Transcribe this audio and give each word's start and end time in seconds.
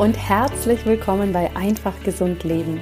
und 0.00 0.16
herzlich 0.16 0.86
willkommen 0.86 1.30
bei 1.30 1.54
Einfach 1.54 1.92
Gesund 2.02 2.42
Leben, 2.44 2.80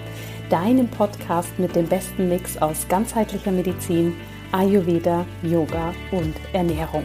deinem 0.50 0.86
Podcast 0.86 1.58
mit 1.58 1.74
dem 1.74 1.88
besten 1.88 2.28
Mix 2.28 2.56
aus 2.58 2.86
ganzheitlicher 2.88 3.50
Medizin, 3.50 4.14
Ayurveda, 4.52 5.26
Yoga 5.42 5.92
und 6.12 6.36
Ernährung. 6.52 7.02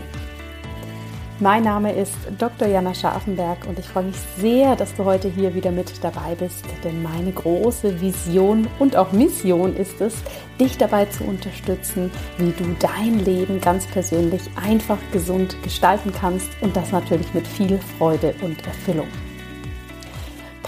Mein 1.40 1.64
Name 1.64 1.94
ist 1.94 2.14
Dr. 2.38 2.68
Jana 2.68 2.94
Scharfenberg 2.94 3.66
und 3.68 3.80
ich 3.80 3.88
freue 3.88 4.04
mich 4.04 4.16
sehr, 4.38 4.76
dass 4.76 4.94
du 4.94 5.04
heute 5.04 5.30
hier 5.30 5.56
wieder 5.56 5.72
mit 5.72 5.92
dabei 6.04 6.36
bist, 6.38 6.64
denn 6.84 7.02
meine 7.02 7.32
große 7.32 8.00
Vision 8.00 8.68
und 8.78 8.96
auch 8.96 9.14
Mission 9.14 9.76
ist 9.76 10.00
es, 10.00 10.14
dich 10.60 10.78
dabei 10.78 11.06
zu 11.06 11.24
unterstützen, 11.24 12.12
wie 12.38 12.52
du 12.52 12.66
dein 12.78 13.26
Leben 13.26 13.60
ganz 13.60 13.88
persönlich 13.88 14.44
einfach 14.64 15.00
gesund 15.12 15.58
gestalten 15.64 16.14
kannst 16.14 16.52
und 16.62 16.76
das 16.76 16.92
natürlich 16.92 17.34
mit 17.34 17.48
viel 17.48 17.80
Freude 17.98 18.36
und 18.44 18.64
Erfüllung 18.68 19.08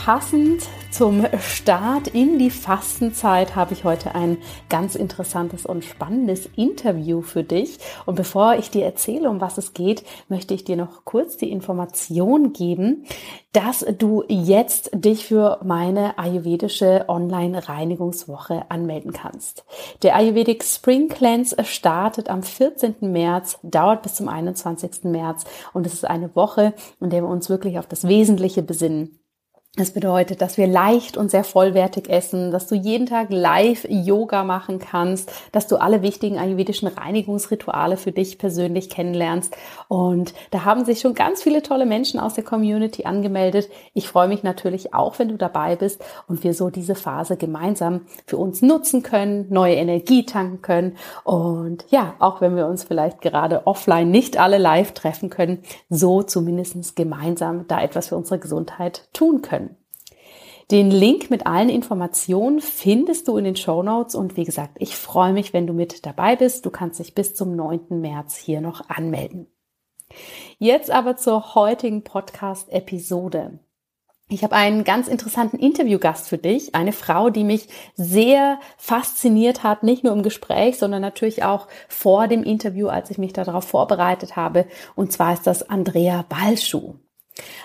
passend 0.05 0.62
zum 0.91 1.26
Start 1.40 2.09
in 2.09 2.38
die 2.38 2.52
Fastenzeit 2.52 3.55
habe 3.55 3.73
ich 3.73 3.86
heute 3.86 4.13
ein 4.13 4.38
ganz 4.70 4.94
interessantes 4.94 5.66
und 5.66 5.84
spannendes 5.84 6.48
Interview 6.55 7.23
für 7.23 7.44
dich. 7.44 7.80
Und 8.05 8.13
bevor 8.13 8.54
ich 8.54 8.70
dir 8.70 8.86
erzähle, 8.86 9.32
um 9.32 9.41
was 9.41 9.58
es 9.58 9.73
geht, 9.73 10.04
möchte 10.30 10.54
ich 10.54 10.63
dir 10.63 10.76
noch 10.76 11.05
kurz 11.05 11.38
die 11.38 11.49
Information 11.49 12.54
geben, 12.54 13.05
dass 13.52 13.84
du 13.98 14.23
jetzt 14.27 14.91
dich 14.94 15.26
für 15.26 15.60
meine 15.63 16.20
ayurvedische 16.20 17.05
Online-Reinigungswoche 17.08 18.66
anmelden 18.70 19.12
kannst. 19.12 19.66
Der 20.04 20.16
Ayurvedic 20.16 20.63
Spring 20.63 21.08
Cleanse 21.08 21.55
startet 21.63 22.30
am 22.30 22.44
14. 22.44 22.98
März, 22.99 23.58
dauert 23.63 24.04
bis 24.04 24.13
zum 24.13 24.29
21. 24.29 25.05
März 25.05 25.46
und 25.74 25.88
es 25.88 25.96
ist 25.96 26.05
eine 26.05 26.35
Woche, 26.35 26.76
in 27.01 27.10
der 27.10 27.24
wir 27.24 27.29
uns 27.29 27.49
wirklich 27.49 27.79
auf 27.79 27.88
das 27.88 28.07
Wesentliche 28.07 28.62
besinnen. 28.62 29.20
Das 29.77 29.91
bedeutet, 29.91 30.41
dass 30.41 30.57
wir 30.57 30.68
leicht 30.68 31.18
und 31.18 31.29
sehr 31.29 31.43
vollwertig 31.43 32.09
essen, 32.09 32.49
dass 32.51 32.68
du 32.68 32.76
jeden 32.76 33.07
Tag 33.07 33.27
live 33.29 33.85
Yoga 33.90 34.45
machen 34.45 34.79
kannst, 34.79 35.29
dass 35.51 35.67
du 35.67 35.76
alle 35.76 36.01
wichtigen 36.01 36.37
ayurvedischen 36.37 36.87
Reinigungsrituale 36.87 37.98
für 37.98 38.13
dich 38.13 38.37
persönlich 38.37 38.90
kennenlernst. 38.90 39.54
Und 39.90 40.34
da 40.51 40.63
haben 40.63 40.85
sich 40.85 41.01
schon 41.01 41.13
ganz 41.13 41.43
viele 41.43 41.62
tolle 41.62 41.85
Menschen 41.85 42.21
aus 42.21 42.35
der 42.35 42.45
Community 42.45 43.04
angemeldet. 43.04 43.70
Ich 43.93 44.07
freue 44.07 44.29
mich 44.29 44.43
natürlich 44.43 44.93
auch, 44.93 45.20
wenn 45.20 45.27
du 45.27 45.35
dabei 45.35 45.76
bist 45.76 46.01
und 46.29 46.45
wir 46.45 46.54
so 46.54 46.70
diese 46.70 46.95
Phase 46.95 47.35
gemeinsam 47.35 48.05
für 48.26 48.37
uns 48.37 48.62
nutzen 48.62 49.04
können, 49.04 49.48
neue 49.49 49.76
Energie 49.76 50.26
tanken 50.26 50.62
können. 50.62 50.95
Und 51.26 51.84
ja, 51.89 52.13
auch 52.20 52.39
wenn 52.39 52.55
wir 52.55 52.67
uns 52.67 52.85
vielleicht 52.85 53.20
gerade 53.20 53.67
offline 53.67 54.10
nicht 54.10 54.37
alle 54.37 54.57
live 54.57 54.93
treffen 54.93 55.29
können, 55.29 55.63
so 55.89 56.23
zumindest 56.23 56.95
gemeinsam 56.95 57.67
da 57.67 57.82
etwas 57.82 58.07
für 58.07 58.15
unsere 58.15 58.39
Gesundheit 58.39 59.10
tun 59.12 59.41
können. 59.41 59.65
Den 60.71 60.90
Link 60.90 61.30
mit 61.30 61.46
allen 61.46 61.70
Informationen 61.70 62.60
findest 62.60 63.27
du 63.27 63.38
in 63.38 63.44
den 63.44 63.55
Show 63.55 63.84
Notes 63.84 64.16
und 64.16 64.35
wie 64.35 64.46
gesagt, 64.46 64.78
ich 64.80 64.96
freue 64.96 65.31
mich, 65.31 65.53
wenn 65.53 65.68
du 65.68 65.74
mit 65.74 66.07
dabei 66.07 66.35
bist. 66.35 66.66
Du 66.66 66.72
kannst 66.72 67.00
dich 67.00 67.13
bis 67.13 67.35
zum 67.35 67.56
9. 67.56 68.02
März 68.02 68.35
hier 68.35 68.62
noch 68.62 68.90
anmelden. 68.90 69.47
Jetzt 70.57 70.90
aber 70.90 71.18
zur 71.18 71.53
heutigen 71.53 72.03
Podcast-Episode. 72.03 73.59
Ich 74.28 74.44
habe 74.44 74.56
einen 74.56 74.84
ganz 74.84 75.07
interessanten 75.07 75.59
Interviewgast 75.59 76.28
für 76.28 76.40
dich, 76.40 76.74
eine 76.74 76.94
Frau, 76.94 77.29
die 77.29 77.44
mich 77.44 77.68
sehr 77.94 78.59
fasziniert 78.75 79.62
hat, 79.62 79.84
nicht 79.84 80.03
nur 80.03 80.13
im 80.13 80.24
Gespräch, 80.24 80.79
sondern 80.79 81.03
natürlich 81.03 81.44
auch 81.44 81.68
vor 81.88 82.28
dem 82.28 82.41
Interview, 82.41 82.88
als 82.88 83.12
ich 83.12 83.19
mich 83.19 83.34
darauf 83.34 83.66
vorbereitet 83.66 84.35
habe. 84.35 84.66
Und 84.96 85.12
zwar 85.12 85.34
ist 85.34 85.46
das 85.46 85.69
Andrea 85.69 86.25
Balschuh. 86.28 86.96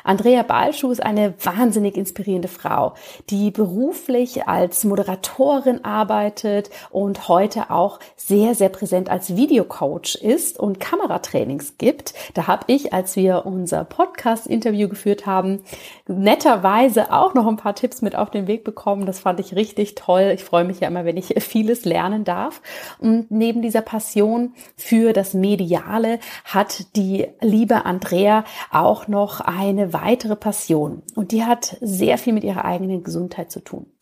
Andrea 0.02 0.42
Balschuh 0.42 0.90
ist 0.90 1.02
eine 1.02 1.34
wahnsinnig 1.44 1.96
inspirierende 1.96 2.48
Frau, 2.48 2.94
die 3.28 3.52
beruflich 3.52 4.48
als 4.48 4.82
Moderatorin 4.84 5.84
arbeitet 5.84 6.70
und 6.90 7.28
heute 7.28 7.70
auch 7.70 8.00
sehr, 8.16 8.56
sehr 8.56 8.70
präsent 8.70 9.08
als 9.10 9.36
Videocoach 9.36 10.16
ist 10.16 10.58
und 10.58 10.80
Kameratrainings 10.80 11.78
gibt. 11.78 12.14
Da 12.34 12.48
habe 12.48 12.64
ich, 12.66 12.92
als 12.92 13.14
wir 13.14 13.46
unser 13.46 13.84
Podcast-Interview 13.84 14.88
geführt 14.88 15.26
haben, 15.26 15.62
netterweise 16.08 17.12
auch 17.12 17.34
noch 17.34 17.46
ein 17.46 17.56
paar 17.56 17.76
Tipps 17.76 18.02
mit 18.02 18.16
auf 18.16 18.30
den 18.30 18.48
Weg 18.48 18.64
bekommen. 18.64 19.06
Das 19.06 19.20
fand 19.20 19.38
ich 19.38 19.54
richtig 19.54 19.94
toll. 19.94 20.32
Ich 20.34 20.42
freue 20.42 20.64
mich 20.64 20.80
ja 20.80 20.88
immer, 20.88 21.04
wenn 21.04 21.16
ich 21.16 21.34
vieles 21.38 21.84
lernen 21.84 22.24
darf. 22.24 22.60
Und 22.98 23.30
neben 23.30 23.62
dieser 23.62 23.82
Passion 23.82 24.54
für 24.76 25.12
das 25.12 25.34
Mediale 25.34 26.18
hat 26.44 26.96
die 26.96 27.28
liebe 27.40 27.84
Andrea 27.84 28.44
auch 28.72 29.06
noch 29.06 29.40
eine 29.60 29.92
weitere 29.92 30.36
Passion 30.36 31.02
und 31.14 31.32
die 31.32 31.44
hat 31.44 31.76
sehr 31.82 32.16
viel 32.16 32.32
mit 32.32 32.44
ihrer 32.44 32.64
eigenen 32.64 33.04
Gesundheit 33.04 33.50
zu 33.50 33.60
tun. 33.60 33.92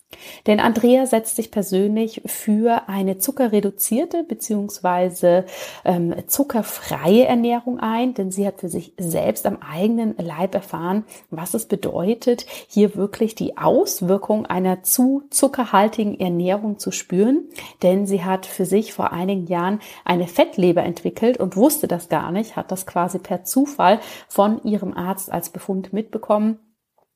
Denn 0.46 0.60
Andrea 0.60 1.06
setzt 1.06 1.36
sich 1.36 1.50
persönlich 1.50 2.22
für 2.24 2.88
eine 2.88 3.18
zuckerreduzierte 3.18 4.24
bzw. 4.24 5.42
Ähm, 5.84 6.14
zuckerfreie 6.26 7.26
Ernährung 7.26 7.78
ein, 7.78 8.14
denn 8.14 8.30
sie 8.30 8.46
hat 8.46 8.60
für 8.60 8.68
sich 8.68 8.94
selbst 8.98 9.46
am 9.46 9.58
eigenen 9.58 10.14
Leib 10.16 10.54
erfahren, 10.54 11.04
was 11.30 11.54
es 11.54 11.66
bedeutet, 11.66 12.46
hier 12.68 12.96
wirklich 12.96 13.34
die 13.34 13.58
Auswirkung 13.58 14.46
einer 14.46 14.82
zu 14.82 15.24
zuckerhaltigen 15.30 16.18
Ernährung 16.18 16.78
zu 16.78 16.90
spüren. 16.90 17.42
Denn 17.82 18.06
sie 18.06 18.24
hat 18.24 18.46
für 18.46 18.64
sich 18.64 18.92
vor 18.92 19.12
einigen 19.12 19.46
Jahren 19.46 19.80
eine 20.04 20.26
Fettleber 20.26 20.82
entwickelt 20.82 21.38
und 21.38 21.56
wusste 21.56 21.88
das 21.88 22.08
gar 22.08 22.32
nicht, 22.32 22.56
hat 22.56 22.72
das 22.72 22.86
quasi 22.86 23.18
per 23.18 23.44
Zufall 23.44 24.00
von 24.28 24.62
ihrem 24.64 24.94
Arzt 24.94 25.30
als 25.30 25.50
Befund 25.50 25.92
mitbekommen 25.92 26.58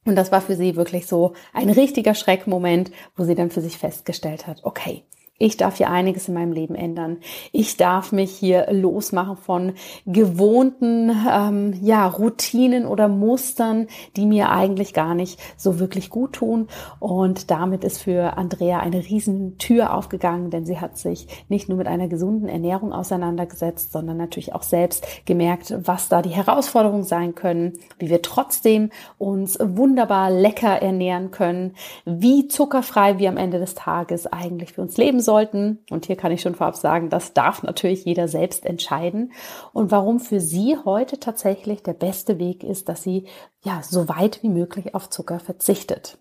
und 0.05 0.17
das 0.17 0.33
war 0.33 0.41
für 0.41 0.57
sie 0.57 0.77
wirklich 0.77 1.07
so 1.07 1.35
ein 1.53 1.71
richtiger 1.71 2.15
Schreckmoment, 2.15 2.91
wo 3.17 3.25
sie 3.25 3.35
dann 3.35 3.51
für 3.51 3.61
sich 3.61 3.79
festgestellt 3.79 4.47
hat, 4.47 4.65
okay, 4.65 5.05
ich 5.39 5.57
darf 5.57 5.79
hier 5.79 5.91
einiges 5.91 6.29
in 6.29 6.35
meinem 6.35 6.53
Leben 6.53 6.75
ändern. 6.75 7.19
Ich 7.51 7.77
darf 7.77 8.13
mich 8.13 8.31
hier 8.31 8.69
losmachen 8.71 9.37
von 9.37 9.73
gewohnten 10.07 11.11
ähm, 11.29 11.75
ja, 11.83 12.07
Routinen 12.07 12.87
oder 12.87 13.09
Mustern, 13.09 13.89
die 14.15 14.27
mir 14.27 14.51
eigentlich 14.51 14.95
gar 14.95 15.15
nicht 15.15 15.41
so 15.57 15.81
wirklich 15.81 16.11
gut 16.11 16.35
tun. 16.35 16.69
Und 17.01 17.51
damit 17.51 17.83
ist 17.83 18.03
für 18.03 18.37
Andrea 18.37 18.81
eine 18.81 18.99
riesen 19.05 19.59
Tür 19.59 19.95
aufgegangen, 19.95 20.51
denn 20.51 20.67
sie 20.67 20.79
hat 20.79 20.99
sich 20.99 21.27
nicht 21.49 21.69
nur 21.69 21.79
mit 21.79 21.87
einer 21.87 22.09
gesunden 22.09 22.49
Ernährung 22.49 22.93
auseinandergesetzt, 22.93 23.91
sondern 23.91 24.19
natürlich 24.19 24.55
auch 24.55 24.63
selbst 24.63 25.05
gemerkt, 25.25 25.75
was 25.83 26.09
da 26.09 26.23
die 26.23 26.31
Herausforderungen 26.31 27.05
sein 27.05 27.35
können, 27.35 27.73
wie 27.99 28.11
wir 28.11 28.23
trotzdem 28.23 28.91
uns 29.19 29.59
wunderbar 29.61 30.31
lecker 30.31 30.83
ernähren 30.83 31.31
können, 31.31 31.75
wie 32.05 32.49
zuckerfrei 32.49 33.19
wir 33.19 33.31
am 33.31 33.39
Ende 33.39 33.59
des 33.59 33.75
Tages 33.75 34.27
eigentlich 34.27 34.75
für 34.75 34.83
uns 34.83 34.97
leben 34.97 35.22
sollten. 35.23 35.79
Und 35.91 36.07
hier 36.07 36.17
kann 36.17 36.33
ich 36.33 36.43
schon 36.43 36.55
vorab 36.55 36.77
sagen, 36.77 37.09
das 37.09 37.33
darf 37.33 37.63
natürlich 37.63 38.05
jeder 38.05 38.29
selbst 38.29 38.67
entscheiden. 38.67 39.33
Und 39.73 39.91
warum 39.91 40.21
für 40.21 40.41
Sie 40.41 40.77
heute 40.85 41.19
tatsächlich 41.19 41.83
der 41.83 41.95
beste 41.95 42.39
Weg 42.39 42.65
ist, 42.65 42.89
dass 42.89 43.03
sie 43.03 43.27
ja 43.65 43.83
so 43.83 44.09
weit 44.09 44.43
wie 44.43 44.49
möglich 44.49 44.95
auf 44.95 45.09
Zucker 45.09 45.41
verzichtet. 45.41 46.19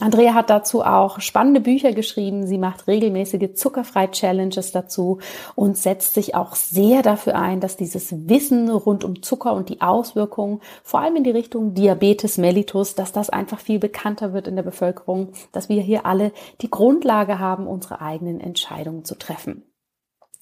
Andrea 0.00 0.34
hat 0.34 0.50
dazu 0.50 0.82
auch 0.82 1.20
spannende 1.20 1.60
Bücher 1.60 1.92
geschrieben. 1.92 2.48
Sie 2.48 2.58
macht 2.58 2.88
regelmäßige 2.88 3.54
Zuckerfrei-Challenges 3.54 4.72
dazu 4.72 5.20
und 5.54 5.78
setzt 5.78 6.14
sich 6.14 6.34
auch 6.34 6.56
sehr 6.56 7.02
dafür 7.02 7.36
ein, 7.36 7.60
dass 7.60 7.76
dieses 7.76 8.28
Wissen 8.28 8.70
rund 8.70 9.04
um 9.04 9.22
Zucker 9.22 9.54
und 9.54 9.68
die 9.68 9.80
Auswirkungen, 9.80 10.60
vor 10.82 11.00
allem 11.00 11.14
in 11.14 11.24
die 11.24 11.30
Richtung 11.30 11.74
Diabetes 11.74 12.38
mellitus, 12.38 12.96
dass 12.96 13.12
das 13.12 13.30
einfach 13.30 13.60
viel 13.60 13.78
bekannter 13.78 14.32
wird 14.32 14.48
in 14.48 14.56
der 14.56 14.64
Bevölkerung, 14.64 15.28
dass 15.52 15.68
wir 15.68 15.80
hier 15.80 16.06
alle 16.06 16.32
die 16.60 16.70
Grundlage 16.70 17.38
haben, 17.38 17.68
unsere 17.68 18.00
eigenen 18.00 18.40
Entscheidungen 18.40 19.04
zu 19.04 19.14
treffen. 19.14 19.62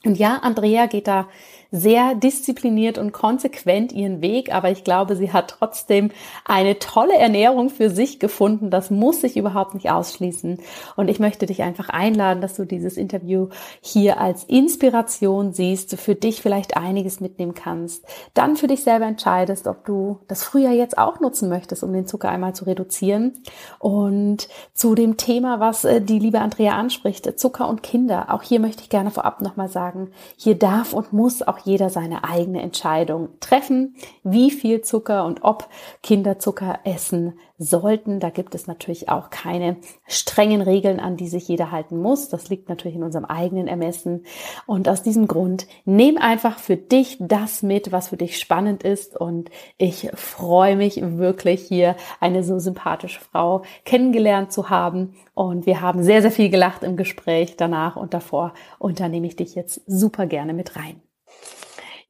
Und 0.04 0.18
ja, 0.18 0.38
Andrea 0.38 0.86
geht 0.86 1.06
da 1.06 1.28
sehr 1.72 2.14
diszipliniert 2.14 2.98
und 2.98 3.12
konsequent 3.12 3.92
ihren 3.92 4.20
Weg, 4.20 4.54
aber 4.54 4.70
ich 4.70 4.84
glaube, 4.84 5.16
sie 5.16 5.32
hat 5.32 5.56
trotzdem 5.58 6.10
eine 6.44 6.78
tolle 6.78 7.16
Ernährung 7.16 7.70
für 7.70 7.88
sich 7.88 8.20
gefunden. 8.20 8.70
Das 8.70 8.90
muss 8.90 9.22
sich 9.22 9.38
überhaupt 9.38 9.72
nicht 9.72 9.90
ausschließen. 9.90 10.58
Und 10.96 11.08
ich 11.08 11.18
möchte 11.18 11.46
dich 11.46 11.62
einfach 11.62 11.88
einladen, 11.88 12.42
dass 12.42 12.54
du 12.54 12.66
dieses 12.66 12.98
Interview 12.98 13.48
hier 13.80 14.20
als 14.20 14.44
Inspiration 14.44 15.54
siehst, 15.54 15.98
für 15.98 16.14
dich 16.14 16.42
vielleicht 16.42 16.76
einiges 16.76 17.20
mitnehmen 17.20 17.54
kannst, 17.54 18.04
dann 18.34 18.56
für 18.56 18.66
dich 18.66 18.82
selber 18.82 19.06
entscheidest, 19.06 19.66
ob 19.66 19.86
du 19.86 20.18
das 20.28 20.44
Frühjahr 20.44 20.74
jetzt 20.74 20.98
auch 20.98 21.20
nutzen 21.20 21.48
möchtest, 21.48 21.82
um 21.82 21.92
den 21.94 22.06
Zucker 22.06 22.28
einmal 22.28 22.54
zu 22.54 22.66
reduzieren. 22.66 23.32
Und 23.78 24.48
zu 24.74 24.94
dem 24.94 25.16
Thema, 25.16 25.58
was 25.58 25.84
äh, 25.84 26.02
die 26.02 26.18
liebe 26.18 26.40
Andrea 26.40 26.76
anspricht, 26.76 27.38
Zucker 27.38 27.68
und 27.68 27.82
Kinder. 27.82 28.26
Auch 28.28 28.42
hier 28.42 28.60
möchte 28.60 28.82
ich 28.82 28.90
gerne 28.90 29.10
vorab 29.10 29.40
nochmal 29.40 29.68
sagen, 29.68 30.10
hier 30.36 30.54
darf 30.58 30.92
und 30.92 31.14
muss 31.14 31.40
auch 31.40 31.61
jeder 31.64 31.90
seine 31.90 32.24
eigene 32.24 32.62
Entscheidung 32.62 33.28
treffen, 33.40 33.96
wie 34.22 34.50
viel 34.50 34.82
Zucker 34.82 35.24
und 35.24 35.42
ob 35.42 35.68
Kinder 36.02 36.38
Zucker 36.38 36.80
essen 36.84 37.34
sollten. 37.62 38.20
Da 38.20 38.30
gibt 38.30 38.54
es 38.54 38.66
natürlich 38.66 39.08
auch 39.08 39.30
keine 39.30 39.76
strengen 40.06 40.60
Regeln, 40.60 41.00
an 41.00 41.16
die 41.16 41.28
sich 41.28 41.48
jeder 41.48 41.70
halten 41.70 42.00
muss. 42.00 42.28
Das 42.28 42.48
liegt 42.48 42.68
natürlich 42.68 42.96
in 42.96 43.02
unserem 43.02 43.24
eigenen 43.24 43.68
Ermessen. 43.68 44.24
Und 44.66 44.88
aus 44.88 45.02
diesem 45.02 45.28
Grund 45.28 45.66
nehm 45.84 46.18
einfach 46.18 46.58
für 46.58 46.76
dich 46.76 47.16
das 47.20 47.62
mit, 47.62 47.92
was 47.92 48.08
für 48.08 48.16
dich 48.16 48.38
spannend 48.38 48.82
ist. 48.82 49.16
Und 49.16 49.50
ich 49.78 50.10
freue 50.14 50.76
mich 50.76 51.00
wirklich 51.00 51.62
hier 51.62 51.96
eine 52.20 52.42
so 52.44 52.58
sympathische 52.58 53.20
Frau 53.20 53.62
kennengelernt 53.84 54.52
zu 54.52 54.70
haben. 54.70 55.14
Und 55.34 55.66
wir 55.66 55.80
haben 55.80 56.02
sehr, 56.02 56.22
sehr 56.22 56.32
viel 56.32 56.50
gelacht 56.50 56.82
im 56.82 56.96
Gespräch 56.96 57.56
danach 57.56 57.96
und 57.96 58.14
davor. 58.14 58.54
Und 58.78 59.00
da 59.00 59.08
nehme 59.08 59.26
ich 59.26 59.36
dich 59.36 59.54
jetzt 59.54 59.82
super 59.86 60.26
gerne 60.26 60.52
mit 60.52 60.76
rein. 60.76 61.00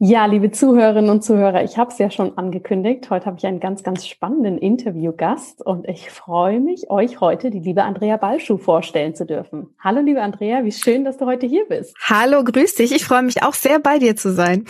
Ja, 0.05 0.27
liebe 0.27 0.51
Zuhörerinnen 0.51 1.11
und 1.11 1.23
Zuhörer, 1.23 1.63
ich 1.63 1.79
habe 1.79 1.93
es 1.93 1.99
ja 1.99 2.11
schon 2.11 2.37
angekündigt. 2.37 3.09
Heute 3.09 3.27
habe 3.27 3.37
ich 3.39 3.47
einen 3.47 3.61
ganz, 3.61 3.85
ganz 3.85 4.05
spannenden 4.05 4.59
Interviewgast 4.59 5.65
und 5.65 5.87
ich 5.87 6.11
freue 6.11 6.59
mich, 6.59 6.91
euch 6.91 7.21
heute 7.21 7.51
die 7.51 7.61
liebe 7.61 7.85
Andrea 7.85 8.17
Balschuh 8.17 8.59
vorstellen 8.59 9.15
zu 9.15 9.27
dürfen. 9.27 9.77
Hallo, 9.79 10.01
liebe 10.01 10.21
Andrea, 10.21 10.65
wie 10.65 10.73
schön, 10.73 11.05
dass 11.05 11.19
du 11.19 11.27
heute 11.27 11.47
hier 11.47 11.67
bist. 11.69 11.95
Hallo, 12.03 12.43
grüß 12.43 12.75
dich. 12.75 12.91
Ich 12.91 13.05
freue 13.05 13.23
mich 13.23 13.45
auch 13.45 13.55
sehr, 13.55 13.79
bei 13.79 14.01
dir 14.01 14.17
zu 14.17 14.33
sein. 14.33 14.65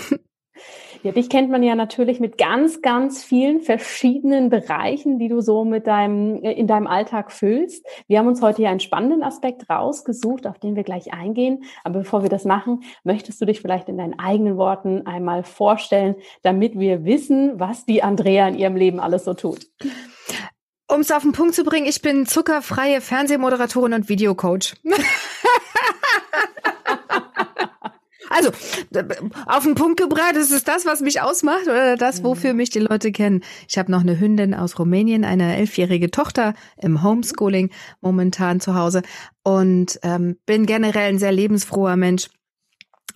Ja, 1.02 1.10
dich 1.10 1.28
kennt 1.28 1.50
man 1.50 1.64
ja 1.64 1.74
natürlich 1.74 2.20
mit 2.20 2.38
ganz, 2.38 2.80
ganz 2.80 3.24
vielen 3.24 3.60
verschiedenen 3.60 4.50
Bereichen, 4.50 5.18
die 5.18 5.28
du 5.28 5.40
so 5.40 5.64
mit 5.64 5.88
deinem, 5.88 6.44
äh, 6.44 6.52
in 6.52 6.68
deinem 6.68 6.86
Alltag 6.86 7.32
füllst. 7.32 7.84
Wir 8.06 8.20
haben 8.20 8.28
uns 8.28 8.40
heute 8.40 8.58
hier 8.58 8.70
einen 8.70 8.78
spannenden 8.78 9.24
Aspekt 9.24 9.68
rausgesucht, 9.68 10.46
auf 10.46 10.60
den 10.60 10.76
wir 10.76 10.84
gleich 10.84 11.12
eingehen. 11.12 11.64
Aber 11.82 12.00
bevor 12.00 12.22
wir 12.22 12.28
das 12.28 12.44
machen, 12.44 12.84
möchtest 13.02 13.40
du 13.40 13.46
dich 13.46 13.60
vielleicht 13.60 13.88
in 13.88 13.98
deinen 13.98 14.16
eigenen 14.20 14.56
Worten 14.56 15.04
einmal 15.04 15.42
vorstellen, 15.42 16.14
damit 16.42 16.78
wir 16.78 17.04
wissen, 17.04 17.58
was 17.58 17.84
die 17.84 18.04
Andrea 18.04 18.46
in 18.46 18.54
ihrem 18.56 18.76
Leben 18.76 19.00
alles 19.00 19.24
so 19.24 19.34
tut. 19.34 19.66
Um 20.86 21.00
es 21.00 21.10
auf 21.10 21.22
den 21.22 21.32
Punkt 21.32 21.56
zu 21.56 21.64
bringen, 21.64 21.86
ich 21.86 22.00
bin 22.02 22.26
zuckerfreie 22.26 23.00
Fernsehmoderatorin 23.00 23.94
und 23.94 24.08
Videocoach. 24.08 24.74
Also, 28.32 28.50
auf 29.46 29.64
den 29.64 29.74
Punkt 29.74 30.00
gebracht, 30.00 30.36
ist 30.36 30.52
es 30.52 30.64
das, 30.64 30.86
was 30.86 31.00
mich 31.00 31.20
ausmacht 31.20 31.64
oder 31.64 31.96
das, 31.96 32.20
mhm. 32.20 32.24
wofür 32.24 32.54
mich 32.54 32.70
die 32.70 32.80
Leute 32.80 33.12
kennen? 33.12 33.42
Ich 33.68 33.76
habe 33.76 33.90
noch 33.90 34.00
eine 34.00 34.18
Hündin 34.18 34.54
aus 34.54 34.78
Rumänien, 34.78 35.24
eine 35.24 35.56
elfjährige 35.56 36.10
Tochter 36.10 36.54
im 36.78 37.02
Homeschooling 37.02 37.70
momentan 38.00 38.60
zu 38.60 38.74
Hause 38.74 39.02
und 39.42 39.98
ähm, 40.02 40.36
bin 40.46 40.66
generell 40.66 41.10
ein 41.10 41.18
sehr 41.18 41.32
lebensfroher 41.32 41.96
Mensch 41.96 42.28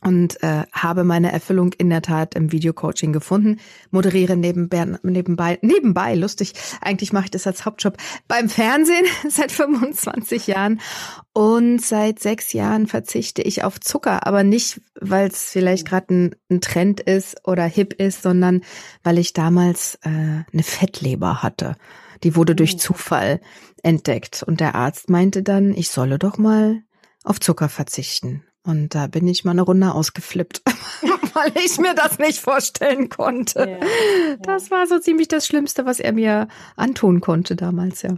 und 0.02 0.42
äh, 0.42 0.64
habe 0.72 1.04
meine 1.04 1.32
Erfüllung 1.32 1.72
in 1.72 1.90
der 1.90 2.02
Tat 2.02 2.34
im 2.34 2.52
Videocoaching 2.52 3.12
gefunden. 3.12 3.58
Moderiere 3.90 4.36
nebenbei, 4.36 4.86
nebenbei, 5.02 5.58
nebenbei, 5.62 6.14
lustig, 6.14 6.52
eigentlich 6.80 7.12
mache 7.12 7.24
ich 7.24 7.30
das 7.30 7.46
als 7.46 7.64
Hauptjob 7.64 7.96
beim 8.28 8.48
Fernsehen 8.48 9.04
seit 9.28 9.52
25 9.52 10.46
Jahren 10.46 10.80
und 11.32 11.80
seit 11.80 12.20
sechs 12.20 12.52
Jahren 12.52 12.86
verzichte 12.86 13.42
ich 13.42 13.64
auf 13.64 13.80
Zucker, 13.80 14.26
aber 14.26 14.44
nicht, 14.44 14.80
weil 15.00 15.28
es 15.28 15.50
vielleicht 15.50 15.88
gerade 15.88 16.14
ein, 16.14 16.36
ein, 16.50 16.60
Trend 16.60 17.00
ist 17.00 17.46
oder 17.46 17.64
hip 17.64 17.94
ist, 17.94 18.22
sondern 18.22 18.62
weil 19.02 19.18
ich 19.18 19.32
damals 19.32 19.98
äh, 20.02 20.08
eine 20.08 20.62
Fettleber 20.62 21.42
hatte. 21.42 21.76
Die 22.22 22.36
wurde 22.36 22.54
durch 22.54 22.74
oh. 22.74 22.78
Zufall 22.78 23.40
entdeckt 23.82 24.42
und 24.46 24.60
der 24.60 24.74
Arzt 24.74 25.10
meinte 25.10 25.42
dann, 25.42 25.74
ich 25.74 25.90
solle 25.90 26.18
doch 26.18 26.38
mal 26.38 26.82
auf 27.24 27.40
Zucker 27.40 27.68
verzichten. 27.68 28.45
Und 28.66 28.94
da 28.94 29.06
bin 29.06 29.28
ich 29.28 29.44
mal 29.44 29.52
eine 29.52 29.62
Runde 29.62 29.94
ausgeflippt, 29.94 30.62
weil 31.34 31.52
ich 31.64 31.78
mir 31.78 31.94
das 31.94 32.18
nicht 32.18 32.40
vorstellen 32.40 33.08
konnte. 33.08 33.60
Ja, 33.60 33.66
ja. 33.68 34.36
Das 34.42 34.70
war 34.70 34.86
so 34.86 34.98
ziemlich 34.98 35.28
das 35.28 35.46
Schlimmste, 35.46 35.86
was 35.86 36.00
er 36.00 36.12
mir 36.12 36.48
antun 36.74 37.20
konnte 37.20 37.54
damals, 37.54 38.02
ja. 38.02 38.16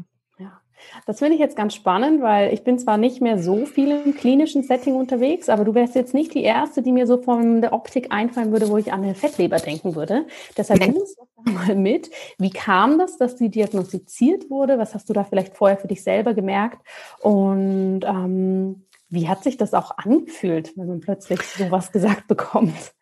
Ja, 0.94 1.00
das 1.06 1.18
finde 1.18 1.34
ich 1.34 1.40
jetzt 1.40 1.56
ganz 1.56 1.74
spannend, 1.74 2.22
weil 2.22 2.52
ich 2.54 2.64
bin 2.64 2.78
zwar 2.78 2.96
nicht 2.96 3.20
mehr 3.20 3.42
so 3.42 3.66
viel 3.66 3.90
im 3.90 4.14
klinischen 4.14 4.62
Setting 4.62 4.94
unterwegs, 4.94 5.48
aber 5.50 5.64
du 5.64 5.74
wärst 5.74 5.94
jetzt 5.94 6.14
nicht 6.14 6.32
die 6.32 6.44
Erste, 6.44 6.80
die 6.82 6.92
mir 6.92 7.06
so 7.06 7.20
von 7.20 7.60
der 7.60 7.72
Optik 7.74 8.10
einfallen 8.10 8.52
würde, 8.52 8.70
wo 8.70 8.78
ich 8.78 8.92
an 8.92 9.02
eine 9.02 9.14
Fettleber 9.14 9.58
denken 9.58 9.96
würde. 9.96 10.26
Deshalb 10.56 10.80
nimm 10.80 10.96
uns 10.96 11.16
mal 11.44 11.74
mit. 11.74 12.10
Wie 12.38 12.50
kam 12.50 12.98
das, 12.98 13.18
dass 13.18 13.36
die 13.36 13.50
diagnostiziert 13.50 14.48
wurde? 14.48 14.78
Was 14.78 14.94
hast 14.94 15.10
du 15.10 15.12
da 15.12 15.24
vielleicht 15.24 15.56
vorher 15.56 15.76
für 15.76 15.88
dich 15.88 16.02
selber 16.02 16.32
gemerkt? 16.32 16.80
Und 17.20 18.00
ähm, 18.04 18.87
wie 19.08 19.28
hat 19.28 19.42
sich 19.42 19.56
das 19.56 19.74
auch 19.74 19.96
angefühlt, 19.96 20.76
wenn 20.76 20.86
man 20.86 21.00
plötzlich 21.00 21.40
sowas 21.42 21.92
gesagt 21.92 22.26
bekommt? 22.28 22.94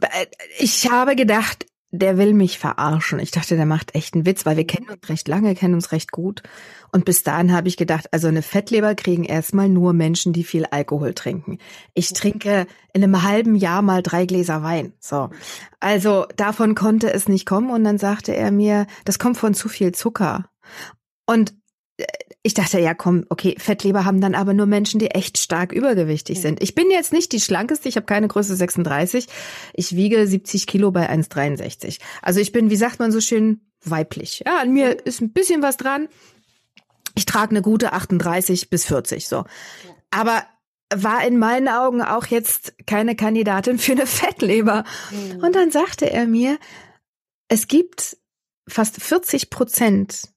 Äh, 0.00 0.26
ich 0.58 0.90
habe 0.90 1.16
gedacht, 1.16 1.66
der 1.92 2.18
will 2.18 2.34
mich 2.34 2.58
verarschen. 2.58 3.18
Ich 3.18 3.32
dachte, 3.32 3.56
der 3.56 3.66
macht 3.66 3.94
echt 3.96 4.14
einen 4.14 4.24
Witz, 4.24 4.46
weil 4.46 4.56
wir 4.56 4.66
kennen 4.66 4.88
uns 4.88 5.08
recht 5.08 5.26
lange, 5.26 5.54
kennen 5.56 5.74
uns 5.74 5.90
recht 5.90 6.12
gut. 6.12 6.42
Und 6.92 7.04
bis 7.04 7.24
dahin 7.24 7.52
habe 7.52 7.66
ich 7.66 7.76
gedacht, 7.76 8.06
also 8.12 8.28
eine 8.28 8.42
Fettleber 8.42 8.94
kriegen 8.94 9.24
erstmal 9.24 9.68
nur 9.68 9.92
Menschen, 9.92 10.32
die 10.32 10.44
viel 10.44 10.66
Alkohol 10.66 11.14
trinken. 11.14 11.58
Ich 11.94 12.12
trinke 12.12 12.66
in 12.92 13.02
einem 13.02 13.22
halben 13.24 13.56
Jahr 13.56 13.82
mal 13.82 14.02
drei 14.02 14.24
Gläser 14.24 14.62
Wein. 14.62 14.92
So. 15.00 15.30
Also 15.80 16.26
davon 16.36 16.76
konnte 16.76 17.12
es 17.12 17.28
nicht 17.28 17.44
kommen. 17.44 17.70
Und 17.70 17.82
dann 17.82 17.98
sagte 17.98 18.36
er 18.36 18.52
mir, 18.52 18.86
das 19.04 19.18
kommt 19.18 19.36
von 19.36 19.54
zu 19.54 19.68
viel 19.68 19.92
Zucker. 19.92 20.48
Und 21.26 21.54
ich 22.42 22.54
dachte, 22.54 22.78
ja 22.78 22.94
komm, 22.94 23.26
okay, 23.28 23.54
Fettleber 23.58 24.04
haben 24.04 24.20
dann 24.20 24.34
aber 24.34 24.54
nur 24.54 24.66
Menschen, 24.66 24.98
die 24.98 25.10
echt 25.10 25.38
stark 25.38 25.72
übergewichtig 25.72 26.40
sind. 26.40 26.62
Ich 26.62 26.74
bin 26.74 26.90
jetzt 26.90 27.12
nicht 27.12 27.32
die 27.32 27.40
schlankeste, 27.40 27.88
ich 27.88 27.96
habe 27.96 28.06
keine 28.06 28.28
Größe 28.28 28.56
36. 28.56 29.26
Ich 29.74 29.94
wiege 29.94 30.26
70 30.26 30.66
Kilo 30.66 30.90
bei 30.90 31.10
1,63. 31.10 32.00
Also 32.22 32.40
ich 32.40 32.52
bin, 32.52 32.70
wie 32.70 32.76
sagt 32.76 32.98
man 32.98 33.12
so 33.12 33.20
schön, 33.20 33.60
weiblich. 33.84 34.42
Ja, 34.46 34.58
an 34.60 34.72
mir 34.72 35.06
ist 35.06 35.20
ein 35.20 35.32
bisschen 35.32 35.62
was 35.62 35.76
dran. 35.76 36.08
Ich 37.14 37.26
trage 37.26 37.50
eine 37.50 37.62
gute 37.62 37.92
38 37.92 38.70
bis 38.70 38.86
40, 38.86 39.28
so. 39.28 39.44
Aber 40.10 40.44
war 40.92 41.24
in 41.24 41.38
meinen 41.38 41.68
Augen 41.68 42.02
auch 42.02 42.26
jetzt 42.26 42.74
keine 42.86 43.14
Kandidatin 43.14 43.78
für 43.78 43.92
eine 43.92 44.06
Fettleber. 44.06 44.84
Mhm. 45.10 45.44
Und 45.44 45.54
dann 45.54 45.70
sagte 45.70 46.10
er 46.10 46.26
mir, 46.26 46.58
es 47.48 47.68
gibt 47.68 48.16
fast 48.68 49.02
40 49.02 49.50
Prozent 49.50 50.28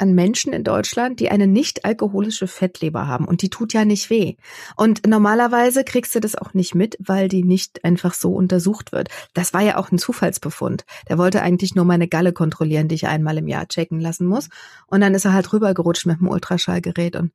an 0.00 0.14
Menschen 0.14 0.52
in 0.52 0.64
Deutschland, 0.64 1.20
die 1.20 1.30
eine 1.30 1.46
nicht 1.46 1.84
alkoholische 1.84 2.46
Fettleber 2.46 3.06
haben 3.06 3.26
und 3.26 3.42
die 3.42 3.50
tut 3.50 3.72
ja 3.72 3.84
nicht 3.84 4.10
weh. 4.10 4.36
Und 4.76 5.06
normalerweise 5.06 5.84
kriegst 5.84 6.14
du 6.14 6.20
das 6.20 6.34
auch 6.34 6.54
nicht 6.54 6.74
mit, 6.74 6.96
weil 7.00 7.28
die 7.28 7.42
nicht 7.42 7.84
einfach 7.84 8.14
so 8.14 8.32
untersucht 8.32 8.92
wird. 8.92 9.08
Das 9.34 9.52
war 9.52 9.62
ja 9.62 9.76
auch 9.76 9.90
ein 9.90 9.98
Zufallsbefund. 9.98 10.84
Der 11.08 11.18
wollte 11.18 11.42
eigentlich 11.42 11.74
nur 11.74 11.84
meine 11.84 12.08
Galle 12.08 12.32
kontrollieren, 12.32 12.88
die 12.88 12.94
ich 12.94 13.06
einmal 13.06 13.38
im 13.38 13.48
Jahr 13.48 13.66
checken 13.66 14.00
lassen 14.00 14.26
muss. 14.26 14.48
Und 14.86 15.00
dann 15.00 15.14
ist 15.14 15.24
er 15.24 15.32
halt 15.32 15.52
rübergerutscht 15.52 16.06
mit 16.06 16.20
dem 16.20 16.28
Ultraschallgerät 16.28 17.16
und 17.16 17.32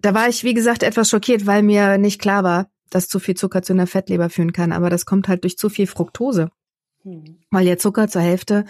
da 0.00 0.14
war 0.14 0.28
ich, 0.28 0.44
wie 0.44 0.54
gesagt, 0.54 0.82
etwas 0.82 1.10
schockiert, 1.10 1.46
weil 1.46 1.62
mir 1.62 1.98
nicht 1.98 2.20
klar 2.20 2.44
war, 2.44 2.70
dass 2.90 3.08
zu 3.08 3.18
viel 3.18 3.34
Zucker 3.34 3.62
zu 3.62 3.72
einer 3.72 3.86
Fettleber 3.86 4.30
führen 4.30 4.52
kann. 4.52 4.72
Aber 4.72 4.90
das 4.90 5.06
kommt 5.06 5.28
halt 5.28 5.44
durch 5.44 5.58
zu 5.58 5.68
viel 5.68 5.86
Fructose. 5.86 6.50
Mhm. 7.08 7.38
Weil 7.50 7.64
der 7.64 7.78
Zucker 7.78 8.08
zur 8.08 8.22
Hälfte 8.22 8.64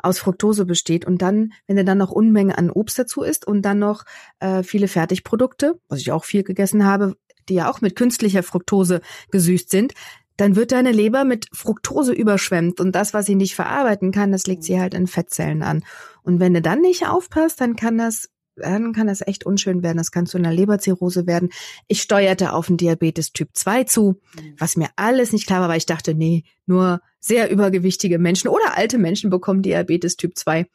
aus 0.00 0.18
Fructose 0.18 0.66
besteht. 0.66 1.04
Und 1.06 1.22
dann, 1.22 1.52
wenn 1.66 1.76
er 1.76 1.84
dann 1.84 1.98
noch 1.98 2.10
Unmengen 2.10 2.54
an 2.54 2.70
Obst 2.70 2.98
dazu 2.98 3.22
isst 3.22 3.46
und 3.46 3.62
dann 3.62 3.78
noch 3.78 4.04
äh, 4.40 4.62
viele 4.62 4.88
Fertigprodukte, 4.88 5.78
was 5.88 6.00
ich 6.00 6.12
auch 6.12 6.24
viel 6.24 6.42
gegessen 6.42 6.84
habe, 6.84 7.16
die 7.48 7.54
ja 7.54 7.70
auch 7.70 7.80
mit 7.80 7.96
künstlicher 7.96 8.42
Fructose 8.42 9.00
gesüßt 9.30 9.70
sind, 9.70 9.92
dann 10.36 10.56
wird 10.56 10.72
deine 10.72 10.90
Leber 10.90 11.24
mit 11.24 11.46
Fructose 11.52 12.12
überschwemmt 12.12 12.80
und 12.80 12.92
das, 12.92 13.14
was 13.14 13.26
sie 13.26 13.36
nicht 13.36 13.54
verarbeiten 13.54 14.10
kann, 14.10 14.32
das 14.32 14.48
legt 14.48 14.64
sie 14.64 14.80
halt 14.80 14.94
in 14.94 15.06
Fettzellen 15.06 15.62
an. 15.62 15.84
Und 16.22 16.40
wenn 16.40 16.54
du 16.54 16.60
dann 16.60 16.80
nicht 16.80 17.06
aufpasst, 17.06 17.60
dann 17.60 17.76
kann 17.76 17.98
das 17.98 18.30
dann 18.56 18.92
kann 18.92 19.06
das 19.06 19.26
echt 19.26 19.44
unschön 19.46 19.82
werden. 19.82 19.98
Das 19.98 20.10
kann 20.10 20.26
zu 20.26 20.38
einer 20.38 20.52
Leberzirrhose 20.52 21.26
werden. 21.26 21.50
Ich 21.88 22.02
steuerte 22.02 22.52
auf 22.52 22.68
einen 22.68 22.76
Diabetes 22.76 23.32
Typ 23.32 23.50
2 23.52 23.84
zu, 23.84 24.20
mhm. 24.34 24.54
was 24.58 24.76
mir 24.76 24.88
alles 24.96 25.32
nicht 25.32 25.46
klar 25.46 25.60
war, 25.60 25.68
weil 25.68 25.78
ich 25.78 25.86
dachte, 25.86 26.14
nee, 26.14 26.44
nur 26.66 27.00
sehr 27.20 27.50
übergewichtige 27.50 28.18
Menschen 28.18 28.48
oder 28.48 28.76
alte 28.76 28.98
Menschen 28.98 29.30
bekommen 29.30 29.62
Diabetes 29.62 30.16
Typ 30.16 30.36
2. 30.36 30.66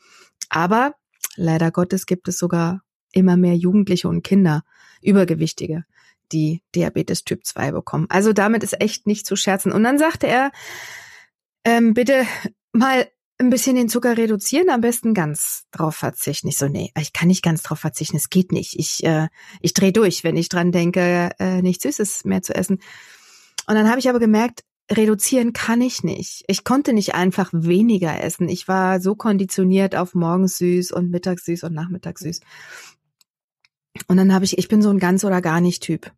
Aber 0.50 0.96
leider 1.36 1.72
Gottes 1.72 2.06
gibt 2.06 2.28
es 2.28 2.38
sogar 2.38 2.82
immer 3.12 3.38
mehr 3.38 3.56
Jugendliche 3.56 4.08
und 4.08 4.24
Kinder, 4.24 4.64
Übergewichtige, 5.02 5.86
die 6.32 6.62
Diabetes 6.76 7.24
Typ 7.24 7.46
2 7.46 7.72
bekommen. 7.72 8.08
Also 8.10 8.34
damit 8.34 8.64
ist 8.64 8.80
echt 8.82 9.08
nicht 9.08 9.26
zu 9.26 9.36
scherzen. 9.36 9.72
Und 9.72 9.84
dann 9.84 9.98
sagte 9.98 10.28
er, 10.28 10.52
ähm, 11.64 11.94
bitte 11.94 12.26
mal 12.72 13.08
ein 13.40 13.50
bisschen 13.50 13.76
den 13.76 13.90
Zucker 13.90 14.18
reduzieren, 14.18 14.70
am 14.70 14.82
besten 14.82 15.14
ganz 15.14 15.66
drauf 15.72 15.96
verzichten. 15.96 16.50
Ich 16.50 16.58
so, 16.58 16.68
nee, 16.68 16.92
ich 17.00 17.14
kann 17.14 17.30
nicht 17.30 17.42
ganz 17.42 17.64
drauf 17.64 17.80
verzichten, 17.80 18.18
es 18.18 18.30
geht 18.30 18.52
nicht. 18.52 18.78
Ich, 18.78 19.04
äh, 19.06 19.30
ich 19.62 19.74
drehe 19.74 19.94
durch, 19.94 20.24
wenn 20.24 20.36
ich 20.36 20.50
dran 20.50 20.72
denke, 20.72 21.32
äh, 21.40 21.62
nichts 21.62 21.84
Süßes 21.84 22.26
mehr 22.26 22.42
zu 22.42 22.54
essen. 22.54 22.80
Und 23.66 23.76
dann 23.76 23.90
habe 23.90 24.00
ich 24.00 24.10
aber 24.10 24.20
gemerkt, 24.20 24.64
reduzieren 24.92 25.54
kann 25.54 25.82
ich 25.82 26.04
nicht. 26.04 26.44
Ich 26.48 26.64
konnte 26.64 26.94
nicht 26.94 27.16
einfach 27.16 27.52
weniger 27.54 28.22
essen. 28.22 28.50
Ich 28.50 28.68
war 28.68 29.00
so 29.00 29.16
konditioniert 29.16 29.96
auf 29.96 30.16
morgens 30.16 30.58
süß 30.58 30.92
und 30.92 31.10
mittags 31.10 31.46
süß 31.46 31.64
und 31.64 31.74
nachmittags 31.74 32.22
süß. 32.22 32.42
Und 34.08 34.18
dann 34.18 34.34
habe 34.34 34.46
ich, 34.46 34.58
ich 34.58 34.68
bin 34.68 34.82
so 34.82 34.90
ein 34.90 35.00
ganz 35.00 35.24
oder 35.24 35.42
gar 35.42 35.62
nicht 35.62 35.84
Typ. 35.84 36.12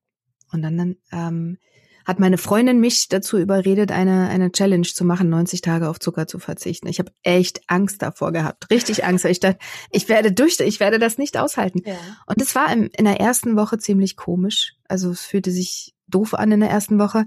Und 0.52 0.64
dann 0.64 0.96
ähm, 1.12 1.58
hat 2.06 2.20
meine 2.20 2.38
Freundin 2.38 2.80
mich 2.80 3.10
dazu 3.10 3.38
überredet, 3.38 3.92
eine, 3.92 4.30
eine 4.30 4.52
Challenge 4.52 4.88
zu 4.88 5.06
machen, 5.06 5.30
90 5.30 5.62
Tage 5.62 5.90
auf 5.90 6.00
Zucker 6.00 6.28
zu 6.28 6.40
verzichten. 6.40 6.88
Ich 6.88 7.00
habe 7.00 7.12
echt 7.24 7.62
Angst 7.68 8.02
davor 8.02 8.32
gehabt, 8.32 8.70
richtig 8.72 9.06
Angst. 9.06 9.26
Ich 9.26 9.40
dachte, 9.40 9.60
ich 9.92 10.10
werde 10.10 10.32
durch, 10.32 10.60
ich 10.60 10.80
werde 10.80 11.00
das 11.00 11.18
nicht 11.18 11.38
aushalten. 11.38 11.82
Ja. 11.86 11.96
Und 12.26 12.42
es 12.42 12.56
war 12.56 12.72
im, 12.72 12.90
in 12.98 13.06
der 13.06 13.20
ersten 13.20 13.56
Woche 13.56 13.78
ziemlich 13.78 14.16
komisch. 14.16 14.76
Also 14.88 15.12
es 15.12 15.22
fühlte 15.22 15.52
sich 15.52 15.96
doof 16.08 16.34
an 16.34 16.52
in 16.52 16.60
der 16.60 16.70
ersten 16.70 17.00
Woche. 17.00 17.26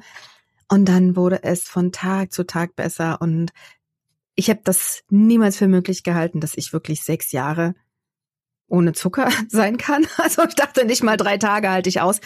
Und 0.69 0.87
dann 0.87 1.16
wurde 1.16 1.43
es 1.43 1.64
von 1.64 1.93
Tag 1.93 2.33
zu 2.33 2.45
Tag 2.45 2.76
besser. 2.76 3.21
Und 3.21 3.52
ich 4.35 4.50
habe 4.50 4.61
das 4.64 5.02
niemals 5.11 5.57
für 5.57 5.69
möglich 5.69 6.02
gehalten, 6.02 6.40
dass 6.40 6.57
ich 6.57 6.73
wirklich 6.73 7.02
sechs 7.02 7.33
Jahre 7.33 7.75
ohne 8.68 8.92
Zucker 8.92 9.28
sein 9.49 9.76
kann. 9.76 10.06
Also 10.18 10.44
ich 10.44 10.54
dachte 10.54 10.85
nicht 10.85 11.02
mal 11.02 11.16
drei 11.16 11.38
Tage 11.38 11.71
halte 11.71 11.88
ich 11.88 12.00
aus. 12.00 12.21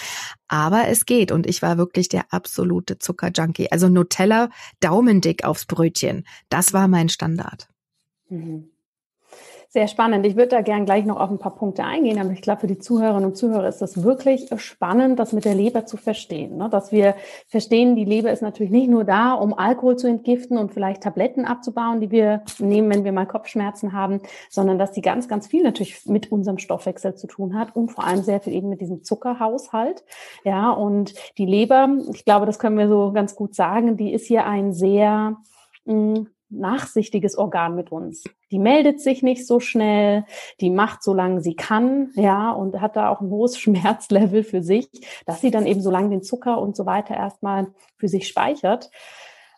Aber 0.46 0.88
es 0.88 1.06
geht 1.06 1.32
und 1.32 1.46
ich 1.46 1.62
war 1.62 1.78
wirklich 1.78 2.08
der 2.08 2.32
absolute 2.32 2.98
Zuckerjunkie. 2.98 3.72
Also 3.72 3.88
Nutella 3.88 4.50
daumendick 4.80 5.44
aufs 5.44 5.66
Brötchen. 5.66 6.24
Das 6.48 6.72
war 6.72 6.88
mein 6.88 7.08
Standard. 7.08 7.68
Mhm. 8.28 8.70
Sehr 9.70 9.86
spannend. 9.86 10.24
Ich 10.24 10.34
würde 10.34 10.48
da 10.48 10.62
gern 10.62 10.86
gleich 10.86 11.04
noch 11.04 11.20
auf 11.20 11.28
ein 11.28 11.38
paar 11.38 11.54
Punkte 11.54 11.84
eingehen, 11.84 12.18
aber 12.18 12.30
ich 12.30 12.40
glaube, 12.40 12.62
für 12.62 12.66
die 12.66 12.78
Zuhörerinnen 12.78 13.26
und 13.26 13.36
Zuhörer 13.36 13.68
ist 13.68 13.82
das 13.82 14.02
wirklich 14.02 14.48
spannend, 14.56 15.18
das 15.18 15.34
mit 15.34 15.44
der 15.44 15.54
Leber 15.54 15.84
zu 15.84 15.98
verstehen. 15.98 16.56
Ne? 16.56 16.70
Dass 16.70 16.90
wir 16.90 17.14
verstehen, 17.48 17.94
die 17.94 18.06
Leber 18.06 18.32
ist 18.32 18.40
natürlich 18.40 18.72
nicht 18.72 18.88
nur 18.88 19.04
da, 19.04 19.34
um 19.34 19.52
Alkohol 19.52 19.96
zu 19.96 20.06
entgiften 20.06 20.56
und 20.56 20.72
vielleicht 20.72 21.02
Tabletten 21.02 21.44
abzubauen, 21.44 22.00
die 22.00 22.10
wir 22.10 22.44
nehmen, 22.58 22.88
wenn 22.88 23.04
wir 23.04 23.12
mal 23.12 23.26
Kopfschmerzen 23.26 23.92
haben, 23.92 24.22
sondern 24.48 24.78
dass 24.78 24.94
sie 24.94 25.02
ganz, 25.02 25.28
ganz 25.28 25.48
viel 25.48 25.62
natürlich 25.62 26.06
mit 26.06 26.32
unserem 26.32 26.56
Stoffwechsel 26.56 27.16
zu 27.16 27.26
tun 27.26 27.54
hat 27.54 27.76
und 27.76 27.90
vor 27.90 28.04
allem 28.04 28.22
sehr 28.22 28.40
viel 28.40 28.54
eben 28.54 28.70
mit 28.70 28.80
diesem 28.80 29.04
Zuckerhaushalt. 29.04 30.02
Ja, 30.44 30.70
und 30.70 31.12
die 31.36 31.44
Leber, 31.44 31.90
ich 32.14 32.24
glaube, 32.24 32.46
das 32.46 32.58
können 32.58 32.78
wir 32.78 32.88
so 32.88 33.12
ganz 33.12 33.34
gut 33.34 33.54
sagen, 33.54 33.98
die 33.98 34.14
ist 34.14 34.28
hier 34.28 34.46
ein 34.46 34.72
sehr 34.72 35.36
mh, 35.84 35.94
mm, 35.94 36.26
nachsichtiges 36.50 37.36
Organ 37.36 37.74
mit 37.74 37.92
uns. 37.92 38.24
Die 38.50 38.58
meldet 38.58 39.00
sich 39.00 39.22
nicht 39.22 39.46
so 39.46 39.60
schnell, 39.60 40.24
die 40.60 40.70
macht 40.70 41.02
so 41.02 41.12
lange 41.14 41.40
sie 41.40 41.54
kann, 41.54 42.10
ja, 42.14 42.50
und 42.50 42.80
hat 42.80 42.96
da 42.96 43.10
auch 43.10 43.20
ein 43.20 43.30
hohes 43.30 43.58
Schmerzlevel 43.60 44.42
für 44.42 44.62
sich, 44.62 44.88
dass 45.26 45.40
sie 45.40 45.50
dann 45.50 45.66
eben 45.66 45.80
so 45.80 45.90
lange 45.90 46.10
den 46.10 46.22
Zucker 46.22 46.60
und 46.60 46.76
so 46.76 46.86
weiter 46.86 47.14
erstmal 47.14 47.68
für 47.96 48.08
sich 48.08 48.26
speichert. 48.28 48.90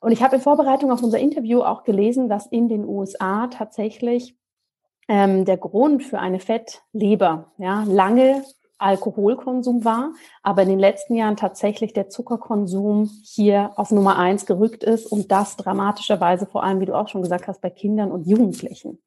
Und 0.01 0.13
ich 0.13 0.23
habe 0.23 0.37
in 0.37 0.43
Vorbereitung 0.43 0.91
auf 0.91 1.03
unser 1.03 1.19
Interview 1.19 1.61
auch 1.63 1.85
gelesen, 1.85 2.29
dass 2.29 2.47
in 2.47 2.69
den 2.69 2.87
USA 2.87 3.49
tatsächlich 3.49 4.35
ähm, 5.09 5.45
der 5.45 5.59
Grund 5.59 6.03
für 6.03 6.19
eine 6.19 6.41
Fettleber 6.41 7.53
ja, 7.59 7.85
lange 7.87 8.43
Alkoholkonsum 8.81 9.85
war, 9.85 10.13
aber 10.43 10.63
in 10.63 10.69
den 10.69 10.79
letzten 10.79 11.15
Jahren 11.15 11.37
tatsächlich 11.37 11.93
der 11.93 12.09
Zuckerkonsum 12.09 13.11
hier 13.23 13.73
auf 13.77 13.91
Nummer 13.91 14.19
eins 14.19 14.47
gerückt 14.47 14.85
ist 14.85 15.07
und 15.07 15.31
das 15.31 15.57
dramatischerweise 15.57 16.47
vor 16.47 16.65
allem, 16.65 16.81
wie 16.81 16.87
du 16.87 16.95
auch 16.95 17.09
schon 17.09 17.23
gesagt 17.23 17.49
hast, 17.49 17.61
bei 17.61 17.71
Kindern 17.71 18.11
und 18.11 18.27
Jugendlichen. 18.27 18.99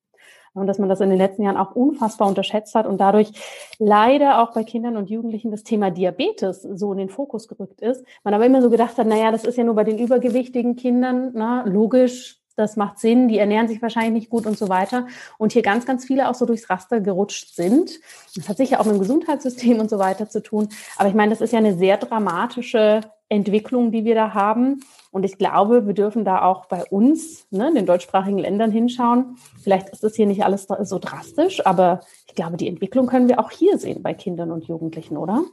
Und 0.56 0.68
dass 0.68 0.78
man 0.78 0.88
das 0.88 1.02
in 1.02 1.10
den 1.10 1.18
letzten 1.18 1.42
Jahren 1.42 1.58
auch 1.58 1.76
unfassbar 1.76 2.28
unterschätzt 2.28 2.76
hat 2.76 2.86
und 2.86 3.02
dadurch 3.02 3.32
leider 3.80 4.44
auch 4.44 4.54
bei 4.54 4.64
Kindern 4.64 4.98
und 4.98 5.10
Jugendlichen 5.10 5.50
das 5.50 5.64
Thema 5.64 5.90
Diabetes 5.90 6.62
so 6.62 6.92
in 6.92 7.00
den 7.00 7.10
Fokus 7.10 7.48
gerückt 7.48 7.82
ist. 7.82 8.06
Man 8.24 8.36
aber 8.36 8.46
immer 8.46 8.62
so 8.62 8.70
gedacht 8.70 8.98
hat, 9.00 9.08
naja, 9.08 9.32
das 9.32 9.46
ist 9.46 9.58
ja 9.58 9.64
nur 9.64 9.74
bei 9.74 9.84
den 9.84 9.98
übergewichtigen 9.98 10.76
Kindern, 10.76 11.32
na, 11.34 11.64
logisch, 11.64 12.43
das 12.56 12.76
macht 12.76 13.00
Sinn, 13.00 13.28
die 13.28 13.40
ernähren 13.40 13.68
sich 13.68 13.82
wahrscheinlich 13.82 14.14
nicht 14.14 14.30
gut 14.30 14.46
und 14.46 14.58
so 14.58 14.70
weiter. 14.70 15.08
Und 15.38 15.54
hier 15.54 15.62
ganz, 15.62 15.86
ganz 15.86 16.06
viele 16.06 16.30
auch 16.30 16.36
so 16.36 16.46
durchs 16.46 16.70
Raster 16.70 17.00
gerutscht 17.00 17.56
sind. 17.56 18.00
Das 18.36 18.48
hat 18.48 18.58
sicher 18.58 18.80
auch 18.80 18.86
mit 18.86 18.96
dem 18.96 19.00
Gesundheitssystem 19.00 19.80
und 19.80 19.90
so 19.90 20.00
weiter 20.00 20.30
zu 20.30 20.42
tun. 20.42 20.70
Aber 20.98 21.10
ich 21.10 21.16
meine, 21.16 21.32
das 21.32 21.42
ist 21.42 21.52
ja 21.52 21.60
eine 21.60 21.78
sehr 21.78 21.98
dramatische 21.98 23.02
Entwicklung, 23.30 23.92
die 23.92 24.06
wir 24.06 24.16
da 24.16 24.34
haben. 24.34 24.82
Und 25.12 25.26
ich 25.26 25.38
glaube, 25.38 25.88
wir 25.88 25.94
dürfen 25.94 26.26
da 26.26 26.44
auch 26.44 26.66
bei 26.66 26.84
uns, 26.86 27.48
ne, 27.50 27.70
in 27.70 27.76
den 27.76 27.86
deutschsprachigen 27.86 28.38
Ländern 28.38 28.72
hinschauen. 28.72 29.38
Vielleicht 29.62 29.90
ist 29.90 30.04
das 30.04 30.16
hier 30.16 30.28
nicht 30.28 30.44
alles 30.44 30.68
so 30.68 31.00
drastisch, 31.00 31.66
aber 31.66 32.02
ich 32.28 32.36
glaube, 32.36 32.58
die 32.58 32.68
Entwicklung 32.68 33.08
können 33.08 33.28
wir 33.28 33.40
auch 33.40 33.52
hier 33.52 33.78
sehen 33.78 34.04
bei 34.04 34.14
Kindern 34.14 34.52
und 34.52 34.66
Jugendlichen, 34.66 35.18
oder? 35.18 35.44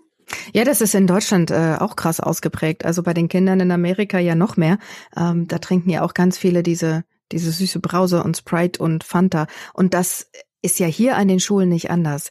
Ja, 0.52 0.64
das 0.64 0.80
ist 0.80 0.94
in 0.94 1.06
Deutschland 1.06 1.50
äh, 1.50 1.76
auch 1.78 1.96
krass 1.96 2.20
ausgeprägt. 2.20 2.84
Also 2.84 3.02
bei 3.02 3.14
den 3.14 3.28
Kindern 3.28 3.60
in 3.60 3.70
Amerika 3.70 4.18
ja 4.18 4.34
noch 4.34 4.56
mehr. 4.56 4.78
Ähm, 5.16 5.48
da 5.48 5.58
trinken 5.58 5.90
ja 5.90 6.02
auch 6.02 6.14
ganz 6.14 6.38
viele 6.38 6.62
diese, 6.62 7.04
diese 7.32 7.50
süße 7.50 7.80
Brause 7.80 8.22
und 8.22 8.36
Sprite 8.36 8.82
und 8.82 9.04
Fanta. 9.04 9.46
Und 9.72 9.94
das 9.94 10.30
ist 10.62 10.78
ja 10.78 10.86
hier 10.86 11.16
an 11.16 11.28
den 11.28 11.40
Schulen 11.40 11.68
nicht 11.68 11.90
anders. 11.90 12.30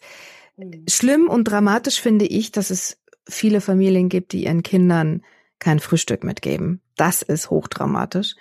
Schlimm 0.90 1.28
und 1.30 1.46
dramatisch 1.46 2.02
finde 2.02 2.26
ich, 2.26 2.52
dass 2.52 2.70
es 2.70 2.98
viele 3.28 3.62
Familien 3.62 4.10
gibt, 4.10 4.34
die 4.34 4.44
ihren 4.44 4.64
Kindern 4.64 5.22
kein 5.60 5.80
Frühstück 5.80 6.24
mitgeben. 6.24 6.82
Das 6.96 7.22
ist 7.22 7.50
hochdramatisch. 7.50 8.36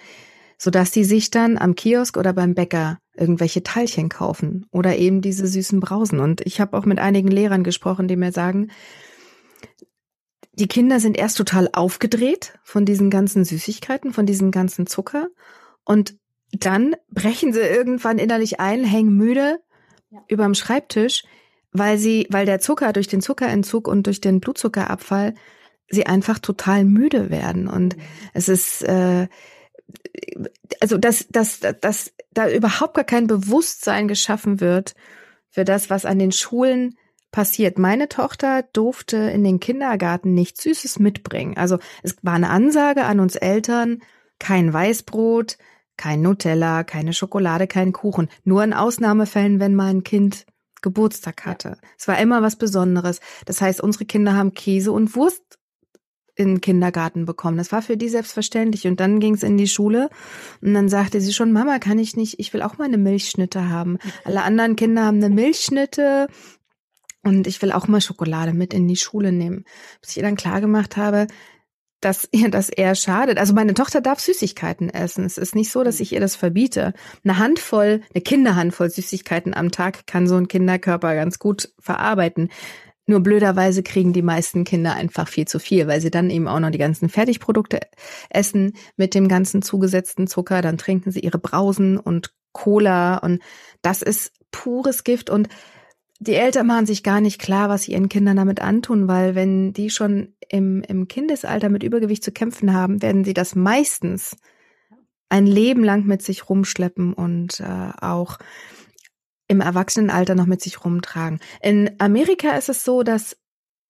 Sodass 0.60 0.90
die 0.90 1.04
sich 1.04 1.30
dann 1.30 1.56
am 1.56 1.76
Kiosk 1.76 2.16
oder 2.16 2.32
beim 2.32 2.54
Bäcker 2.54 2.98
irgendwelche 3.16 3.62
Teilchen 3.62 4.08
kaufen 4.08 4.66
oder 4.72 4.96
eben 4.96 5.20
diese 5.20 5.46
süßen 5.46 5.78
Brausen. 5.78 6.18
Und 6.18 6.40
ich 6.40 6.60
habe 6.60 6.76
auch 6.76 6.84
mit 6.84 6.98
einigen 6.98 7.28
Lehrern 7.28 7.62
gesprochen, 7.62 8.08
die 8.08 8.16
mir 8.16 8.32
sagen, 8.32 8.70
die 10.58 10.68
Kinder 10.68 11.00
sind 11.00 11.16
erst 11.16 11.36
total 11.36 11.68
aufgedreht 11.72 12.58
von 12.64 12.84
diesen 12.84 13.10
ganzen 13.10 13.44
Süßigkeiten, 13.44 14.12
von 14.12 14.26
diesem 14.26 14.50
ganzen 14.50 14.86
Zucker 14.86 15.28
und 15.84 16.16
dann 16.52 16.96
brechen 17.10 17.52
sie 17.52 17.60
irgendwann 17.60 18.18
innerlich 18.18 18.58
ein, 18.58 18.84
hängen 18.84 19.14
müde 19.14 19.60
ja. 20.10 20.20
überm 20.28 20.54
Schreibtisch, 20.54 21.24
weil 21.72 21.98
sie, 21.98 22.26
weil 22.30 22.46
der 22.46 22.60
Zucker 22.60 22.92
durch 22.92 23.06
den 23.06 23.20
Zuckerentzug 23.20 23.86
und 23.86 24.06
durch 24.06 24.20
den 24.20 24.40
Blutzuckerabfall 24.40 25.34
sie 25.90 26.06
einfach 26.06 26.38
total 26.38 26.84
müde 26.84 27.30
werden 27.30 27.68
und 27.68 27.96
mhm. 27.96 28.02
es 28.34 28.48
ist 28.48 28.82
äh, 28.82 29.28
also 30.80 30.98
dass, 30.98 31.26
dass, 31.28 31.60
dass 31.60 32.12
da 32.32 32.48
überhaupt 32.50 32.94
gar 32.94 33.04
kein 33.04 33.26
Bewusstsein 33.26 34.08
geschaffen 34.08 34.60
wird 34.60 34.94
für 35.48 35.64
das, 35.64 35.88
was 35.88 36.04
an 36.04 36.18
den 36.18 36.32
Schulen 36.32 36.96
passiert. 37.30 37.78
Meine 37.78 38.08
Tochter 38.08 38.64
durfte 38.72 39.16
in 39.16 39.44
den 39.44 39.60
Kindergarten 39.60 40.34
nichts 40.34 40.62
Süßes 40.62 40.98
mitbringen. 40.98 41.56
Also 41.56 41.78
es 42.02 42.16
war 42.22 42.34
eine 42.34 42.50
Ansage 42.50 43.04
an 43.04 43.20
uns 43.20 43.36
Eltern, 43.36 44.00
kein 44.38 44.72
Weißbrot, 44.72 45.58
kein 45.96 46.22
Nutella, 46.22 46.84
keine 46.84 47.12
Schokolade, 47.12 47.66
kein 47.66 47.92
Kuchen. 47.92 48.28
Nur 48.44 48.62
in 48.64 48.72
Ausnahmefällen, 48.72 49.60
wenn 49.60 49.74
mal 49.74 49.90
ein 49.90 50.04
Kind 50.04 50.46
Geburtstag 50.80 51.44
hatte. 51.44 51.76
Es 51.98 52.06
war 52.06 52.18
immer 52.18 52.40
was 52.40 52.56
Besonderes. 52.56 53.20
Das 53.46 53.60
heißt, 53.60 53.80
unsere 53.80 54.04
Kinder 54.04 54.34
haben 54.34 54.54
Käse 54.54 54.92
und 54.92 55.16
Wurst 55.16 55.58
in 56.38 56.46
den 56.46 56.60
Kindergarten 56.60 57.26
bekommen. 57.26 57.58
Das 57.58 57.72
war 57.72 57.82
für 57.82 57.96
die 57.96 58.08
selbstverständlich. 58.08 58.86
Und 58.86 59.00
dann 59.00 59.18
ging 59.18 59.34
es 59.34 59.42
in 59.42 59.58
die 59.58 59.66
Schule 59.66 60.08
und 60.62 60.72
dann 60.72 60.88
sagte 60.88 61.20
sie 61.20 61.32
schon, 61.32 61.50
Mama, 61.50 61.80
kann 61.80 61.98
ich 61.98 62.16
nicht, 62.16 62.38
ich 62.38 62.54
will 62.54 62.62
auch 62.62 62.78
mal 62.78 62.84
eine 62.84 62.96
Milchschnitte 62.96 63.68
haben. 63.68 63.98
Alle 64.24 64.42
anderen 64.42 64.76
Kinder 64.76 65.04
haben 65.04 65.16
eine 65.16 65.34
Milchschnitte, 65.34 66.28
und 67.24 67.46
ich 67.46 67.60
will 67.62 67.72
auch 67.72 67.88
mal 67.88 68.00
Schokolade 68.00 68.52
mit 68.52 68.72
in 68.72 68.88
die 68.88 68.96
Schule 68.96 69.32
nehmen. 69.32 69.64
Bis 70.00 70.10
ich 70.10 70.16
ihr 70.18 70.22
dann 70.22 70.36
klar 70.36 70.60
gemacht 70.60 70.96
habe, 70.96 71.26
dass 72.00 72.28
ihr 72.32 72.50
das 72.50 72.68
eher 72.68 72.94
schadet. 72.94 73.38
Also 73.38 73.54
meine 73.54 73.74
Tochter 73.74 74.00
darf 74.00 74.20
Süßigkeiten 74.20 74.90
essen. 74.90 75.24
Es 75.24 75.38
ist 75.38 75.54
nicht 75.54 75.70
so, 75.70 75.84
dass 75.84 76.00
ich 76.00 76.12
ihr 76.12 76.20
das 76.20 76.36
verbiete. 76.36 76.92
Eine 77.24 77.38
Handvoll, 77.38 78.02
eine 78.14 78.22
Kinderhandvoll 78.22 78.90
Süßigkeiten 78.90 79.54
am 79.54 79.70
Tag 79.70 80.06
kann 80.06 80.26
so 80.26 80.36
ein 80.36 80.48
Kinderkörper 80.48 81.14
ganz 81.14 81.38
gut 81.38 81.72
verarbeiten. 81.78 82.50
Nur 83.06 83.20
blöderweise 83.20 83.82
kriegen 83.82 84.12
die 84.12 84.22
meisten 84.22 84.64
Kinder 84.64 84.92
einfach 84.92 85.28
viel 85.28 85.48
zu 85.48 85.58
viel, 85.58 85.86
weil 85.86 86.02
sie 86.02 86.10
dann 86.10 86.28
eben 86.28 86.46
auch 86.46 86.60
noch 86.60 86.70
die 86.70 86.78
ganzen 86.78 87.08
Fertigprodukte 87.08 87.80
essen 88.28 88.74
mit 88.96 89.14
dem 89.14 89.28
ganzen 89.28 89.62
zugesetzten 89.62 90.26
Zucker. 90.26 90.60
Dann 90.60 90.76
trinken 90.76 91.10
sie 91.10 91.20
ihre 91.20 91.38
Brausen 91.38 91.96
und 91.96 92.34
Cola 92.52 93.16
und 93.16 93.40
das 93.80 94.02
ist 94.02 94.32
pures 94.50 95.04
Gift 95.04 95.30
und 95.30 95.48
die 96.20 96.34
Eltern 96.34 96.66
machen 96.66 96.86
sich 96.86 97.02
gar 97.02 97.20
nicht 97.20 97.40
klar, 97.40 97.68
was 97.68 97.82
sie 97.82 97.92
ihren 97.92 98.08
Kindern 98.08 98.36
damit 98.36 98.60
antun, 98.60 99.06
weil 99.06 99.34
wenn 99.34 99.72
die 99.72 99.90
schon 99.90 100.34
im, 100.48 100.82
im 100.82 101.06
Kindesalter 101.06 101.68
mit 101.68 101.82
Übergewicht 101.82 102.24
zu 102.24 102.32
kämpfen 102.32 102.72
haben, 102.72 103.02
werden 103.02 103.24
sie 103.24 103.34
das 103.34 103.54
meistens 103.54 104.36
ein 105.28 105.46
Leben 105.46 105.84
lang 105.84 106.06
mit 106.06 106.22
sich 106.22 106.48
rumschleppen 106.48 107.12
und 107.12 107.60
äh, 107.60 107.90
auch 108.00 108.38
im 109.46 109.60
Erwachsenenalter 109.60 110.34
noch 110.34 110.46
mit 110.46 110.60
sich 110.60 110.84
rumtragen. 110.84 111.40
In 111.62 111.90
Amerika 111.98 112.52
ist 112.52 112.68
es 112.68 112.84
so, 112.84 113.02
dass 113.02 113.36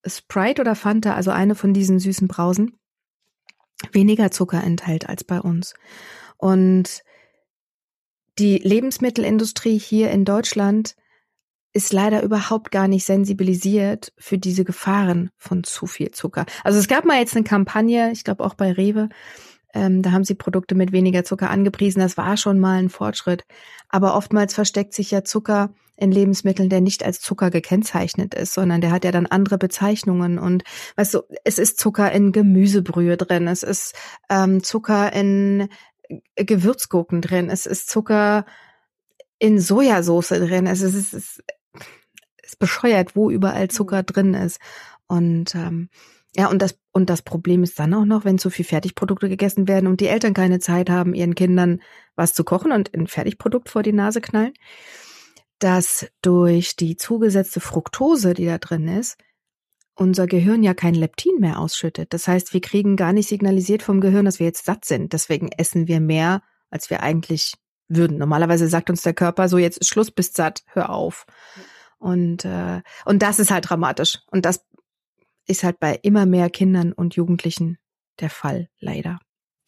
Sprite 0.06 0.60
oder 0.60 0.74
Fanta, 0.74 1.14
also 1.14 1.30
eine 1.30 1.54
von 1.54 1.72
diesen 1.72 1.98
süßen 1.98 2.28
Brausen, 2.28 2.76
weniger 3.92 4.30
Zucker 4.30 4.62
enthält 4.62 5.08
als 5.08 5.24
bei 5.24 5.40
uns. 5.40 5.74
Und 6.36 7.02
die 8.38 8.58
Lebensmittelindustrie 8.58 9.78
hier 9.78 10.10
in 10.10 10.24
Deutschland 10.24 10.94
ist 11.72 11.92
leider 11.92 12.22
überhaupt 12.22 12.70
gar 12.70 12.88
nicht 12.88 13.04
sensibilisiert 13.04 14.12
für 14.18 14.38
diese 14.38 14.64
Gefahren 14.64 15.30
von 15.36 15.64
zu 15.64 15.86
viel 15.86 16.10
Zucker. 16.10 16.46
Also 16.64 16.78
es 16.78 16.88
gab 16.88 17.04
mal 17.04 17.18
jetzt 17.18 17.36
eine 17.36 17.44
Kampagne, 17.44 18.10
ich 18.12 18.24
glaube 18.24 18.44
auch 18.44 18.54
bei 18.54 18.72
Rewe, 18.72 19.08
Ähm, 19.74 20.00
da 20.02 20.12
haben 20.12 20.24
sie 20.24 20.34
Produkte 20.34 20.74
mit 20.74 20.92
weniger 20.92 21.24
Zucker 21.24 21.50
angepriesen. 21.50 22.00
Das 22.00 22.16
war 22.16 22.38
schon 22.38 22.58
mal 22.58 22.78
ein 22.78 22.88
Fortschritt. 22.88 23.44
Aber 23.90 24.16
oftmals 24.16 24.54
versteckt 24.54 24.94
sich 24.94 25.10
ja 25.10 25.24
Zucker 25.24 25.74
in 25.94 26.10
Lebensmitteln, 26.10 26.70
der 26.70 26.80
nicht 26.80 27.04
als 27.04 27.20
Zucker 27.20 27.50
gekennzeichnet 27.50 28.34
ist, 28.34 28.54
sondern 28.54 28.80
der 28.80 28.92
hat 28.92 29.04
ja 29.04 29.12
dann 29.12 29.26
andere 29.26 29.58
Bezeichnungen. 29.58 30.38
Und 30.38 30.62
weißt 30.96 31.14
du, 31.14 31.20
es 31.44 31.58
ist 31.58 31.78
Zucker 31.78 32.10
in 32.12 32.32
Gemüsebrühe 32.32 33.18
drin, 33.18 33.46
es 33.46 33.62
ist 33.62 33.94
ähm, 34.30 34.62
Zucker 34.62 35.12
in 35.12 35.68
Gewürzgurken 36.36 37.20
drin, 37.20 37.50
es 37.50 37.66
ist 37.66 37.90
Zucker 37.90 38.46
in 39.38 39.60
Sojasauce 39.60 40.28
drin. 40.28 40.66
Es 40.66 40.80
ist, 40.80 40.94
es 40.94 41.12
ist, 41.12 41.42
ist 42.58 42.60
bescheuert, 42.60 43.16
wo 43.16 43.30
überall 43.30 43.68
Zucker 43.68 44.02
drin 44.02 44.34
ist. 44.34 44.58
Und 45.06 45.54
ähm, 45.54 45.88
ja, 46.36 46.48
und 46.48 46.60
das, 46.60 46.78
und 46.92 47.08
das 47.10 47.22
Problem 47.22 47.62
ist 47.62 47.78
dann 47.78 47.94
auch 47.94 48.04
noch, 48.04 48.24
wenn 48.24 48.38
zu 48.38 48.50
viel 48.50 48.64
Fertigprodukte 48.64 49.28
gegessen 49.28 49.66
werden 49.66 49.86
und 49.86 50.00
die 50.00 50.08
Eltern 50.08 50.34
keine 50.34 50.58
Zeit 50.58 50.90
haben, 50.90 51.14
ihren 51.14 51.34
Kindern 51.34 51.80
was 52.16 52.34
zu 52.34 52.44
kochen 52.44 52.72
und 52.72 52.94
ein 52.94 53.06
Fertigprodukt 53.06 53.70
vor 53.70 53.82
die 53.82 53.92
Nase 53.92 54.20
knallen, 54.20 54.52
dass 55.58 56.06
durch 56.22 56.76
die 56.76 56.96
zugesetzte 56.96 57.60
Fructose, 57.60 58.34
die 58.34 58.46
da 58.46 58.58
drin 58.58 58.88
ist, 58.88 59.16
unser 59.94 60.26
Gehirn 60.26 60.62
ja 60.62 60.74
kein 60.74 60.94
Leptin 60.94 61.40
mehr 61.40 61.58
ausschüttet. 61.58 62.12
Das 62.12 62.28
heißt, 62.28 62.52
wir 62.52 62.60
kriegen 62.60 62.96
gar 62.96 63.12
nicht 63.12 63.28
signalisiert 63.28 63.82
vom 63.82 64.00
Gehirn, 64.00 64.26
dass 64.26 64.38
wir 64.38 64.46
jetzt 64.46 64.64
satt 64.64 64.84
sind. 64.84 65.12
Deswegen 65.12 65.48
essen 65.48 65.88
wir 65.88 65.98
mehr, 65.98 66.42
als 66.70 66.88
wir 66.88 67.02
eigentlich 67.02 67.54
würden. 67.88 68.18
Normalerweise 68.18 68.68
sagt 68.68 68.90
uns 68.90 69.02
der 69.02 69.14
Körper 69.14 69.48
so, 69.48 69.58
jetzt 69.58 69.78
ist 69.78 69.88
Schluss, 69.88 70.12
bist 70.12 70.36
satt, 70.36 70.62
hör 70.72 70.90
auf. 70.90 71.26
Und, 71.98 72.44
äh, 72.44 72.82
und 73.04 73.22
das 73.22 73.38
ist 73.38 73.50
halt 73.50 73.68
dramatisch. 73.68 74.18
Und 74.30 74.44
das 74.44 74.64
ist 75.46 75.64
halt 75.64 75.80
bei 75.80 75.98
immer 76.02 76.26
mehr 76.26 76.50
Kindern 76.50 76.92
und 76.92 77.14
Jugendlichen 77.14 77.78
der 78.20 78.30
Fall, 78.30 78.68
leider. 78.80 79.18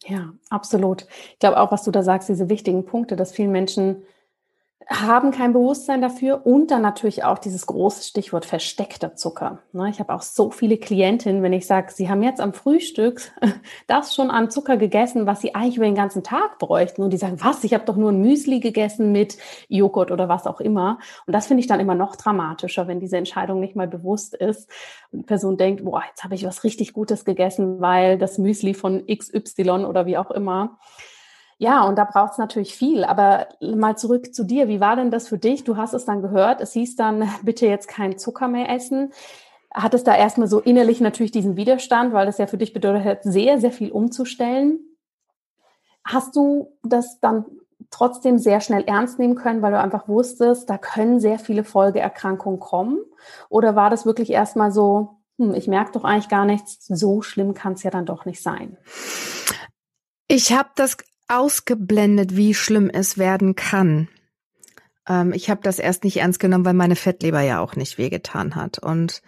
Ja, 0.05 0.33
absolut. 0.49 1.05
Ich 1.33 1.39
glaube 1.39 1.59
auch, 1.59 1.71
was 1.71 1.83
du 1.83 1.91
da 1.91 2.03
sagst, 2.03 2.29
diese 2.29 2.49
wichtigen 2.49 2.85
Punkte, 2.85 3.15
dass 3.15 3.31
vielen 3.31 3.51
Menschen 3.51 4.03
haben 4.87 5.31
kein 5.31 5.53
Bewusstsein 5.53 6.01
dafür 6.01 6.45
und 6.45 6.71
dann 6.71 6.81
natürlich 6.81 7.23
auch 7.23 7.37
dieses 7.37 7.65
große 7.65 8.03
Stichwort 8.03 8.45
versteckter 8.45 9.15
Zucker. 9.15 9.59
Ne, 9.73 9.89
ich 9.89 9.99
habe 9.99 10.13
auch 10.13 10.21
so 10.21 10.51
viele 10.51 10.77
Klientinnen, 10.77 11.43
wenn 11.43 11.53
ich 11.53 11.65
sage, 11.65 11.91
sie 11.91 12.09
haben 12.09 12.23
jetzt 12.23 12.41
am 12.41 12.53
Frühstück 12.53 13.31
das 13.87 14.15
schon 14.15 14.31
an 14.31 14.49
Zucker 14.49 14.77
gegessen, 14.77 15.25
was 15.25 15.41
sie 15.41 15.55
eigentlich 15.55 15.77
über 15.77 15.85
den 15.85 15.95
ganzen 15.95 16.23
Tag 16.23 16.59
bräuchten. 16.59 17.03
Und 17.03 17.11
die 17.11 17.17
sagen, 17.17 17.37
was, 17.41 17.63
ich 17.63 17.73
habe 17.73 17.85
doch 17.85 17.95
nur 17.95 18.11
ein 18.11 18.21
Müsli 18.21 18.59
gegessen 18.59 19.11
mit 19.11 19.37
Joghurt 19.67 20.11
oder 20.11 20.29
was 20.29 20.47
auch 20.47 20.59
immer. 20.59 20.99
Und 21.25 21.33
das 21.33 21.47
finde 21.47 21.61
ich 21.61 21.67
dann 21.67 21.79
immer 21.79 21.95
noch 21.95 22.15
dramatischer, 22.15 22.87
wenn 22.87 22.99
diese 22.99 23.17
Entscheidung 23.17 23.59
nicht 23.59 23.75
mal 23.75 23.87
bewusst 23.87 24.35
ist. 24.35 24.69
Und 25.11 25.19
die 25.19 25.25
Person 25.25 25.57
denkt, 25.57 25.85
boah, 25.85 26.03
jetzt 26.09 26.23
habe 26.23 26.35
ich 26.35 26.45
was 26.45 26.63
richtig 26.63 26.93
Gutes 26.93 27.23
gegessen, 27.25 27.81
weil 27.81 28.17
das 28.17 28.37
Müsli 28.37 28.73
von 28.73 29.05
XY 29.05 29.85
oder 29.85 30.05
wie 30.05 30.17
auch 30.17 30.31
immer 30.31 30.77
ja, 31.61 31.83
und 31.83 31.95
da 31.95 32.05
braucht 32.05 32.31
es 32.31 32.37
natürlich 32.39 32.73
viel. 32.73 33.03
Aber 33.03 33.47
mal 33.61 33.95
zurück 33.95 34.33
zu 34.33 34.43
dir. 34.43 34.67
Wie 34.67 34.79
war 34.79 34.95
denn 34.95 35.11
das 35.11 35.27
für 35.27 35.37
dich? 35.37 35.63
Du 35.63 35.77
hast 35.77 35.93
es 35.93 36.05
dann 36.05 36.23
gehört. 36.23 36.59
Es 36.59 36.73
hieß 36.73 36.95
dann, 36.95 37.29
bitte 37.43 37.67
jetzt 37.67 37.87
kein 37.87 38.17
Zucker 38.17 38.47
mehr 38.47 38.67
essen. 38.67 39.13
Hat 39.71 39.93
es 39.93 40.03
da 40.03 40.15
erstmal 40.15 40.47
so 40.47 40.59
innerlich 40.59 41.01
natürlich 41.01 41.31
diesen 41.31 41.57
Widerstand, 41.57 42.13
weil 42.13 42.25
das 42.25 42.39
ja 42.39 42.47
für 42.47 42.57
dich 42.57 42.73
bedeutet 42.73 43.19
sehr, 43.21 43.59
sehr 43.59 43.71
viel 43.71 43.91
umzustellen. 43.91 44.79
Hast 46.03 46.35
du 46.35 46.75
das 46.81 47.19
dann 47.19 47.45
trotzdem 47.91 48.39
sehr 48.39 48.59
schnell 48.59 48.83
ernst 48.87 49.19
nehmen 49.19 49.35
können, 49.35 49.61
weil 49.61 49.73
du 49.73 49.79
einfach 49.79 50.07
wusstest, 50.07 50.67
da 50.67 50.79
können 50.79 51.19
sehr 51.19 51.37
viele 51.37 51.63
Folgeerkrankungen 51.63 52.59
kommen? 52.59 52.97
Oder 53.49 53.75
war 53.75 53.91
das 53.91 54.07
wirklich 54.07 54.31
erstmal 54.31 54.71
so, 54.71 55.19
hm, 55.37 55.53
ich 55.53 55.67
merke 55.67 55.91
doch 55.91 56.05
eigentlich 56.05 56.29
gar 56.29 56.45
nichts, 56.45 56.87
so 56.87 57.21
schlimm 57.21 57.53
kann 57.53 57.73
es 57.73 57.83
ja 57.83 57.91
dann 57.91 58.07
doch 58.07 58.25
nicht 58.25 58.41
sein? 58.41 58.77
Ich 60.27 60.53
habe 60.53 60.69
das 60.75 60.97
ausgeblendet, 61.31 62.35
wie 62.35 62.53
schlimm 62.53 62.89
es 62.89 63.17
werden 63.17 63.55
kann. 63.55 64.09
Ähm, 65.07 65.33
ich 65.33 65.49
habe 65.49 65.61
das 65.63 65.79
erst 65.79 66.03
nicht 66.03 66.17
ernst 66.17 66.39
genommen, 66.39 66.65
weil 66.65 66.73
meine 66.73 66.95
Fettleber 66.95 67.41
ja 67.41 67.59
auch 67.59 67.75
nicht 67.75 67.97
wehgetan 67.97 68.55
hat. 68.55 68.79
Und 68.79 69.21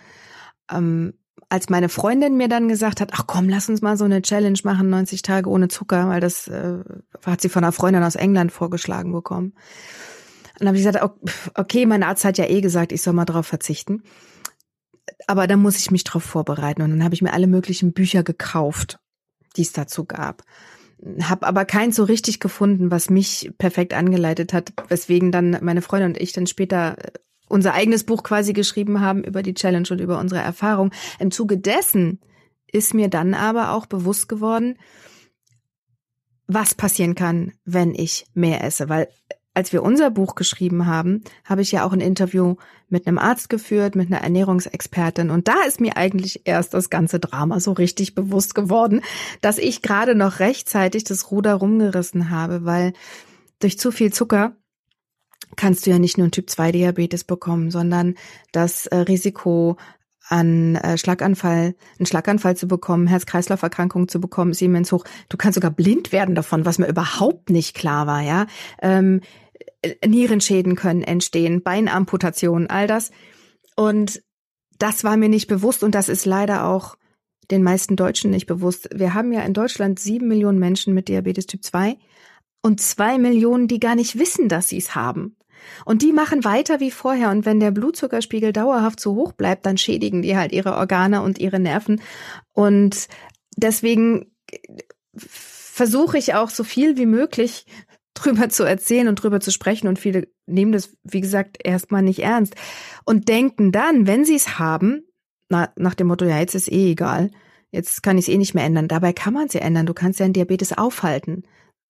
ähm, 0.69 1.13
als 1.49 1.69
meine 1.69 1.89
Freundin 1.89 2.35
mir 2.35 2.49
dann 2.49 2.67
gesagt 2.67 2.99
hat, 2.99 3.11
ach 3.13 3.25
komm, 3.25 3.47
lass 3.47 3.69
uns 3.69 3.81
mal 3.81 3.95
so 3.95 4.05
eine 4.05 4.21
Challenge 4.21 4.59
machen, 4.63 4.89
90 4.89 5.21
Tage 5.21 5.49
ohne 5.49 5.69
Zucker, 5.69 6.09
weil 6.09 6.19
das 6.19 6.47
äh, 6.47 6.79
hat 7.25 7.41
sie 7.41 7.49
von 7.49 7.63
einer 7.63 7.71
Freundin 7.71 8.03
aus 8.03 8.15
England 8.15 8.51
vorgeschlagen 8.51 9.11
bekommen. 9.11 9.53
dann 10.59 10.67
habe 10.67 10.77
ich 10.77 10.83
gesagt, 10.83 11.09
okay, 11.55 11.85
mein 11.85 12.03
Arzt 12.03 12.25
hat 12.25 12.37
ja 12.37 12.45
eh 12.45 12.61
gesagt, 12.61 12.91
ich 12.91 13.01
soll 13.01 13.13
mal 13.13 13.25
drauf 13.25 13.47
verzichten. 13.47 14.03
Aber 15.27 15.47
dann 15.47 15.61
muss 15.61 15.77
ich 15.77 15.91
mich 15.91 16.03
drauf 16.03 16.23
vorbereiten. 16.23 16.81
Und 16.81 16.89
dann 16.89 17.03
habe 17.03 17.15
ich 17.15 17.21
mir 17.21 17.33
alle 17.33 17.47
möglichen 17.47 17.93
Bücher 17.93 18.23
gekauft, 18.23 18.99
die 19.55 19.61
es 19.61 19.71
dazu 19.71 20.05
gab 20.05 20.43
habe 21.21 21.45
aber 21.45 21.65
keins 21.65 21.95
so 21.95 22.03
richtig 22.03 22.39
gefunden, 22.39 22.91
was 22.91 23.09
mich 23.09 23.51
perfekt 23.57 23.93
angeleitet 23.93 24.53
hat, 24.53 24.73
weswegen 24.87 25.31
dann 25.31 25.57
meine 25.61 25.81
Freundin 25.81 26.11
und 26.11 26.21
ich 26.21 26.33
dann 26.33 26.47
später 26.47 26.97
äh, 26.97 27.11
unser 27.49 27.73
eigenes 27.73 28.03
Buch 28.03 28.23
quasi 28.23 28.53
geschrieben 28.53 29.01
haben 29.01 29.23
über 29.23 29.43
die 29.43 29.53
Challenge 29.53 29.87
und 29.91 29.99
über 29.99 30.19
unsere 30.19 30.41
Erfahrung. 30.41 30.91
Im 31.19 31.31
Zuge 31.31 31.57
dessen 31.57 32.19
ist 32.71 32.93
mir 32.93 33.09
dann 33.09 33.33
aber 33.33 33.71
auch 33.71 33.85
bewusst 33.85 34.27
geworden, 34.27 34.77
was 36.47 36.73
passieren 36.75 37.15
kann, 37.15 37.53
wenn 37.65 37.93
ich 37.93 38.25
mehr 38.33 38.63
esse, 38.63 38.89
weil 38.89 39.07
als 39.53 39.71
wir 39.71 39.83
unser 39.83 40.09
Buch 40.09 40.35
geschrieben 40.35 40.87
haben, 40.87 41.23
habe 41.45 41.61
ich 41.61 41.71
ja 41.71 41.85
auch 41.85 41.93
ein 41.93 42.01
Interview 42.01 42.55
mit 42.89 43.07
einem 43.07 43.19
Arzt 43.19 43.49
geführt, 43.49 43.95
mit 43.95 44.07
einer 44.07 44.21
Ernährungsexpertin. 44.21 45.29
Und 45.29 45.47
da 45.47 45.63
ist 45.67 45.79
mir 45.79 45.95
eigentlich 45.97 46.41
erst 46.45 46.73
das 46.73 46.89
ganze 46.89 47.19
Drama 47.19 47.59
so 47.59 47.71
richtig 47.71 48.15
bewusst 48.15 48.55
geworden, 48.55 49.01
dass 49.41 49.57
ich 49.57 49.81
gerade 49.81 50.15
noch 50.15 50.39
rechtzeitig 50.39 51.03
das 51.03 51.31
Ruder 51.31 51.55
rumgerissen 51.55 52.29
habe, 52.29 52.65
weil 52.65 52.93
durch 53.59 53.77
zu 53.77 53.91
viel 53.91 54.11
Zucker 54.11 54.55
kannst 55.55 55.85
du 55.85 55.91
ja 55.91 55.99
nicht 55.99 56.17
nur 56.17 56.31
Typ 56.31 56.49
2 56.49 56.71
Diabetes 56.71 57.23
bekommen, 57.23 57.69
sondern 57.69 58.15
das 58.51 58.87
äh, 58.87 58.97
Risiko 58.97 59.77
an 60.29 60.75
äh, 60.75 60.97
Schlaganfall, 60.97 61.75
einen 61.99 62.05
Schlaganfall 62.05 62.55
zu 62.55 62.67
bekommen, 62.67 63.07
Herz-Kreislauf-Erkrankungen 63.07 64.07
zu 64.07 64.19
bekommen, 64.19 64.51
ist 64.51 64.61
immens 64.61 64.91
hoch. 64.91 65.03
Du 65.29 65.37
kannst 65.37 65.55
sogar 65.55 65.71
blind 65.71 66.11
werden 66.11 66.33
davon, 66.33 66.65
was 66.65 66.79
mir 66.79 66.87
überhaupt 66.87 67.49
nicht 67.49 67.75
klar 67.75 68.07
war, 68.07 68.21
ja. 68.21 68.47
Ähm, 68.81 69.21
Nierenschäden 70.05 70.75
können 70.75 71.03
entstehen, 71.03 71.63
Beinamputationen, 71.63 72.69
all 72.69 72.87
das. 72.87 73.11
Und 73.75 74.21
das 74.79 75.03
war 75.03 75.17
mir 75.17 75.29
nicht 75.29 75.47
bewusst 75.47 75.83
und 75.83 75.95
das 75.95 76.09
ist 76.09 76.25
leider 76.25 76.65
auch 76.65 76.95
den 77.51 77.63
meisten 77.63 77.95
Deutschen 77.95 78.31
nicht 78.31 78.47
bewusst. 78.47 78.89
Wir 78.93 79.13
haben 79.13 79.31
ja 79.33 79.41
in 79.41 79.53
Deutschland 79.53 79.99
sieben 79.99 80.27
Millionen 80.27 80.59
Menschen 80.59 80.93
mit 80.93 81.07
Diabetes 81.07 81.45
Typ 81.45 81.63
2 81.63 81.97
und 82.61 82.81
zwei 82.81 83.17
Millionen, 83.17 83.67
die 83.67 83.79
gar 83.79 83.95
nicht 83.95 84.17
wissen, 84.17 84.47
dass 84.47 84.69
sie 84.69 84.77
es 84.77 84.95
haben. 84.95 85.35
Und 85.85 86.01
die 86.01 86.11
machen 86.11 86.43
weiter 86.43 86.79
wie 86.79 86.91
vorher. 86.91 87.29
Und 87.29 87.45
wenn 87.45 87.59
der 87.59 87.71
Blutzuckerspiegel 87.71 88.53
dauerhaft 88.53 88.99
zu 88.99 89.15
hoch 89.15 89.33
bleibt, 89.33 89.65
dann 89.65 89.77
schädigen 89.77 90.21
die 90.21 90.37
halt 90.37 90.51
ihre 90.51 90.75
Organe 90.75 91.21
und 91.21 91.39
ihre 91.39 91.59
Nerven. 91.59 92.01
Und 92.53 93.07
deswegen 93.55 94.31
versuche 95.15 96.17
ich 96.17 96.33
auch 96.33 96.49
so 96.49 96.63
viel 96.63 96.97
wie 96.97 97.05
möglich 97.05 97.65
drüber 98.13 98.49
zu 98.49 98.63
erzählen 98.63 99.07
und 99.07 99.15
drüber 99.15 99.39
zu 99.39 99.51
sprechen 99.51 99.87
und 99.87 99.99
viele 99.99 100.27
nehmen 100.45 100.71
das, 100.71 100.95
wie 101.03 101.21
gesagt, 101.21 101.57
erstmal 101.63 102.03
nicht 102.03 102.19
ernst 102.19 102.55
und 103.05 103.27
denken 103.27 103.71
dann, 103.71 104.07
wenn 104.07 104.25
sie 104.25 104.35
es 104.35 104.59
haben, 104.59 105.03
na, 105.49 105.69
nach 105.75 105.93
dem 105.93 106.07
Motto, 106.07 106.25
ja, 106.25 106.39
jetzt 106.39 106.55
ist 106.55 106.71
eh 106.71 106.91
egal, 106.91 107.31
jetzt 107.71 108.03
kann 108.03 108.17
ich 108.17 108.27
es 108.27 108.33
eh 108.33 108.37
nicht 108.37 108.53
mehr 108.53 108.63
ändern. 108.63 108.87
Dabei 108.87 109.13
kann 109.13 109.33
man 109.33 109.47
es 109.47 109.53
ja 109.53 109.61
ändern. 109.61 109.85
Du 109.85 109.93
kannst 109.93 110.19
ja 110.19 110.25
einen 110.25 110.33
Diabetes 110.33 110.77
aufhalten. 110.77 111.43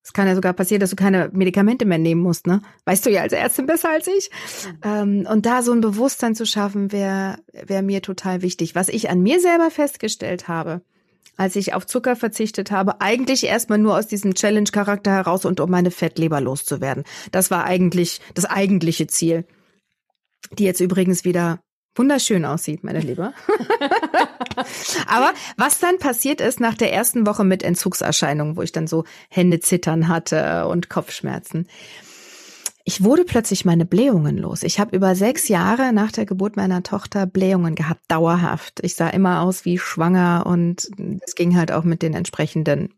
Es 0.03 0.11
kann 0.11 0.27
ja 0.27 0.35
sogar 0.35 0.51
passieren, 0.51 0.81
dass 0.81 0.89
du 0.89 0.97
keine 0.97 1.29
Medikamente 1.31 1.85
mehr 1.85 1.97
nehmen 1.97 2.21
musst, 2.21 2.45
ne? 2.45 2.61
Weißt 2.83 3.05
du 3.05 3.09
ja 3.09 3.21
als 3.21 3.31
Ärztin 3.31 3.67
besser 3.67 3.89
als 3.89 4.07
ich. 4.07 4.29
Ähm, 4.83 5.25
und 5.31 5.45
da 5.45 5.61
so 5.61 5.71
ein 5.71 5.79
Bewusstsein 5.79 6.35
zu 6.35 6.45
schaffen, 6.45 6.91
wäre 6.91 7.37
wär 7.53 7.81
mir 7.83 8.01
total 8.01 8.41
wichtig. 8.41 8.75
Was 8.75 8.89
ich 8.89 9.09
an 9.09 9.21
mir 9.21 9.39
selber 9.39 9.71
festgestellt 9.71 10.49
habe, 10.49 10.81
als 11.37 11.55
ich 11.55 11.73
auf 11.73 11.85
Zucker 11.85 12.15
verzichtet 12.15 12.71
habe, 12.71 13.01
eigentlich 13.01 13.45
erstmal 13.45 13.79
nur 13.79 13.97
aus 13.97 14.07
diesem 14.07 14.35
Challenge-Charakter 14.35 15.11
heraus 15.11 15.45
und 15.45 15.59
um 15.59 15.69
meine 15.69 15.91
Fettleber 15.91 16.41
loszuwerden. 16.41 17.03
Das 17.31 17.51
war 17.51 17.65
eigentlich 17.65 18.21
das 18.33 18.45
eigentliche 18.45 19.07
Ziel. 19.07 19.45
Die 20.51 20.65
jetzt 20.65 20.81
übrigens 20.81 21.23
wieder 21.23 21.59
wunderschön 21.95 22.45
aussieht, 22.45 22.83
meine 22.83 22.99
Liebe. 22.99 23.33
Aber 25.07 25.33
was 25.57 25.79
dann 25.79 25.97
passiert 25.99 26.41
ist 26.41 26.59
nach 26.59 26.75
der 26.75 26.93
ersten 26.93 27.25
Woche 27.25 27.43
mit 27.43 27.63
Entzugserscheinungen, 27.63 28.55
wo 28.57 28.61
ich 28.61 28.71
dann 28.71 28.87
so 28.87 29.05
Hände 29.29 29.59
zittern 29.59 30.07
hatte 30.07 30.67
und 30.67 30.89
Kopfschmerzen, 30.89 31.67
ich 32.85 33.03
wurde 33.03 33.23
plötzlich 33.23 33.63
meine 33.63 33.85
Blähungen 33.85 34.37
los. 34.37 34.63
Ich 34.63 34.79
habe 34.79 34.95
über 34.95 35.15
sechs 35.15 35.47
Jahre 35.47 35.93
nach 35.93 36.11
der 36.11 36.25
Geburt 36.25 36.57
meiner 36.57 36.83
Tochter 36.83 37.25
Blähungen 37.25 37.75
gehabt, 37.75 38.01
dauerhaft. 38.09 38.81
Ich 38.83 38.95
sah 38.95 39.09
immer 39.09 39.41
aus 39.41 39.63
wie 39.63 39.77
schwanger 39.77 40.43
und 40.45 40.89
es 41.25 41.35
ging 41.35 41.55
halt 41.55 41.71
auch 41.71 41.83
mit 41.83 42.01
den 42.01 42.13
entsprechenden 42.13 42.93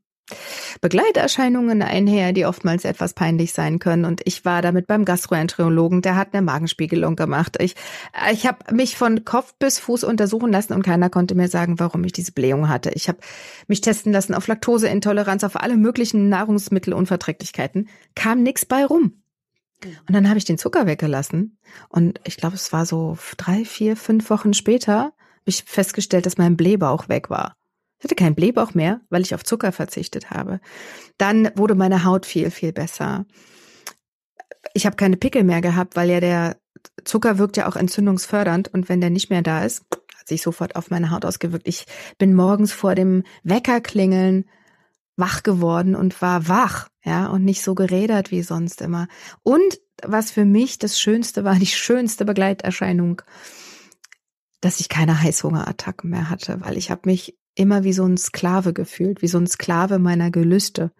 Begleiterscheinungen 0.82 1.84
einher, 1.84 2.34
die 2.34 2.48
oftmals 2.48 2.84
etwas 2.84 3.14
peinlich 3.14 3.54
sein 3.54 3.78
können. 3.78 4.06
Und 4.06 4.22
ich 4.26 4.44
war 4.44 4.64
damit 4.64 4.88
beim 4.88 5.06
Gastroenterologen, 5.06 6.02
der 6.02 6.16
hat 6.16 6.34
eine 6.34 6.42
Magenspiegelung 6.42 7.16
gemacht. 7.16 7.58
Ich, 7.62 7.76
ich 8.32 8.48
habe 8.48 8.74
mich 8.74 8.98
von 8.98 9.24
Kopf 9.24 9.54
bis 9.60 9.78
Fuß 9.78 10.04
untersuchen 10.04 10.52
lassen 10.52 10.74
und 10.74 10.82
keiner 10.82 11.12
konnte 11.12 11.36
mir 11.36 11.48
sagen, 11.48 11.80
warum 11.80 12.04
ich 12.06 12.12
diese 12.12 12.32
Blähung 12.32 12.70
hatte. 12.70 12.90
Ich 12.96 13.08
habe 13.08 13.20
mich 13.68 13.82
testen 13.82 14.12
lassen 14.12 14.34
auf 14.34 14.48
Laktoseintoleranz, 14.48 15.44
auf 15.44 15.62
alle 15.62 15.78
möglichen 15.78 16.28
Nahrungsmittelunverträglichkeiten. 16.30 17.88
Kam 18.16 18.42
nix 18.42 18.66
bei 18.66 18.84
rum. 18.84 19.22
Und 20.08 20.14
dann 20.14 20.28
habe 20.28 20.38
ich 20.38 20.46
den 20.46 20.58
Zucker 20.58 20.86
weggelassen. 20.86 21.58
Und 21.90 22.20
ich 22.24 22.38
glaube, 22.38 22.56
es 22.56 22.72
war 22.74 22.86
so 22.86 23.18
drei, 23.38 23.66
vier, 23.66 23.96
fünf 23.96 24.30
Wochen 24.30 24.54
später, 24.54 24.98
habe 24.98 25.14
ich 25.46 25.64
festgestellt, 25.64 26.26
dass 26.26 26.38
mein 26.38 26.58
Blähbauch 26.58 27.10
weg 27.10 27.30
war. 27.30 27.56
Ich 28.00 28.04
hatte 28.04 28.16
keinen 28.16 28.36
Blähbauch 28.36 28.74
mehr, 28.74 29.02
weil 29.10 29.22
ich 29.22 29.34
auf 29.34 29.44
Zucker 29.44 29.72
verzichtet 29.72 30.30
habe. 30.32 30.60
Dann 31.18 31.50
wurde 31.56 31.76
meine 31.76 32.04
Haut 32.04 32.26
viel, 32.26 32.52
viel 32.52 32.74
besser. 32.74 33.26
Ich 34.74 34.86
habe 34.86 34.96
keine 34.96 35.18
Pickel 35.18 35.44
mehr 35.44 35.62
gehabt, 35.62 35.96
weil 35.96 36.10
ja 36.10 36.20
der 36.20 36.58
Zucker 37.04 37.38
wirkt 37.38 37.58
ja 37.58 37.68
auch 37.68 37.76
entzündungsfördernd 37.76 38.74
und 38.74 38.90
wenn 38.90 39.02
der 39.02 39.10
nicht 39.10 39.30
mehr 39.30 39.42
da 39.42 39.64
ist, 39.64 39.86
hat 40.18 40.28
sich 40.28 40.42
sofort 40.42 40.76
auf 40.76 40.90
meine 40.90 41.12
Haut 41.12 41.26
ausgewirkt. 41.26 41.68
Ich 41.68 41.86
bin 42.18 42.34
morgens 42.34 42.72
vor 42.74 42.96
dem 42.96 43.24
Weckerklingeln 43.44 44.46
wach 45.18 45.44
geworden 45.44 45.96
und 45.96 46.22
war 46.22 46.48
wach, 46.48 46.90
ja, 47.06 47.28
und 47.28 47.46
nicht 47.46 47.62
so 47.62 47.76
gerädert 47.76 48.32
wie 48.32 48.42
sonst 48.42 48.82
immer. 48.82 49.08
Und 49.44 49.80
was 50.04 50.32
für 50.32 50.44
mich 50.44 50.80
das 50.80 51.00
Schönste 51.00 51.44
war, 51.44 51.56
die 51.60 51.66
schönste 51.68 52.26
Begleiterscheinung, 52.26 53.22
dass 54.60 54.80
ich 54.80 54.90
keine 54.90 55.22
Heißhungerattacken 55.22 56.10
mehr 56.10 56.30
hatte, 56.30 56.60
weil 56.62 56.78
ich 56.78 56.90
habe 56.90 57.02
mich 57.06 57.38
immer 57.54 57.84
wie 57.84 57.94
so 57.94 58.04
ein 58.06 58.18
Sklave 58.18 58.74
gefühlt, 58.74 59.22
wie 59.22 59.28
so 59.28 59.38
ein 59.38 59.48
Sklave 59.48 60.00
meiner 60.00 60.32
Gelüste. 60.32 60.92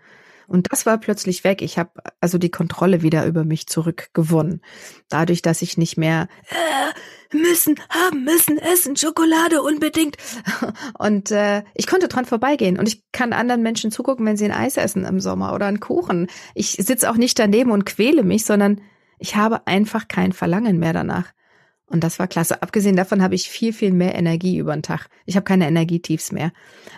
Und 0.48 0.72
das 0.72 0.86
war 0.86 0.98
plötzlich 0.98 1.44
weg. 1.44 1.62
Ich 1.62 1.78
habe 1.78 1.92
also 2.22 2.38
die 2.38 2.52
Kontrolle 2.52 3.02
wieder 3.02 3.26
über 3.26 3.44
mich 3.44 3.68
zurückgewonnen. 3.68 4.62
Dadurch, 5.10 5.42
dass 5.42 5.62
ich 5.62 5.78
nicht 5.78 5.98
mehr 5.98 6.28
äh, 6.50 7.36
müssen, 7.38 7.76
haben 7.90 8.24
müssen, 8.24 8.58
essen, 8.58 8.96
Schokolade 8.96 9.62
unbedingt. 9.62 10.18
Und 10.98 11.32
äh, 11.32 11.64
ich 11.74 11.88
konnte 11.88 12.08
dran 12.08 12.26
vorbeigehen. 12.26 12.78
Und 12.78 12.88
ich 12.88 13.04
kann 13.12 13.34
anderen 13.34 13.62
Menschen 13.62 13.92
zugucken, 13.92 14.26
wenn 14.26 14.38
sie 14.38 14.46
ein 14.46 14.52
Eis 14.52 14.78
essen 14.78 15.06
im 15.06 15.20
Sommer 15.20 15.54
oder 15.54 15.66
einen 15.66 15.80
Kuchen. 15.80 16.28
Ich 16.54 16.72
sitze 16.72 17.10
auch 17.10 17.18
nicht 17.18 17.38
daneben 17.40 17.72
und 17.72 17.86
quäle 17.86 18.24
mich, 18.24 18.46
sondern 18.46 18.82
ich 19.20 19.36
habe 19.36 19.66
einfach 19.68 20.08
kein 20.08 20.34
Verlangen 20.34 20.80
mehr 20.80 20.94
danach. 20.94 21.34
Und 21.88 22.04
das 22.04 22.18
war 22.18 22.28
klasse. 22.28 22.62
Abgesehen 22.62 22.96
davon 22.96 23.22
habe 23.22 23.36
ich 23.36 23.50
viel, 23.50 23.72
viel 23.72 23.92
mehr 23.92 24.16
Energie 24.16 24.58
über 24.58 24.74
den 24.74 24.84
Tag. 24.84 25.08
Ich 25.26 25.36
habe 25.36 25.44
keine 25.44 25.68
Energietiefs 25.68 26.32
mehr. 26.32 26.52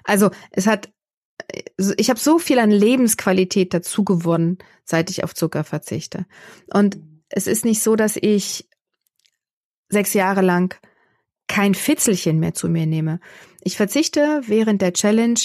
Also 0.04 0.32
es 0.52 0.66
hat, 0.66 0.90
ich 1.98 2.10
habe 2.10 2.20
so 2.20 2.40
viel 2.40 2.60
an 2.60 2.72
Lebensqualität 2.72 3.74
dazu 3.74 4.04
gewonnen, 4.04 4.58
seit 4.84 5.10
ich 5.10 5.24
auf 5.24 5.36
Zucker 5.36 5.64
verzichte. 5.64 6.26
Und 6.74 6.98
es 7.30 7.48
ist 7.48 7.66
nicht 7.66 7.82
so, 7.82 7.96
dass 7.96 8.16
ich 8.16 8.68
sechs 9.90 10.14
Jahre 10.14 10.42
lang 10.42 10.76
kein 11.48 11.76
Fitzelchen 11.76 12.40
mehr 12.40 12.54
zu 12.54 12.70
mir 12.70 12.86
nehme. 12.86 13.20
Ich 13.62 13.78
verzichte 13.78 14.42
während 14.46 14.82
der 14.82 14.94
Challenge 14.94 15.40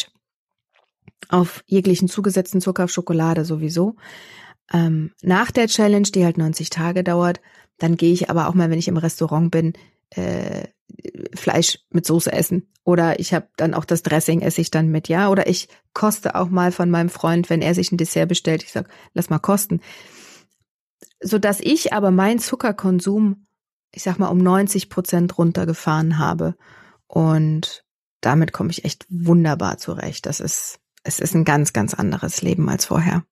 auf 1.28 1.62
jeglichen 1.66 2.08
zugesetzten 2.08 2.60
Zucker, 2.60 2.84
auf 2.84 2.90
Schokolade 2.90 3.44
sowieso. 3.44 3.96
Ähm, 4.72 5.12
nach 5.22 5.50
der 5.50 5.68
Challenge, 5.68 6.08
die 6.08 6.24
halt 6.24 6.38
90 6.38 6.70
Tage 6.70 7.04
dauert, 7.04 7.40
dann 7.78 7.96
gehe 7.96 8.12
ich 8.12 8.30
aber 8.30 8.48
auch 8.48 8.54
mal, 8.54 8.70
wenn 8.70 8.78
ich 8.78 8.88
im 8.88 8.96
Restaurant 8.96 9.50
bin, 9.50 9.72
äh, 10.14 10.68
Fleisch 11.34 11.78
mit 11.90 12.06
Soße 12.06 12.32
essen. 12.32 12.68
Oder 12.84 13.20
ich 13.20 13.32
habe 13.32 13.48
dann 13.56 13.74
auch 13.74 13.84
das 13.84 14.02
Dressing 14.02 14.40
esse 14.40 14.60
ich 14.60 14.70
dann 14.70 14.88
mit, 14.88 15.08
ja. 15.08 15.28
Oder 15.28 15.46
ich 15.46 15.68
koste 15.94 16.34
auch 16.34 16.48
mal 16.48 16.72
von 16.72 16.90
meinem 16.90 17.08
Freund, 17.08 17.48
wenn 17.50 17.62
er 17.62 17.74
sich 17.74 17.92
ein 17.92 17.96
Dessert 17.96 18.28
bestellt, 18.28 18.62
ich 18.62 18.72
sag, 18.72 18.88
lass 19.14 19.30
mal 19.30 19.38
kosten. 19.38 19.80
So 21.22 21.38
dass 21.38 21.60
ich 21.60 21.92
aber 21.92 22.10
meinen 22.10 22.40
Zuckerkonsum, 22.40 23.46
ich 23.92 24.02
sag 24.02 24.18
mal, 24.18 24.28
um 24.28 24.38
90 24.38 24.88
Prozent 24.88 25.38
runtergefahren 25.38 26.18
habe. 26.18 26.56
Und 27.06 27.84
damit 28.20 28.52
komme 28.52 28.70
ich 28.70 28.84
echt 28.84 29.06
wunderbar 29.08 29.78
zurecht. 29.78 30.26
Das 30.26 30.40
ist, 30.40 30.80
es 31.04 31.20
ist 31.20 31.34
ein 31.34 31.44
ganz, 31.44 31.72
ganz 31.72 31.94
anderes 31.94 32.42
Leben 32.42 32.68
als 32.68 32.86
vorher. 32.86 33.24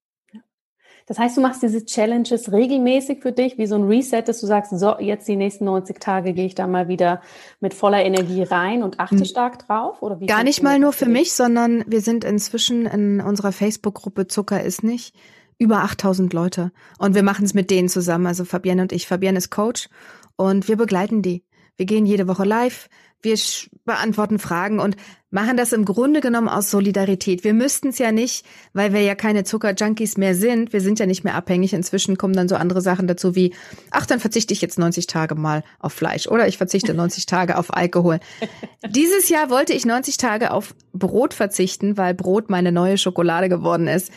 Das 1.10 1.18
heißt, 1.18 1.36
du 1.36 1.40
machst 1.40 1.60
diese 1.60 1.84
Challenges 1.84 2.52
regelmäßig 2.52 3.20
für 3.20 3.32
dich, 3.32 3.58
wie 3.58 3.66
so 3.66 3.74
ein 3.74 3.82
Reset, 3.82 4.22
dass 4.22 4.40
du 4.40 4.46
sagst, 4.46 4.70
so, 4.78 4.96
jetzt 5.00 5.26
die 5.26 5.34
nächsten 5.34 5.64
90 5.64 5.98
Tage 5.98 6.32
gehe 6.34 6.46
ich 6.46 6.54
da 6.54 6.68
mal 6.68 6.86
wieder 6.86 7.20
mit 7.58 7.74
voller 7.74 8.04
Energie 8.04 8.44
rein 8.44 8.84
und 8.84 9.00
achte 9.00 9.16
hm. 9.16 9.24
stark 9.24 9.66
drauf? 9.66 10.02
Oder 10.02 10.20
wie 10.20 10.26
Gar 10.26 10.44
nicht 10.44 10.62
mal 10.62 10.78
nur 10.78 10.92
für 10.92 11.06
mich, 11.06 11.32
sondern 11.32 11.82
wir 11.88 12.00
sind 12.00 12.22
inzwischen 12.22 12.86
in 12.86 13.20
unserer 13.20 13.50
Facebook-Gruppe 13.50 14.28
Zucker 14.28 14.62
ist 14.62 14.84
nicht 14.84 15.16
über 15.58 15.78
8000 15.78 16.32
Leute. 16.32 16.70
Und 17.00 17.16
wir 17.16 17.24
machen 17.24 17.44
es 17.44 17.54
mit 17.54 17.72
denen 17.72 17.88
zusammen, 17.88 18.28
also 18.28 18.44
Fabienne 18.44 18.82
und 18.82 18.92
ich. 18.92 19.08
Fabienne 19.08 19.38
ist 19.38 19.50
Coach 19.50 19.88
und 20.36 20.68
wir 20.68 20.76
begleiten 20.76 21.22
die. 21.22 21.42
Wir 21.76 21.86
gehen 21.86 22.06
jede 22.06 22.28
Woche 22.28 22.44
live, 22.44 22.88
wir 23.22 23.38
beantworten 23.84 24.38
Fragen 24.38 24.78
und 24.80 24.96
machen 25.30 25.56
das 25.56 25.72
im 25.72 25.84
Grunde 25.84 26.20
genommen 26.20 26.48
aus 26.48 26.70
Solidarität. 26.70 27.44
Wir 27.44 27.54
müssten 27.54 27.88
es 27.88 27.98
ja 27.98 28.12
nicht, 28.12 28.44
weil 28.72 28.92
wir 28.92 29.00
ja 29.02 29.14
keine 29.14 29.44
Zuckerjunkies 29.44 30.16
mehr 30.16 30.34
sind. 30.34 30.72
Wir 30.72 30.80
sind 30.80 30.98
ja 30.98 31.06
nicht 31.06 31.22
mehr 31.22 31.34
abhängig. 31.34 31.72
Inzwischen 31.72 32.18
kommen 32.18 32.34
dann 32.34 32.48
so 32.48 32.56
andere 32.56 32.82
Sachen 32.82 33.06
dazu 33.06 33.34
wie, 33.34 33.54
ach, 33.90 34.06
dann 34.06 34.20
verzichte 34.20 34.52
ich 34.52 34.60
jetzt 34.60 34.78
90 34.78 35.06
Tage 35.06 35.34
mal 35.36 35.62
auf 35.78 35.92
Fleisch 35.92 36.26
oder 36.26 36.48
ich 36.48 36.58
verzichte 36.58 36.94
90 36.94 37.26
Tage 37.26 37.56
auf 37.56 37.74
Alkohol. 37.74 38.20
Dieses 38.88 39.28
Jahr 39.28 39.50
wollte 39.50 39.72
ich 39.72 39.86
90 39.86 40.16
Tage 40.16 40.50
auf 40.50 40.74
Brot 40.92 41.34
verzichten, 41.34 41.96
weil 41.96 42.14
Brot 42.14 42.50
meine 42.50 42.72
neue 42.72 42.98
Schokolade 42.98 43.48
geworden 43.48 43.86
ist. 43.86 44.10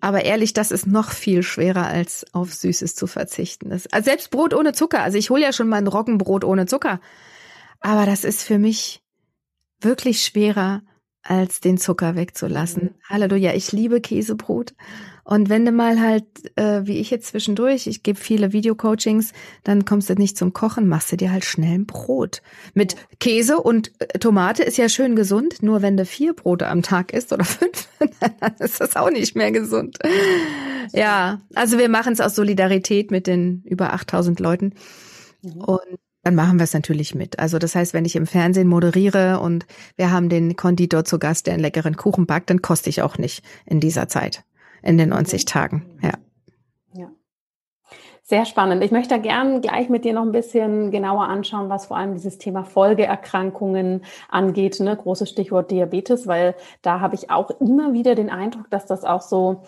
Aber 0.00 0.24
ehrlich, 0.24 0.52
das 0.52 0.70
ist 0.70 0.86
noch 0.86 1.10
viel 1.10 1.42
schwerer, 1.42 1.86
als 1.86 2.24
auf 2.32 2.54
Süßes 2.54 2.94
zu 2.94 3.06
verzichten. 3.06 3.70
Das, 3.70 3.86
also 3.88 4.04
selbst 4.04 4.30
Brot 4.30 4.54
ohne 4.54 4.72
Zucker. 4.72 5.02
Also 5.02 5.18
ich 5.18 5.30
hole 5.30 5.42
ja 5.42 5.52
schon 5.52 5.68
mein 5.68 5.86
Roggenbrot 5.86 6.44
ohne 6.44 6.66
Zucker. 6.66 7.00
Aber 7.80 8.06
das 8.06 8.24
ist 8.24 8.42
für 8.42 8.58
mich 8.58 9.02
wirklich 9.80 10.22
schwerer, 10.22 10.82
als 11.22 11.60
den 11.60 11.78
Zucker 11.78 12.16
wegzulassen. 12.16 12.84
Mhm. 12.84 12.94
Halleluja, 13.08 13.52
ich 13.54 13.72
liebe 13.72 14.00
Käsebrot. 14.00 14.74
Und 15.24 15.50
wenn 15.50 15.66
du 15.66 15.72
mal 15.72 16.00
halt, 16.00 16.24
äh, 16.56 16.86
wie 16.86 16.98
ich 16.98 17.10
jetzt 17.10 17.26
zwischendurch, 17.26 17.86
ich 17.86 18.02
gebe 18.02 18.18
viele 18.18 18.54
Videocoachings, 18.54 19.32
dann 19.62 19.84
kommst 19.84 20.08
du 20.08 20.14
nicht 20.14 20.38
zum 20.38 20.54
Kochen, 20.54 20.88
machst 20.88 21.12
du 21.12 21.18
dir 21.18 21.30
halt 21.30 21.44
schnell 21.44 21.74
ein 21.74 21.86
Brot. 21.86 22.40
Mit 22.72 22.96
Käse 23.20 23.58
und 23.58 23.92
äh, 23.98 24.18
Tomate 24.18 24.62
ist 24.62 24.78
ja 24.78 24.88
schön 24.88 25.16
gesund, 25.16 25.62
nur 25.62 25.82
wenn 25.82 25.98
du 25.98 26.06
vier 26.06 26.32
Brote 26.32 26.66
am 26.66 26.80
Tag 26.80 27.12
isst 27.12 27.30
oder 27.30 27.44
fünf, 27.44 27.88
dann 27.98 28.54
ist 28.58 28.80
das 28.80 28.96
auch 28.96 29.10
nicht 29.10 29.36
mehr 29.36 29.52
gesund. 29.52 29.98
Ja, 30.94 31.42
also 31.54 31.76
wir 31.76 31.90
machen 31.90 32.14
es 32.14 32.20
aus 32.22 32.34
Solidarität 32.34 33.10
mit 33.10 33.26
den 33.26 33.62
über 33.66 33.92
8000 33.92 34.40
Leuten. 34.40 34.72
Mhm. 35.42 35.60
Und 35.60 35.98
dann 36.24 36.34
machen 36.34 36.58
wir 36.58 36.64
es 36.64 36.74
natürlich 36.74 37.14
mit. 37.14 37.38
Also 37.38 37.58
das 37.58 37.74
heißt, 37.74 37.94
wenn 37.94 38.04
ich 38.04 38.16
im 38.16 38.26
Fernsehen 38.26 38.68
moderiere 38.68 39.40
und 39.40 39.66
wir 39.96 40.10
haben 40.10 40.28
den 40.28 40.56
Konditor 40.56 41.04
zu 41.04 41.18
Gast, 41.18 41.46
der 41.46 41.54
einen 41.54 41.62
leckeren 41.62 41.96
Kuchen 41.96 42.26
backt, 42.26 42.50
dann 42.50 42.62
koste 42.62 42.90
ich 42.90 43.02
auch 43.02 43.18
nicht 43.18 43.44
in 43.66 43.80
dieser 43.80 44.08
Zeit, 44.08 44.44
in 44.82 44.98
den 44.98 45.10
90 45.10 45.44
Tagen. 45.44 45.86
Ja. 46.02 46.12
ja. 46.94 47.10
Sehr 48.24 48.44
spannend. 48.44 48.82
Ich 48.84 48.90
möchte 48.90 49.18
gern 49.20 49.62
gleich 49.62 49.88
mit 49.88 50.04
dir 50.04 50.12
noch 50.12 50.24
ein 50.24 50.32
bisschen 50.32 50.90
genauer 50.90 51.28
anschauen, 51.28 51.70
was 51.70 51.86
vor 51.86 51.96
allem 51.96 52.14
dieses 52.14 52.36
Thema 52.36 52.64
Folgeerkrankungen 52.64 54.04
angeht. 54.28 54.80
Ne? 54.80 54.96
Großes 54.96 55.30
Stichwort 55.30 55.70
Diabetes, 55.70 56.26
weil 56.26 56.56
da 56.82 57.00
habe 57.00 57.14
ich 57.14 57.30
auch 57.30 57.50
immer 57.60 57.92
wieder 57.92 58.14
den 58.14 58.28
Eindruck, 58.28 58.68
dass 58.70 58.86
das 58.86 59.04
auch 59.04 59.22
so 59.22 59.62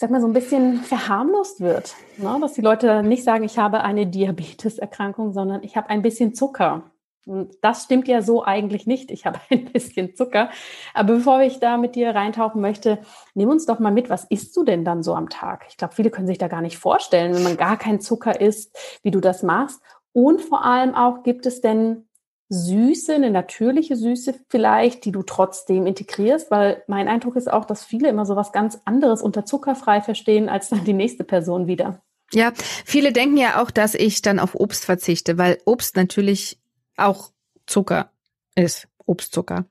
ich 0.00 0.02
sag 0.02 0.12
mal, 0.12 0.22
so 0.22 0.26
ein 0.26 0.32
bisschen 0.32 0.78
verharmlost 0.78 1.60
wird. 1.60 1.94
Ne? 2.16 2.38
Dass 2.40 2.54
die 2.54 2.62
Leute 2.62 3.02
nicht 3.02 3.22
sagen, 3.22 3.44
ich 3.44 3.58
habe 3.58 3.82
eine 3.82 4.06
Diabeteserkrankung, 4.06 5.34
sondern 5.34 5.62
ich 5.62 5.76
habe 5.76 5.90
ein 5.90 6.00
bisschen 6.00 6.32
Zucker. 6.32 6.84
Und 7.26 7.52
das 7.60 7.84
stimmt 7.84 8.08
ja 8.08 8.22
so 8.22 8.42
eigentlich 8.42 8.86
nicht. 8.86 9.10
Ich 9.10 9.26
habe 9.26 9.38
ein 9.50 9.66
bisschen 9.66 10.16
Zucker. 10.16 10.48
Aber 10.94 11.16
bevor 11.16 11.42
ich 11.42 11.60
da 11.60 11.76
mit 11.76 11.96
dir 11.96 12.14
reintauchen 12.14 12.62
möchte, 12.62 13.00
nimm 13.34 13.50
uns 13.50 13.66
doch 13.66 13.78
mal 13.78 13.92
mit, 13.92 14.08
was 14.08 14.24
isst 14.24 14.56
du 14.56 14.64
denn 14.64 14.86
dann 14.86 15.02
so 15.02 15.14
am 15.14 15.28
Tag? 15.28 15.66
Ich 15.68 15.76
glaube, 15.76 15.94
viele 15.94 16.08
können 16.08 16.26
sich 16.26 16.38
da 16.38 16.48
gar 16.48 16.62
nicht 16.62 16.78
vorstellen, 16.78 17.34
wenn 17.34 17.42
man 17.42 17.58
gar 17.58 17.76
keinen 17.76 18.00
Zucker 18.00 18.40
isst, 18.40 18.74
wie 19.02 19.10
du 19.10 19.20
das 19.20 19.42
machst. 19.42 19.82
Und 20.14 20.40
vor 20.40 20.64
allem 20.64 20.94
auch, 20.94 21.24
gibt 21.24 21.44
es 21.44 21.60
denn 21.60 22.08
Süße, 22.50 23.14
eine 23.14 23.30
natürliche 23.30 23.94
Süße 23.94 24.34
vielleicht, 24.48 25.04
die 25.04 25.12
du 25.12 25.22
trotzdem 25.22 25.86
integrierst, 25.86 26.50
weil 26.50 26.82
mein 26.88 27.06
Eindruck 27.06 27.36
ist 27.36 27.50
auch, 27.50 27.64
dass 27.64 27.84
viele 27.84 28.08
immer 28.08 28.26
so 28.26 28.34
was 28.34 28.50
ganz 28.50 28.80
anderes 28.84 29.22
unter 29.22 29.46
zuckerfrei 29.46 30.02
verstehen 30.02 30.48
als 30.48 30.68
dann 30.68 30.84
die 30.84 30.92
nächste 30.92 31.22
Person 31.22 31.68
wieder. 31.68 32.02
Ja, 32.32 32.52
viele 32.84 33.12
denken 33.12 33.36
ja 33.36 33.62
auch, 33.62 33.70
dass 33.70 33.94
ich 33.94 34.20
dann 34.20 34.40
auf 34.40 34.56
Obst 34.56 34.84
verzichte, 34.84 35.38
weil 35.38 35.58
Obst 35.64 35.96
natürlich 35.96 36.60
auch 36.96 37.30
Zucker 37.66 38.10
ist, 38.56 38.88
Obstzucker. 39.06 39.66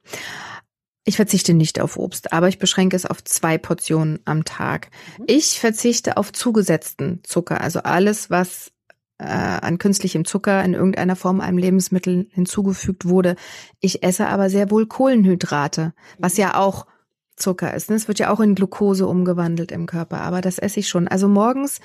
Ich 1.04 1.18
verzichte 1.18 1.54
nicht 1.54 1.82
auf 1.82 1.98
Obst, 1.98 2.32
aber 2.32 2.48
ich 2.48 2.60
beschränke 2.60 2.96
es 2.96 3.06
auf 3.06 3.24
zwei 3.24 3.58
Portionen 3.58 4.20
am 4.24 4.46
Tag. 4.46 4.90
Mhm. 5.18 5.26
Ich 5.28 5.60
verzichte 5.60 6.16
auf 6.16 6.32
zugesetzten 6.32 7.22
Zucker, 7.24 7.60
also 7.60 7.80
alles, 7.80 8.30
was 8.30 8.72
äh, 9.20 9.26
an 9.26 9.78
künstlichem 9.78 10.26
Zucker 10.26 10.64
in 10.64 10.74
irgendeiner 10.74 11.16
Form 11.16 11.42
einem 11.42 11.58
Lebensmittel 11.58 12.28
hinzugefügt 12.32 13.08
wurde. 13.08 13.36
Ich 13.80 14.04
esse 14.04 14.28
aber 14.28 14.50
sehr 14.50 14.72
wohl 14.72 14.88
Kohlenhydrate, 14.88 15.94
was 16.18 16.38
ja 16.38 16.56
auch 16.56 16.88
Zucker 17.36 17.74
ist. 17.74 17.90
Ne? 17.90 17.96
Es 17.96 18.08
wird 18.08 18.20
ja 18.20 18.32
auch 18.32 18.40
in 18.40 18.56
Glucose 18.56 19.08
umgewandelt 19.08 19.72
im 19.72 19.86
Körper, 19.86 20.22
aber 20.22 20.42
das 20.42 20.58
esse 20.58 20.80
ich 20.80 20.90
schon. 20.90 21.08
Also 21.08 21.28
morgens 21.28 21.80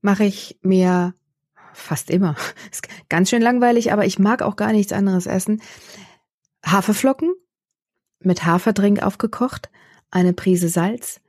mache 0.00 0.24
ich 0.24 0.58
mir 0.62 1.14
fast 1.72 2.10
immer. 2.10 2.36
Ist 2.70 2.88
ganz 3.08 3.30
schön 3.30 3.42
langweilig, 3.42 3.92
aber 3.92 4.04
ich 4.06 4.18
mag 4.18 4.42
auch 4.42 4.56
gar 4.56 4.72
nichts 4.72 4.92
anderes 4.92 5.26
essen. 5.26 5.62
Haferflocken 6.64 7.34
mit 8.20 8.44
Haferdrink 8.44 9.02
aufgekocht, 9.02 9.70
eine 10.10 10.32
Prise 10.32 10.68
Salz, 10.68 11.20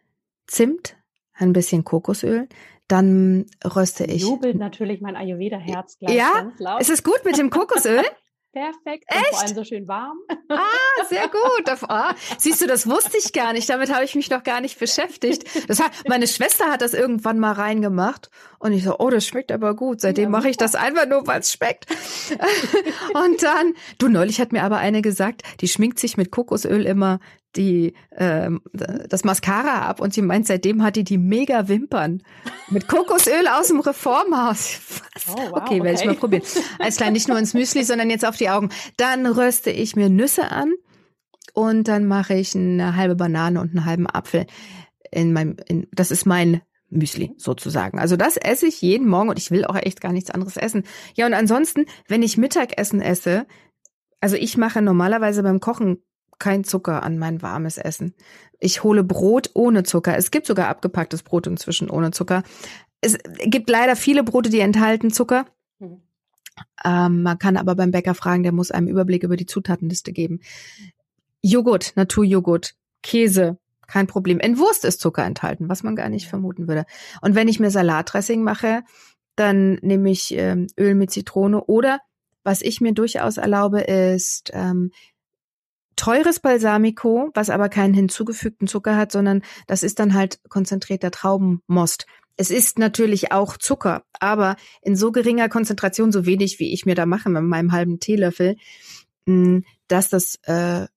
Zimt, 0.47 0.95
ein 1.33 1.53
bisschen 1.53 1.83
Kokosöl, 1.83 2.47
dann 2.87 3.45
röste 3.63 4.05
ich. 4.05 4.21
Jubelt 4.21 4.57
natürlich 4.57 5.01
mein 5.01 5.15
Ayurveda-Herz 5.15 5.97
gleich 5.99 6.15
ja? 6.15 6.31
ganz 6.33 6.59
laut. 6.59 6.81
Ist 6.81 6.89
es 6.89 7.03
gut 7.03 7.25
mit 7.25 7.37
dem 7.37 7.49
Kokosöl? 7.49 8.03
Perfekt. 8.53 9.03
Echt? 9.07 9.19
Und 9.19 9.27
vor 9.29 9.39
allem 9.41 9.55
so 9.55 9.63
schön 9.63 9.87
warm. 9.87 10.17
Ah, 10.49 11.05
sehr 11.09 11.27
gut. 11.27 11.89
Ah, 11.89 12.15
siehst 12.39 12.61
du, 12.61 12.65
das 12.65 12.87
wusste 12.87 13.17
ich 13.17 13.31
gar 13.33 13.53
nicht. 13.53 13.69
Damit 13.69 13.93
habe 13.93 14.03
ich 14.03 14.15
mich 14.15 14.31
noch 14.31 14.43
gar 14.43 14.61
nicht 14.61 14.79
beschäftigt. 14.79 15.43
Das 15.67 15.79
hat, 15.79 15.91
meine 16.07 16.25
Schwester 16.25 16.71
hat 16.71 16.81
das 16.81 16.95
irgendwann 16.95 17.37
mal 17.37 17.51
reingemacht 17.51 18.31
und 18.57 18.71
ich 18.71 18.83
so, 18.83 18.97
oh, 18.97 19.11
das 19.11 19.27
schmeckt 19.27 19.51
aber 19.51 19.75
gut. 19.75 20.01
Seitdem 20.01 20.23
ja, 20.23 20.29
mache 20.29 20.49
ich 20.49 20.57
das 20.57 20.73
einfach 20.73 21.05
nur, 21.05 21.27
weil 21.27 21.41
es 21.41 21.51
schmeckt. 21.51 21.85
und 23.13 23.43
dann, 23.43 23.73
du 23.99 24.07
neulich 24.07 24.41
hat 24.41 24.51
mir 24.51 24.63
aber 24.63 24.77
eine 24.77 25.03
gesagt, 25.03 25.43
die 25.61 25.67
schminkt 25.67 25.99
sich 25.99 26.17
mit 26.17 26.31
Kokosöl 26.31 26.85
immer 26.85 27.19
die 27.57 27.93
ähm, 28.15 28.61
das 28.73 29.23
Mascara 29.23 29.81
ab 29.81 29.99
und 29.99 30.13
sie 30.13 30.21
meint, 30.21 30.47
seitdem 30.47 30.83
hat 30.83 30.95
die 30.95 31.03
die 31.03 31.17
mega 31.17 31.67
Wimpern 31.67 32.23
mit 32.69 32.87
Kokosöl 32.87 33.47
aus 33.47 33.67
dem 33.67 33.79
Reformhaus. 33.79 34.79
Was? 35.13 35.27
Oh, 35.27 35.37
wow, 35.37 35.51
okay, 35.53 35.61
okay. 35.61 35.83
werde 35.83 35.99
ich 35.99 36.05
mal 36.05 36.15
probieren. 36.15 36.43
Alles 36.79 36.97
klar, 36.97 37.11
nicht 37.11 37.27
nur 37.27 37.37
ins 37.37 37.53
Müsli, 37.53 37.83
sondern 37.83 38.09
jetzt 38.09 38.25
auf 38.25 38.37
die 38.37 38.49
Augen. 38.49 38.69
Dann 38.97 39.25
röste 39.25 39.71
ich 39.71 39.95
mir 39.95 40.09
Nüsse 40.09 40.51
an 40.51 40.73
und 41.53 41.87
dann 41.87 42.05
mache 42.05 42.35
ich 42.35 42.55
eine 42.55 42.95
halbe 42.95 43.15
Banane 43.15 43.59
und 43.59 43.71
einen 43.71 43.85
halben 43.85 44.07
Apfel 44.07 44.45
in 45.11 45.33
meinem. 45.33 45.57
In, 45.67 45.87
das 45.91 46.11
ist 46.11 46.25
mein 46.25 46.61
Müsli 46.89 47.33
sozusagen. 47.37 47.99
Also 47.99 48.15
das 48.15 48.37
esse 48.37 48.67
ich 48.67 48.81
jeden 48.81 49.07
Morgen 49.07 49.29
und 49.29 49.39
ich 49.39 49.51
will 49.51 49.65
auch 49.65 49.75
echt 49.75 49.99
gar 49.99 50.13
nichts 50.13 50.31
anderes 50.31 50.57
essen. 50.57 50.83
Ja, 51.15 51.25
und 51.25 51.33
ansonsten, 51.33 51.85
wenn 52.07 52.23
ich 52.23 52.37
Mittagessen 52.37 53.01
esse, 53.01 53.45
also 54.21 54.35
ich 54.35 54.57
mache 54.57 54.81
normalerweise 54.81 55.43
beim 55.43 55.59
Kochen 55.59 55.97
kein 56.39 56.63
Zucker 56.63 57.03
an 57.03 57.17
mein 57.17 57.41
warmes 57.41 57.77
Essen. 57.77 58.13
Ich 58.59 58.83
hole 58.83 59.03
Brot 59.03 59.51
ohne 59.53 59.83
Zucker. 59.83 60.17
Es 60.17 60.31
gibt 60.31 60.47
sogar 60.47 60.67
abgepacktes 60.67 61.23
Brot 61.23 61.47
inzwischen 61.47 61.89
ohne 61.89 62.11
Zucker. 62.11 62.43
Es 63.01 63.17
gibt 63.45 63.69
leider 63.69 63.95
viele 63.95 64.23
Brote, 64.23 64.49
die 64.49 64.59
enthalten 64.59 65.11
Zucker. 65.11 65.45
Mhm. 65.79 66.01
Ähm, 66.83 67.23
man 67.23 67.37
kann 67.37 67.57
aber 67.57 67.75
beim 67.75 67.91
Bäcker 67.91 68.15
fragen, 68.15 68.43
der 68.43 68.51
muss 68.51 68.71
einem 68.71 68.87
Überblick 68.87 69.23
über 69.23 69.37
die 69.37 69.45
Zutatenliste 69.45 70.11
geben. 70.11 70.39
Joghurt, 71.41 71.93
Naturjoghurt, 71.95 72.75
Käse, 73.03 73.57
kein 73.87 74.07
Problem. 74.07 74.39
In 74.39 74.57
Wurst 74.57 74.85
ist 74.85 74.99
Zucker 74.99 75.23
enthalten, 75.23 75.69
was 75.69 75.83
man 75.83 75.95
gar 75.95 76.09
nicht 76.09 76.27
vermuten 76.27 76.67
würde. 76.67 76.85
Und 77.21 77.35
wenn 77.35 77.47
ich 77.47 77.59
mir 77.59 77.71
Salatdressing 77.71 78.43
mache, 78.43 78.83
dann 79.35 79.75
nehme 79.81 80.09
ich 80.09 80.33
ähm, 80.35 80.67
Öl 80.77 80.95
mit 80.95 81.11
Zitrone 81.11 81.63
oder 81.63 81.99
was 82.43 82.61
ich 82.61 82.81
mir 82.81 82.93
durchaus 82.93 83.37
erlaube, 83.37 83.81
ist 83.81 84.51
ähm, 84.53 84.91
teures 85.97 86.39
Balsamico, 86.39 87.29
was 87.33 87.49
aber 87.49 87.67
keinen 87.67 87.93
hinzugefügten 87.93 88.67
Zucker 88.67 88.95
hat, 88.95 89.11
sondern 89.11 89.41
das 89.67 89.83
ist 89.83 89.99
dann 89.99 90.13
halt 90.13 90.39
konzentrierter 90.47 91.11
Traubenmost. 91.11 92.05
Es 92.37 92.51
ist 92.51 92.79
natürlich 92.79 93.31
auch 93.31 93.57
Zucker, 93.57 94.03
aber 94.19 94.55
in 94.81 94.95
so 94.95 95.11
geringer 95.11 95.49
Konzentration, 95.49 96.11
so 96.11 96.25
wenig 96.25 96.59
wie 96.59 96.71
ich 96.71 96.85
mir 96.85 96.95
da 96.95 97.05
mache 97.05 97.29
mit 97.29 97.43
meinem 97.43 97.71
halben 97.71 97.99
Teelöffel, 97.99 98.55
mm, 99.25 99.59
dass 99.87 100.09
das 100.09 100.35
äh, 100.43 100.87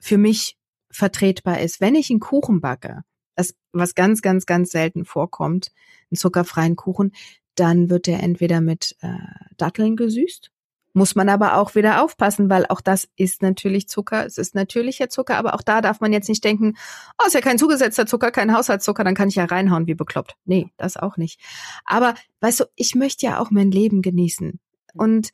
für 0.00 0.18
mich 0.18 0.56
vertretbar 0.90 1.60
ist. 1.60 1.80
Wenn 1.80 1.96
ich 1.96 2.10
einen 2.10 2.20
Kuchen 2.20 2.60
backe, 2.60 3.02
das, 3.34 3.54
was 3.72 3.96
ganz, 3.96 4.22
ganz, 4.22 4.46
ganz 4.46 4.70
selten 4.70 5.04
vorkommt, 5.04 5.72
einen 6.10 6.16
zuckerfreien 6.16 6.76
Kuchen, 6.76 7.12
dann 7.56 7.90
wird 7.90 8.06
der 8.06 8.22
entweder 8.22 8.60
mit 8.60 8.96
äh, 9.00 9.18
Datteln 9.56 9.96
gesüßt 9.96 10.53
muss 10.94 11.16
man 11.16 11.28
aber 11.28 11.58
auch 11.58 11.74
wieder 11.74 12.02
aufpassen, 12.02 12.48
weil 12.48 12.66
auch 12.66 12.80
das 12.80 13.08
ist 13.16 13.42
natürlich 13.42 13.88
Zucker. 13.88 14.24
Es 14.24 14.38
ist 14.38 14.54
natürlicher 14.54 15.08
Zucker, 15.08 15.36
aber 15.36 15.54
auch 15.54 15.62
da 15.62 15.80
darf 15.80 16.00
man 16.00 16.12
jetzt 16.12 16.28
nicht 16.28 16.44
denken, 16.44 16.76
oh, 17.20 17.26
ist 17.26 17.34
ja 17.34 17.40
kein 17.40 17.58
zugesetzter 17.58 18.06
Zucker, 18.06 18.30
kein 18.30 18.56
Haushaltszucker, 18.56 19.02
dann 19.04 19.16
kann 19.16 19.28
ich 19.28 19.34
ja 19.34 19.44
reinhauen 19.44 19.88
wie 19.88 19.94
bekloppt. 19.94 20.36
Nee, 20.44 20.70
das 20.76 20.96
auch 20.96 21.16
nicht. 21.16 21.40
Aber 21.84 22.14
weißt 22.40 22.60
du, 22.60 22.64
ich 22.76 22.94
möchte 22.94 23.26
ja 23.26 23.40
auch 23.40 23.50
mein 23.50 23.72
Leben 23.72 24.02
genießen. 24.02 24.60
Und 24.94 25.30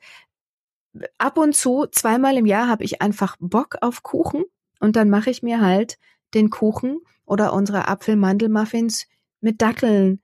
ab 1.19 1.37
und 1.37 1.55
zu, 1.55 1.85
zweimal 1.91 2.37
im 2.37 2.47
Jahr, 2.47 2.67
habe 2.67 2.83
ich 2.83 3.01
einfach 3.01 3.37
Bock 3.39 3.77
auf 3.81 4.01
Kuchen 4.01 4.43
und 4.79 4.95
dann 4.95 5.09
mache 5.09 5.29
ich 5.29 5.43
mir 5.43 5.61
halt 5.61 5.99
den 6.33 6.49
Kuchen 6.49 6.99
oder 7.25 7.53
unsere 7.53 7.87
Apfelmandelmuffins 7.87 9.05
mit 9.41 9.61
Datteln 9.61 10.21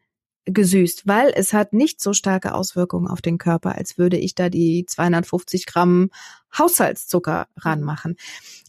gesüßt, 0.48 1.06
weil 1.06 1.32
es 1.36 1.54
hat 1.54 1.74
nicht 1.74 2.02
so 2.02 2.14
starke 2.14 2.54
Auswirkungen 2.54 3.08
auf 3.08 3.22
den 3.22 3.38
Körper, 3.38 3.76
als 3.76 3.98
würde 3.98 4.18
ich 4.18 4.34
da 4.34 4.50
die 4.50 4.86
250 4.86 5.66
Gramm 5.66 6.10
Haushaltszucker 6.58 7.48
ranmachen. 7.58 8.16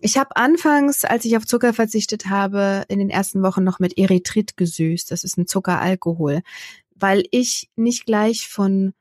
Ich 0.00 0.18
habe 0.18 0.36
anfangs, 0.36 1.04
als 1.04 1.24
ich 1.24 1.36
auf 1.36 1.46
Zucker 1.46 1.72
verzichtet 1.72 2.26
habe, 2.26 2.84
in 2.88 2.98
den 2.98 3.10
ersten 3.10 3.42
Wochen 3.42 3.62
noch 3.62 3.78
mit 3.78 3.96
Erythrit 3.96 4.56
gesüßt. 4.56 5.10
Das 5.10 5.22
ist 5.24 5.38
ein 5.38 5.46
Zuckeralkohol, 5.46 6.42
weil 6.96 7.24
ich 7.30 7.70
nicht 7.76 8.06
gleich 8.06 8.48
von 8.48 8.92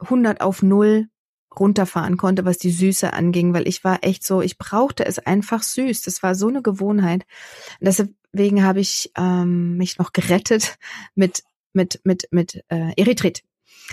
100 0.00 0.40
auf 0.40 0.62
0 0.62 1.08
runterfahren 1.58 2.16
konnte, 2.16 2.44
was 2.44 2.58
die 2.58 2.70
Süße 2.70 3.12
anging, 3.12 3.54
weil 3.54 3.66
ich 3.66 3.82
war 3.82 4.00
echt 4.02 4.24
so, 4.24 4.42
ich 4.42 4.58
brauchte 4.58 5.06
es 5.06 5.18
einfach 5.18 5.62
süß. 5.62 6.02
Das 6.02 6.22
war 6.22 6.34
so 6.34 6.48
eine 6.48 6.60
Gewohnheit. 6.60 7.24
Deswegen 7.80 8.62
habe 8.62 8.80
ich 8.80 9.10
ähm, 9.16 9.76
mich 9.76 9.98
noch 9.98 10.12
gerettet 10.12 10.76
mit 11.14 11.44
mit, 11.76 12.00
mit, 12.04 12.26
mit 12.30 12.64
äh, 12.68 12.92
Erythrit. 12.96 13.42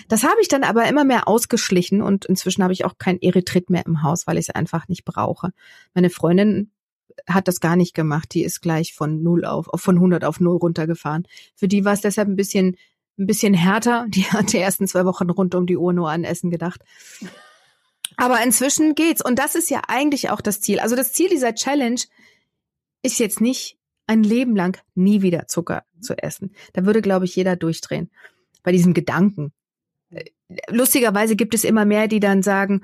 Das 0.08 0.24
habe 0.24 0.41
ich 0.41 0.48
dann 0.48 0.63
aber 0.63 0.88
immer 0.88 1.04
mehr 1.04 1.28
ausgeschlichen 1.28 2.02
und 2.02 2.26
inzwischen 2.26 2.63
habe 2.63 2.74
ich 2.74 2.86
auch 2.86 2.98
kein 2.98 3.22
Erythrit 3.22 3.69
mehr 3.69 3.86
im 3.86 4.02
Haus, 4.02 4.26
weil 4.26 4.38
ich 4.38 4.50
es 4.50 4.56
einfach 4.56 4.88
nicht 4.88 5.06
brauche. 5.06 5.52
Meine 5.93 6.10
Freundin 6.10 6.72
hat 7.28 7.48
das 7.48 7.60
gar 7.60 7.76
nicht 7.76 7.93
gemacht. 7.93 8.34
Die 8.34 8.43
ist 8.43 8.62
gleich 8.62 8.93
von 8.93 9.22
null 9.22 9.46
auf, 9.46 9.69
von 9.76 9.96
100 9.96 10.26
auf 10.26 10.39
null 10.39 10.58
runtergefahren. 10.58 11.28
Für 11.56 11.67
die 11.67 11.86
war 11.86 11.93
es 11.93 12.02
deshalb 12.02 12.28
ein 12.28 12.36
bisschen, 12.36 12.78
ein 13.19 13.28
bisschen 13.28 13.54
härter. 13.54 14.06
Die 14.10 14.24
hat 14.24 14.54
die 14.54 14.58
ersten 14.58 14.88
zwei 14.88 15.06
Wochen 15.06 15.30
rund 15.30 15.54
um 15.54 15.67
die 15.67 15.78
Uhr 15.78 15.93
nur 15.93 16.10
an 16.10 16.24
Essen 16.24 16.50
gedacht. 16.50 16.82
Aber 18.17 18.41
inzwischen 18.43 18.96
geht's. 18.96 19.24
Und 19.24 19.38
das 19.38 19.56
ist 19.56 19.69
ja 19.69 19.82
eigentlich 19.88 20.30
auch 20.30 20.41
das 20.41 20.62
Ziel. 20.62 20.80
Also 20.80 20.96
das 20.96 21.13
Ziel 21.13 21.30
dieser 21.30 21.54
Challenge 21.54 22.02
ist 23.04 23.19
jetzt 23.19 23.41
nicht 23.41 23.78
ein 24.07 24.23
Leben 24.23 24.55
lang 24.55 24.81
nie 24.95 25.21
wieder 25.21 25.47
Zucker 25.47 25.83
zu 26.01 26.17
essen. 26.17 26.53
Da 26.73 26.85
würde, 26.85 27.01
glaube 27.01 27.25
ich, 27.25 27.35
jeder 27.35 27.55
durchdrehen 27.55 28.09
bei 28.63 28.71
diesem 28.71 28.93
Gedanken. 28.93 29.53
Äh, 30.09 30.25
lustigerweise 30.69 31.35
gibt 31.35 31.53
es 31.53 31.63
immer 31.63 31.85
mehr, 31.85 32.07
die 32.07 32.19
dann 32.19 32.43
sagen, 32.43 32.81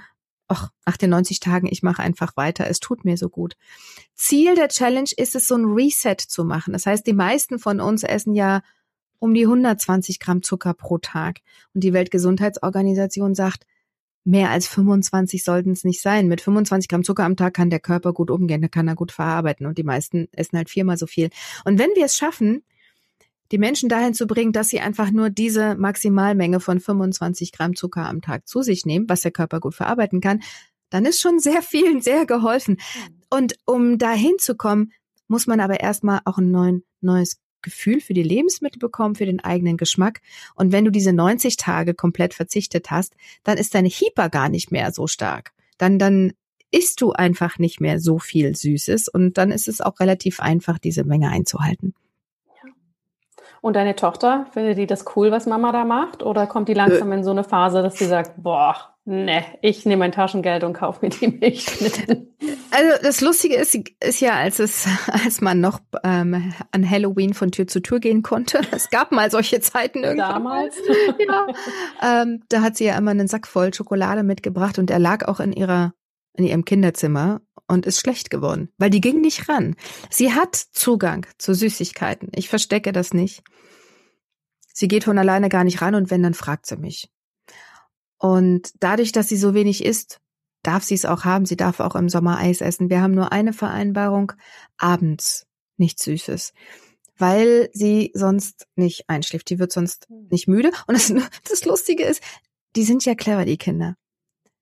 ach, 0.47 0.69
nach 0.86 0.97
den 0.97 1.12
90 1.12 1.39
Tagen, 1.39 1.67
ich 1.67 1.84
mache 1.84 2.01
einfach 2.01 2.36
weiter, 2.36 2.67
es 2.67 2.79
tut 2.79 3.05
mir 3.05 3.17
so 3.17 3.29
gut. 3.29 3.55
Ziel 4.15 4.55
der 4.55 4.69
Challenge 4.69 5.10
ist 5.15 5.36
es, 5.36 5.47
so 5.47 5.55
ein 5.55 5.65
Reset 5.65 6.17
zu 6.17 6.43
machen. 6.43 6.73
Das 6.73 6.86
heißt, 6.86 7.05
die 7.05 7.13
meisten 7.13 7.60
von 7.60 7.79
uns 7.79 8.03
essen 8.03 8.34
ja 8.34 8.62
um 9.19 9.34
die 9.34 9.43
120 9.43 10.19
Gramm 10.19 10.41
Zucker 10.41 10.73
pro 10.73 10.97
Tag. 10.97 11.41
Und 11.73 11.84
die 11.84 11.93
Weltgesundheitsorganisation 11.93 13.36
sagt, 13.36 13.65
mehr 14.30 14.52
als 14.52 14.68
25 14.68 15.44
sollten 15.44 15.72
es 15.72 15.84
nicht 15.84 16.02
sein. 16.02 16.28
Mit 16.28 16.42
25 16.42 16.88
Gramm 16.88 17.04
Zucker 17.04 17.24
am 17.24 17.36
Tag 17.36 17.56
kann 17.56 17.72
der 17.72 17.80
Körper 17.80 18.13
gut 18.13 18.30
umgehen, 18.30 18.62
da 18.62 18.68
kann 18.68 18.88
er 18.88 18.96
gut 18.96 19.12
verarbeiten 19.12 19.65
und 19.65 19.78
die 19.78 19.84
meisten 19.84 20.28
essen 20.32 20.58
halt 20.58 20.70
viermal 20.70 20.98
so 20.98 21.08
viel. 21.08 21.30
Und 21.65 21.80
wenn 21.80 21.89
wir 21.96 22.06
es 22.06 22.15
schaffen, 22.15 22.63
die 23.52 23.58
Menschen 23.58 23.89
dahin 23.89 24.13
zu 24.13 24.28
bringen, 24.28 24.54
dass 24.54 24.70
sie 24.70 24.80
einfach 24.80 25.10
nur 25.10 25.32
diese 25.32 25.74
Maximalmenge 25.74 26.60
von 26.60 26.80
25 26.80 27.52
Gramm 27.52 27.76
Zucker 27.76 28.08
am 28.08 28.22
Tag 28.22 28.48
zu 28.48 28.62
sich 28.62 28.86
nehmen, 28.86 29.10
was 29.10 29.22
der 29.22 29.32
Körper 29.32 29.60
gut 29.60 29.74
verarbeiten 29.74 30.22
kann, 30.22 30.42
dann 30.92 31.06
ist 31.06 31.20
schon 31.20 31.39
sehr 31.39 31.63
vielen 31.63 32.02
sehr 32.02 32.28
geholfen. 32.28 32.78
Und 33.32 33.56
um 33.65 33.98
dahin 33.98 34.38
zu 34.38 34.56
kommen, 34.56 34.92
muss 35.28 35.48
man 35.48 35.60
aber 35.60 35.80
erstmal 35.80 36.22
auch 36.26 36.38
ein 36.38 36.84
neues 37.02 37.39
Gefühl 37.62 38.02
für 38.02 38.13
die 38.13 38.24
Lebensmittel 38.24 38.80
bekommen, 38.80 39.15
für 39.15 39.26
den 39.26 39.43
eigenen 39.43 39.78
Geschmack. 39.78 40.22
Und 40.56 40.72
wenn 40.72 40.86
du 40.86 40.91
diese 40.91 41.13
90 41.13 41.58
Tage 41.58 41.93
komplett 41.93 42.34
verzichtet 42.34 42.91
hast, 42.91 43.13
dann 43.43 43.58
ist 43.58 43.76
deine 43.76 43.89
Hyper 43.89 44.30
gar 44.30 44.50
nicht 44.50 44.72
mehr 44.72 44.91
so 44.91 45.08
stark. 45.08 45.52
Dann, 45.78 46.00
dann 46.00 46.34
isst 46.72 47.02
du 47.02 47.12
einfach 47.13 47.58
nicht 47.58 47.82
mehr 47.82 48.00
so 48.00 48.19
viel 48.19 48.56
Süßes 48.56 49.08
und 49.08 49.38
dann 49.38 49.52
ist 49.52 49.67
es 49.67 49.82
auch 49.82 50.00
relativ 50.00 50.39
einfach, 50.39 50.78
diese 50.78 51.04
Menge 51.04 51.30
einzuhalten. 51.30 51.93
Und 53.62 53.76
deine 53.76 53.95
Tochter, 53.95 54.45
findet 54.54 54.78
die 54.78 54.88
das 54.88 55.06
cool, 55.15 55.32
was 55.32 55.45
Mama 55.45 55.72
da 55.72 55.84
macht? 55.84 56.24
Oder 56.24 56.48
kommt 56.48 56.69
die 56.69 56.74
langsam 56.74 57.12
in 57.12 57.24
so 57.26 57.32
eine 57.32 57.43
Phase, 57.43 57.82
dass 57.82 57.98
sie 57.98 58.06
sagt, 58.06 58.41
boah, 58.41 58.88
ne, 59.10 59.43
ich 59.62 59.86
nehme 59.86 60.00
mein 60.00 60.12
Taschengeld 60.12 60.63
und 60.63 60.74
kaufe 60.74 61.00
mir 61.02 61.10
die 61.10 61.28
Milchschnitte? 61.28 62.28
Also 62.72 63.04
das 63.04 63.22
Lustige 63.22 63.56
ist, 63.56 63.76
ist 63.76 64.19
ja, 64.19 64.36
als 64.36 64.60
es, 64.60 64.88
als 65.08 65.41
man 65.41 65.60
noch 65.60 65.80
ähm, 66.04 66.54
an 66.72 66.89
Halloween 66.89 67.34
von 67.34 67.52
Tür 67.52 67.67
zu 67.67 67.82
Tür 67.82 68.00
gehen 68.00 68.22
konnte. 68.22 68.62
Es 68.72 68.89
gab 68.89 69.12
mal 69.12 69.30
solche 69.32 69.60
Zeiten 69.60 70.04
irgendwann. 70.04 70.43
Damals. 70.43 70.76
ja. 71.28 71.48
Ähm, 72.02 72.43
da 72.50 72.62
hat 72.62 72.78
sie 72.78 72.86
ja 72.86 72.98
immer 72.98 73.12
einen 73.12 73.28
Sack 73.28 73.48
voll 73.48 73.74
Schokolade 73.74 74.24
mitgebracht 74.24 74.80
und 74.80 74.89
er 74.91 75.00
lag 75.00 75.28
auch 75.28 75.39
in 75.39 75.52
ihrer, 75.52 75.93
in 76.34 76.45
ihrem 76.45 76.63
Kinderzimmer 76.63 77.41
und 77.67 77.86
ist 77.86 78.00
schlecht 78.00 78.30
geworden, 78.30 78.69
weil 78.78 78.89
die 78.89 79.02
ging 79.02 79.22
nicht 79.22 79.50
ran. 79.50 79.76
Sie 80.10 80.34
hat 80.34 80.56
Zugang 80.56 81.26
zu 81.38 81.54
Süßigkeiten. 81.54 82.30
Ich 82.36 82.48
verstecke 82.48 82.91
das 82.91 83.13
nicht. 83.13 83.43
Sie 84.74 84.88
geht 84.88 85.04
von 85.04 85.17
alleine 85.17 85.50
gar 85.50 85.63
nicht 85.63 85.82
ran 85.82 85.95
und 85.95 86.10
wenn, 86.10 86.24
dann 86.24 86.34
fragt 86.34 86.65
sie 86.65 86.78
mich. 86.78 87.10
Und 88.19 88.71
dadurch, 88.79 89.12
dass 89.12 89.29
sie 89.29 89.38
so 89.38 89.53
wenig 89.53 89.84
isst, 89.84 90.19
darf 90.62 90.84
sie 90.84 90.95
es 90.95 91.05
auch 91.05 91.23
haben. 91.23 91.45
Sie 91.45 91.58
darf 91.58 91.79
auch 91.79 91.95
im 91.95 92.10
Sommer 92.10 92.38
Eis 92.38 92.62
essen. 92.62 92.89
Wir 92.89 93.01
haben 93.01 93.15
nur 93.15 93.32
eine 93.32 93.53
Vereinbarung, 93.53 94.34
abends 94.77 95.47
nichts 95.77 96.03
Süßes. 96.03 96.53
Weil 97.17 97.69
sie 97.73 98.12
sonst 98.13 98.67
nicht 98.75 99.10
einschläft. 99.10 99.49
Die 99.49 99.60
wird 99.60 99.71
sonst 99.71 100.08
nicht 100.10 100.47
müde. 100.47 100.71
Und 100.88 100.95
das, 100.95 101.13
das 101.49 101.65
Lustige 101.65 102.03
ist, 102.03 102.21
die 102.75 102.84
sind 102.84 103.05
ja 103.05 103.15
clever, 103.15 103.45
die 103.45 103.58
Kinder. 103.58 103.95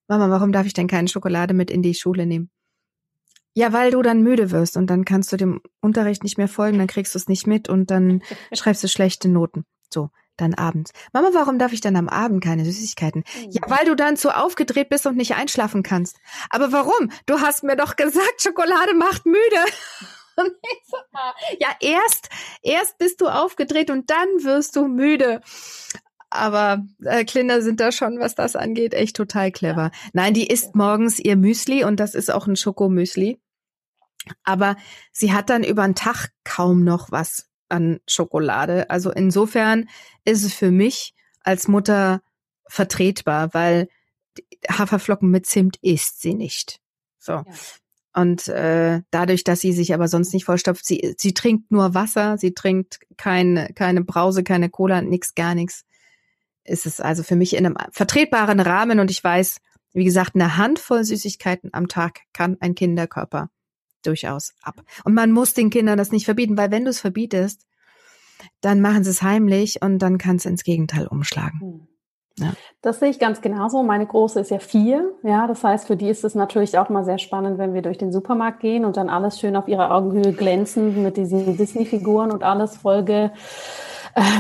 Mama, 0.07 0.29
warum 0.29 0.51
darf 0.51 0.65
ich 0.65 0.73
denn 0.73 0.87
keine 0.87 1.07
Schokolade 1.07 1.53
mit 1.53 1.69
in 1.69 1.81
die 1.81 1.93
Schule 1.93 2.25
nehmen? 2.25 2.49
Ja, 3.53 3.73
weil 3.73 3.89
du 3.91 4.03
dann 4.03 4.21
müde 4.21 4.51
wirst 4.51 4.77
und 4.77 4.87
dann 4.87 5.03
kannst 5.03 5.33
du 5.33 5.37
dem 5.37 5.61
Unterricht 5.81 6.23
nicht 6.23 6.37
mehr 6.37 6.47
folgen, 6.47 6.77
dann 6.77 6.87
kriegst 6.87 7.15
du 7.15 7.19
es 7.19 7.27
nicht 7.27 7.47
mit 7.47 7.69
und 7.69 7.89
dann 7.89 8.21
schreibst 8.53 8.83
du 8.83 8.87
schlechte 8.87 9.27
Noten. 9.29 9.65
So, 9.91 10.11
dann 10.37 10.53
abends. 10.53 10.91
Mama, 11.13 11.29
warum 11.33 11.59
darf 11.59 11.73
ich 11.73 11.81
dann 11.81 11.95
am 11.95 12.09
Abend 12.09 12.43
keine 12.43 12.65
Süßigkeiten? 12.65 13.23
Ja, 13.49 13.61
weil 13.67 13.85
du 13.85 13.95
dann 13.95 14.17
zu 14.17 14.35
aufgedreht 14.35 14.89
bist 14.89 15.05
und 15.05 15.17
nicht 15.17 15.35
einschlafen 15.35 15.83
kannst. 15.83 16.17
Aber 16.49 16.71
warum? 16.71 17.11
Du 17.25 17.41
hast 17.41 17.63
mir 17.63 17.75
doch 17.75 17.95
gesagt, 17.95 18.41
Schokolade 18.41 18.93
macht 18.93 19.25
müde. 19.25 19.39
ja, 21.59 21.69
erst, 21.79 22.29
erst 22.61 22.97
bist 22.97 23.21
du 23.21 23.27
aufgedreht 23.27 23.89
und 23.89 24.09
dann 24.09 24.27
wirst 24.43 24.75
du 24.75 24.87
müde. 24.87 25.41
Aber 26.29 26.85
äh, 27.03 27.23
Kinder 27.23 27.61
sind 27.61 27.79
da 27.79 27.91
schon, 27.91 28.19
was 28.19 28.35
das 28.35 28.55
angeht, 28.55 28.93
echt 28.93 29.15
total 29.15 29.51
clever. 29.51 29.91
Nein, 30.13 30.33
die 30.33 30.47
isst 30.47 30.75
morgens 30.75 31.19
ihr 31.19 31.37
Müsli 31.37 31.83
und 31.83 31.99
das 31.99 32.15
ist 32.15 32.31
auch 32.31 32.47
ein 32.47 32.55
Schokomüsli. 32.55 33.39
Aber 34.43 34.75
sie 35.11 35.31
hat 35.31 35.49
dann 35.49 35.63
über 35.63 35.83
den 35.85 35.95
Tag 35.95 36.31
kaum 36.43 36.83
noch 36.83 37.11
was 37.11 37.46
an 37.69 37.99
Schokolade. 38.07 38.89
Also 38.89 39.11
insofern 39.11 39.89
ist 40.25 40.43
es 40.43 40.53
für 40.53 40.71
mich 40.71 41.13
als 41.43 41.67
Mutter 41.67 42.21
vertretbar, 42.67 43.53
weil 43.53 43.87
Haferflocken 44.69 45.29
mit 45.29 45.45
Zimt 45.45 45.77
isst 45.81 46.21
sie 46.21 46.33
nicht. 46.33 46.79
So. 47.19 47.33
Ja. 47.33 47.45
Und 48.13 48.47
äh, 48.47 49.01
dadurch, 49.11 49.43
dass 49.43 49.59
sie 49.61 49.73
sich 49.73 49.93
aber 49.93 50.07
sonst 50.07 50.33
nicht 50.33 50.45
vollstopft, 50.45 50.85
sie, 50.85 51.13
sie 51.17 51.33
trinkt 51.33 51.71
nur 51.71 51.93
Wasser, 51.93 52.37
sie 52.37 52.53
trinkt 52.53 52.99
keine, 53.15 53.73
keine 53.73 54.03
Brause, 54.03 54.43
keine 54.43 54.69
Cola, 54.69 55.01
nix, 55.01 55.35
gar 55.35 55.53
nichts 55.53 55.85
ist 56.67 56.85
es 56.85 56.99
also 56.99 57.23
für 57.23 57.35
mich 57.35 57.55
in 57.55 57.65
einem 57.65 57.77
vertretbaren 57.91 58.59
Rahmen 58.59 58.99
und 58.99 59.09
ich 59.09 59.23
weiß, 59.23 59.59
wie 59.93 60.03
gesagt, 60.03 60.35
eine 60.35 60.57
Handvoll 60.57 61.03
Süßigkeiten 61.03 61.73
am 61.73 61.87
Tag 61.87 62.21
kann 62.33 62.57
ein 62.59 62.75
Kinderkörper 62.75 63.49
durchaus 64.03 64.53
ab. 64.61 64.81
Und 65.03 65.13
man 65.13 65.31
muss 65.31 65.53
den 65.53 65.69
Kindern 65.69 65.97
das 65.97 66.11
nicht 66.11 66.25
verbieten, 66.25 66.57
weil 66.57 66.71
wenn 66.71 66.85
du 66.85 66.89
es 66.89 66.99
verbietest, 66.99 67.65
dann 68.61 68.81
machen 68.81 69.03
sie 69.03 69.09
es 69.09 69.21
heimlich 69.21 69.81
und 69.81 69.99
dann 69.99 70.17
kann 70.17 70.35
es 70.37 70.45
ins 70.45 70.63
Gegenteil 70.63 71.07
umschlagen. 71.07 71.59
Hm. 71.59 71.87
Ja. 72.39 72.53
Das 72.81 72.99
sehe 72.99 73.09
ich 73.09 73.17
ganz 73.17 73.41
genauso. 73.41 73.81
Meine 73.81 74.05
Große 74.05 74.39
ist 74.39 74.51
ja 74.51 74.59
vier. 74.59 75.11
Ja, 75.23 75.47
das 75.47 75.63
heißt, 75.63 75.87
für 75.87 75.95
die 75.95 76.07
ist 76.07 76.23
es 76.23 76.35
natürlich 76.35 76.77
auch 76.77 76.89
mal 76.89 77.03
sehr 77.03 77.17
spannend, 77.17 77.57
wenn 77.57 77.73
wir 77.73 77.81
durch 77.81 77.97
den 77.97 78.11
Supermarkt 78.11 78.59
gehen 78.59 78.85
und 78.85 78.95
dann 78.95 79.09
alles 79.09 79.39
schön 79.39 79.55
auf 79.55 79.67
ihrer 79.67 79.91
Augenhöhe 79.91 80.33
glänzen 80.33 81.01
mit 81.01 81.17
diesen 81.17 81.57
Disney-Figuren 81.57 82.31
und 82.31 82.43
alles 82.43 82.77
Folge 82.77 83.31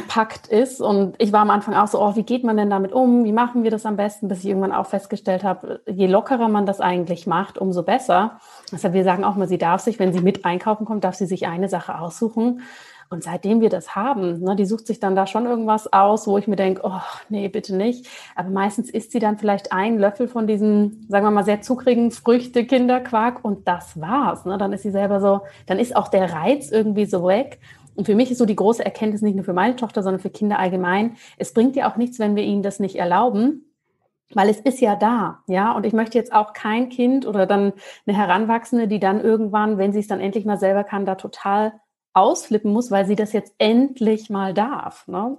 packt 0.07 0.47
ist. 0.47 0.81
Und 0.81 1.15
ich 1.19 1.31
war 1.31 1.41
am 1.41 1.49
Anfang 1.49 1.75
auch 1.75 1.87
so, 1.87 2.01
oh, 2.01 2.15
wie 2.15 2.23
geht 2.23 2.43
man 2.43 2.57
denn 2.57 2.69
damit 2.69 2.93
um? 2.93 3.23
Wie 3.23 3.31
machen 3.31 3.63
wir 3.63 3.71
das 3.71 3.85
am 3.85 3.95
besten? 3.95 4.27
Bis 4.27 4.39
ich 4.39 4.47
irgendwann 4.47 4.71
auch 4.71 4.87
festgestellt 4.87 5.43
habe, 5.43 5.81
je 5.85 6.07
lockerer 6.07 6.47
man 6.47 6.65
das 6.65 6.81
eigentlich 6.81 7.27
macht, 7.27 7.57
umso 7.57 7.83
besser. 7.83 8.39
Also 8.71 8.93
wir 8.93 9.03
sagen 9.03 9.23
auch 9.23 9.35
mal, 9.35 9.47
sie 9.47 9.57
darf 9.57 9.81
sich, 9.81 9.99
wenn 9.99 10.13
sie 10.13 10.21
mit 10.21 10.45
einkaufen 10.45 10.85
kommt, 10.85 11.03
darf 11.03 11.15
sie 11.15 11.27
sich 11.27 11.47
eine 11.47 11.69
Sache 11.69 11.99
aussuchen. 11.99 12.61
Und 13.09 13.23
seitdem 13.23 13.61
wir 13.61 13.69
das 13.69 13.95
haben, 13.95 14.41
ne, 14.41 14.57
die 14.57 14.65
sucht 14.65 14.85
sich 14.85 14.99
dann 14.99 15.15
da 15.15 15.27
schon 15.27 15.45
irgendwas 15.45 15.93
aus, 15.93 16.27
wo 16.27 16.37
ich 16.37 16.47
mir 16.47 16.57
denke, 16.57 16.81
oh, 16.83 16.99
nee, 17.29 17.47
bitte 17.47 17.73
nicht. 17.73 18.05
Aber 18.35 18.49
meistens 18.49 18.89
isst 18.89 19.13
sie 19.13 19.19
dann 19.19 19.37
vielleicht 19.37 19.71
einen 19.71 19.97
Löffel 19.97 20.27
von 20.27 20.45
diesem, 20.45 21.05
sagen 21.07 21.25
wir 21.25 21.31
mal, 21.31 21.45
sehr 21.45 21.61
zuckrigen 21.61 22.11
Früchte-Kinderquark 22.11 23.45
und 23.45 23.65
das 23.65 24.01
war's. 24.01 24.43
Ne? 24.43 24.57
Dann 24.57 24.73
ist 24.73 24.83
sie 24.83 24.91
selber 24.91 25.21
so, 25.21 25.41
dann 25.67 25.79
ist 25.79 25.95
auch 25.95 26.09
der 26.09 26.33
Reiz 26.33 26.69
irgendwie 26.69 27.05
so 27.05 27.25
weg. 27.25 27.59
Und 27.97 28.05
für 28.05 28.15
mich 28.15 28.29
ist 28.29 28.37
so 28.37 28.45
die 28.45 28.55
große 28.55 28.85
Erkenntnis 28.85 29.23
nicht 29.23 29.35
nur 29.35 29.43
für 29.43 29.53
meine 29.53 29.75
Tochter, 29.75 30.03
sondern 30.03 30.21
für 30.21 30.29
Kinder 30.29 30.59
allgemein. 30.59 31.17
Es 31.37 31.51
bringt 31.51 31.75
ja 31.75 31.91
auch 31.91 31.97
nichts, 31.97 32.19
wenn 32.19 32.35
wir 32.35 32.43
ihnen 32.43 32.61
das 32.61 32.79
nicht 32.79 32.95
erlauben, 32.95 33.65
weil 34.33 34.49
es 34.49 34.59
ist 34.59 34.79
ja 34.79 34.95
da, 34.95 35.39
ja. 35.47 35.71
Und 35.71 35.83
ich 35.85 35.93
möchte 35.93 36.17
jetzt 36.17 36.31
auch 36.31 36.53
kein 36.53 36.89
Kind 36.89 37.25
oder 37.25 37.47
dann 37.47 37.73
eine 38.05 38.15
Heranwachsende, 38.15 38.87
die 38.87 38.99
dann 38.99 39.19
irgendwann, 39.19 39.79
wenn 39.79 39.93
sie 39.93 39.99
es 39.99 40.07
dann 40.07 40.19
endlich 40.19 40.45
mal 40.45 40.59
selber 40.59 40.83
kann, 40.83 41.05
da 41.05 41.15
total 41.15 41.73
ausflippen 42.13 42.71
muss, 42.71 42.91
weil 42.91 43.07
sie 43.07 43.15
das 43.15 43.33
jetzt 43.33 43.53
endlich 43.57 44.29
mal 44.29 44.53
darf. 44.53 45.07
Ne? 45.07 45.35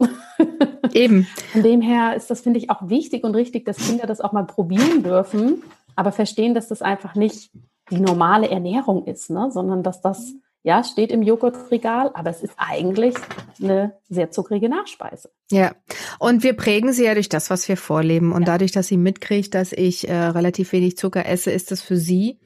Eben. 0.93 1.29
Von 1.53 1.63
dem 1.63 1.81
her 1.81 2.17
ist 2.17 2.29
das, 2.29 2.41
finde 2.41 2.59
ich, 2.59 2.71
auch 2.71 2.89
wichtig 2.89 3.23
und 3.23 3.37
richtig, 3.37 3.67
dass 3.67 3.77
Kinder 3.77 4.07
das 4.07 4.21
auch 4.21 4.33
mal 4.33 4.47
probieren 4.47 5.05
dürfen, 5.05 5.63
aber 5.95 6.11
verstehen, 6.11 6.55
dass 6.55 6.67
das 6.67 6.83
einfach 6.83 7.15
nicht 7.15 7.53
die 7.91 8.01
normale 8.01 8.49
Ernährung 8.49 9.07
ist, 9.07 9.31
ne? 9.31 9.51
sondern 9.53 9.83
dass 9.83 10.01
das 10.01 10.35
ja, 10.63 10.83
steht 10.83 11.13
im 11.13 11.23
Joghurtregal, 11.23 12.11
aber 12.15 12.31
es 12.31 12.43
ist 12.43 12.55
eigentlich 12.57 13.15
eine 13.63 13.97
sehr 14.09 14.31
zuckrige 14.31 14.69
Nachspeise. 14.69 15.31
Ja, 15.51 15.73
und 16.19 16.43
wir 16.43 16.55
prägen 16.55 16.93
sie 16.93 17.05
ja 17.05 17.15
durch 17.15 17.29
das, 17.29 17.49
was 17.49 17.69
wir 17.69 17.77
vorleben. 17.77 18.33
Und 18.33 18.43
ja. 18.43 18.47
dadurch, 18.47 18.73
dass 18.73 18.89
sie 18.89 18.97
mitkriegt, 18.97 19.55
dass 19.55 19.73
ich 19.73 20.09
äh, 20.09 20.15
relativ 20.15 20.73
wenig 20.73 20.97
Zucker 20.97 21.27
esse, 21.27 21.51
ist 21.51 21.71
das 21.71 21.81
für 21.81 21.97
sie 21.97 22.39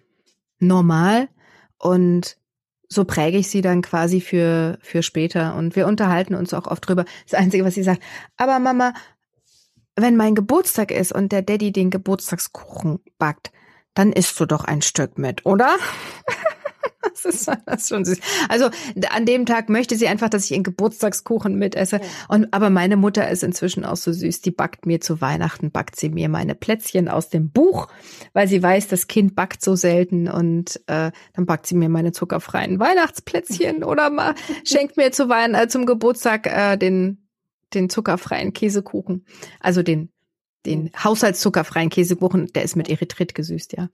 normal. 0.58 1.28
Und 1.78 2.36
so 2.88 3.04
präge 3.04 3.38
ich 3.38 3.48
sie 3.48 3.62
dann 3.62 3.82
quasi 3.82 4.20
für, 4.20 4.78
für 4.82 5.02
später. 5.02 5.56
Und 5.56 5.74
wir 5.74 5.86
unterhalten 5.86 6.34
uns 6.34 6.52
auch 6.54 6.66
oft 6.66 6.86
drüber. 6.86 7.06
Das 7.28 7.40
Einzige, 7.40 7.64
was 7.64 7.74
sie 7.74 7.82
sagt, 7.82 8.02
aber 8.36 8.58
Mama, 8.58 8.92
wenn 9.96 10.16
mein 10.16 10.34
Geburtstag 10.34 10.90
ist 10.90 11.12
und 11.12 11.32
der 11.32 11.42
Daddy 11.42 11.72
den 11.72 11.90
Geburtstagskuchen 11.90 13.00
backt, 13.18 13.50
dann 13.94 14.12
isst 14.12 14.38
du 14.40 14.46
doch 14.46 14.64
ein 14.64 14.82
Stück 14.82 15.18
mit, 15.18 15.44
oder? 15.44 15.76
Das 17.32 17.34
ist, 17.34 17.48
das 17.66 17.82
ist 17.82 17.88
schon 17.88 18.04
süß. 18.04 18.18
Also 18.48 18.68
an 19.10 19.26
dem 19.26 19.46
Tag 19.46 19.68
möchte 19.68 19.96
sie 19.96 20.08
einfach, 20.08 20.28
dass 20.28 20.44
ich 20.44 20.52
ihren 20.52 20.62
Geburtstagskuchen 20.62 21.56
mitesse. 21.56 21.96
Ja. 21.96 22.02
Und 22.28 22.52
aber 22.52 22.70
meine 22.70 22.96
Mutter 22.96 23.30
ist 23.30 23.42
inzwischen 23.42 23.84
auch 23.84 23.96
so 23.96 24.12
süß. 24.12 24.40
Die 24.40 24.50
backt 24.50 24.86
mir 24.86 25.00
zu 25.00 25.20
Weihnachten, 25.20 25.70
backt 25.70 25.96
sie 25.96 26.08
mir 26.08 26.28
meine 26.28 26.54
Plätzchen 26.54 27.08
aus 27.08 27.28
dem 27.28 27.50
Buch, 27.50 27.88
weil 28.32 28.48
sie 28.48 28.62
weiß, 28.62 28.88
das 28.88 29.06
Kind 29.06 29.34
backt 29.34 29.62
so 29.62 29.76
selten. 29.76 30.28
Und 30.28 30.80
äh, 30.86 31.12
dann 31.34 31.46
backt 31.46 31.66
sie 31.66 31.76
mir 31.76 31.88
meine 31.88 32.12
zuckerfreien 32.12 32.78
Weihnachtsplätzchen 32.78 33.84
oder 33.84 34.10
mal 34.10 34.34
schenkt 34.64 34.96
mir 34.96 35.12
zu 35.12 35.28
Weihnachten 35.28 35.66
äh, 35.66 35.68
zum 35.68 35.86
Geburtstag 35.86 36.46
äh, 36.46 36.76
den 36.76 37.18
den 37.74 37.88
zuckerfreien 37.88 38.52
Käsekuchen, 38.52 39.24
also 39.60 39.82
den 39.82 40.10
den 40.66 40.90
Haushaltszuckerfreien 41.02 41.90
Käsekuchen, 41.90 42.46
der 42.54 42.62
ist 42.62 42.76
mit 42.76 42.88
Erythrit 42.88 43.34
gesüßt, 43.34 43.76
ja. 43.76 43.88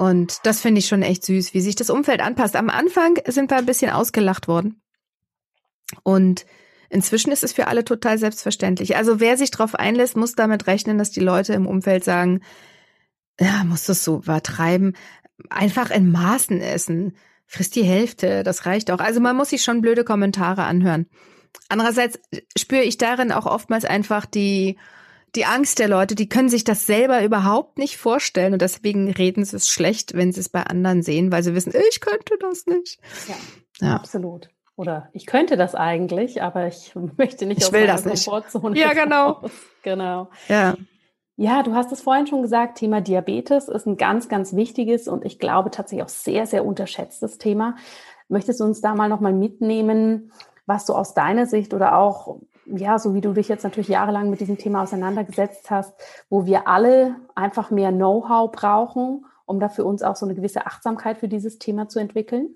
Und 0.00 0.38
das 0.44 0.62
finde 0.62 0.78
ich 0.78 0.86
schon 0.86 1.02
echt 1.02 1.26
süß, 1.26 1.52
wie 1.52 1.60
sich 1.60 1.76
das 1.76 1.90
Umfeld 1.90 2.22
anpasst. 2.22 2.56
Am 2.56 2.70
Anfang 2.70 3.18
sind 3.26 3.50
wir 3.50 3.58
ein 3.58 3.66
bisschen 3.66 3.90
ausgelacht 3.90 4.48
worden. 4.48 4.80
Und 6.02 6.46
inzwischen 6.88 7.30
ist 7.32 7.44
es 7.44 7.52
für 7.52 7.66
alle 7.66 7.84
total 7.84 8.16
selbstverständlich. 8.16 8.96
Also 8.96 9.20
wer 9.20 9.36
sich 9.36 9.50
darauf 9.50 9.74
einlässt, 9.74 10.16
muss 10.16 10.32
damit 10.32 10.66
rechnen, 10.66 10.96
dass 10.96 11.10
die 11.10 11.20
Leute 11.20 11.52
im 11.52 11.66
Umfeld 11.66 12.02
sagen, 12.02 12.40
ja, 13.38 13.62
muss 13.64 13.84
das 13.84 14.02
so 14.02 14.16
übertreiben. 14.16 14.96
Einfach 15.50 15.90
in 15.90 16.10
Maßen 16.10 16.62
essen. 16.62 17.14
Frisst 17.44 17.76
die 17.76 17.84
Hälfte, 17.84 18.42
das 18.42 18.64
reicht 18.64 18.90
auch. 18.90 19.00
Also 19.00 19.20
man 19.20 19.36
muss 19.36 19.50
sich 19.50 19.62
schon 19.62 19.82
blöde 19.82 20.04
Kommentare 20.04 20.62
anhören. 20.62 21.10
Andererseits 21.68 22.18
spüre 22.56 22.84
ich 22.84 22.96
darin 22.96 23.32
auch 23.32 23.44
oftmals 23.44 23.84
einfach 23.84 24.24
die 24.24 24.78
die 25.34 25.44
Angst 25.44 25.78
der 25.78 25.88
Leute, 25.88 26.14
die 26.14 26.28
können 26.28 26.48
sich 26.48 26.64
das 26.64 26.86
selber 26.86 27.22
überhaupt 27.22 27.78
nicht 27.78 27.96
vorstellen 27.96 28.52
und 28.52 28.62
deswegen 28.62 29.10
reden 29.10 29.44
sie 29.44 29.56
es 29.56 29.68
schlecht, 29.68 30.14
wenn 30.14 30.32
sie 30.32 30.40
es 30.40 30.48
bei 30.48 30.62
anderen 30.62 31.02
sehen, 31.02 31.30
weil 31.32 31.42
sie 31.42 31.54
wissen, 31.54 31.72
ich 31.88 32.00
könnte 32.00 32.36
das 32.40 32.66
nicht. 32.66 32.98
Ja, 33.28 33.86
ja. 33.86 33.96
absolut. 33.96 34.48
Oder 34.76 35.10
ich 35.12 35.26
könnte 35.26 35.56
das 35.56 35.74
eigentlich, 35.74 36.42
aber 36.42 36.66
ich 36.66 36.94
möchte 37.16 37.46
nicht 37.46 37.58
ich 37.58 37.66
aus 37.66 37.72
will 37.72 37.86
das 37.86 38.04
nicht. 38.04 38.24
Komfortzone. 38.24 38.78
Ja, 38.78 38.92
genau. 38.92 39.32
Raus. 39.32 39.50
Genau. 39.82 40.30
Ja. 40.48 40.76
Ja, 41.36 41.62
du 41.62 41.74
hast 41.74 41.90
es 41.90 42.02
vorhin 42.02 42.26
schon 42.26 42.42
gesagt, 42.42 42.78
Thema 42.78 43.00
Diabetes 43.00 43.68
ist 43.68 43.86
ein 43.86 43.96
ganz, 43.96 44.28
ganz 44.28 44.54
wichtiges 44.54 45.08
und 45.08 45.24
ich 45.24 45.38
glaube 45.38 45.70
tatsächlich 45.70 46.04
auch 46.04 46.10
sehr, 46.10 46.46
sehr 46.46 46.66
unterschätztes 46.66 47.38
Thema. 47.38 47.76
Möchtest 48.28 48.60
du 48.60 48.64
uns 48.64 48.82
da 48.82 48.94
mal 48.94 49.08
nochmal 49.08 49.32
mitnehmen, 49.32 50.32
was 50.66 50.84
du 50.84 50.92
aus 50.92 51.14
deiner 51.14 51.46
Sicht 51.46 51.72
oder 51.72 51.96
auch 51.96 52.40
ja, 52.76 52.98
so 52.98 53.14
wie 53.14 53.20
du 53.20 53.32
dich 53.32 53.48
jetzt 53.48 53.64
natürlich 53.64 53.88
jahrelang 53.88 54.30
mit 54.30 54.40
diesem 54.40 54.58
Thema 54.58 54.82
auseinandergesetzt 54.82 55.70
hast, 55.70 55.92
wo 56.28 56.46
wir 56.46 56.68
alle 56.68 57.16
einfach 57.34 57.70
mehr 57.70 57.92
Know-how 57.92 58.50
brauchen, 58.50 59.24
um 59.46 59.60
da 59.60 59.68
für 59.68 59.84
uns 59.84 60.02
auch 60.02 60.16
so 60.16 60.26
eine 60.26 60.34
gewisse 60.34 60.66
Achtsamkeit 60.66 61.18
für 61.18 61.28
dieses 61.28 61.58
Thema 61.58 61.88
zu 61.88 61.98
entwickeln? 61.98 62.50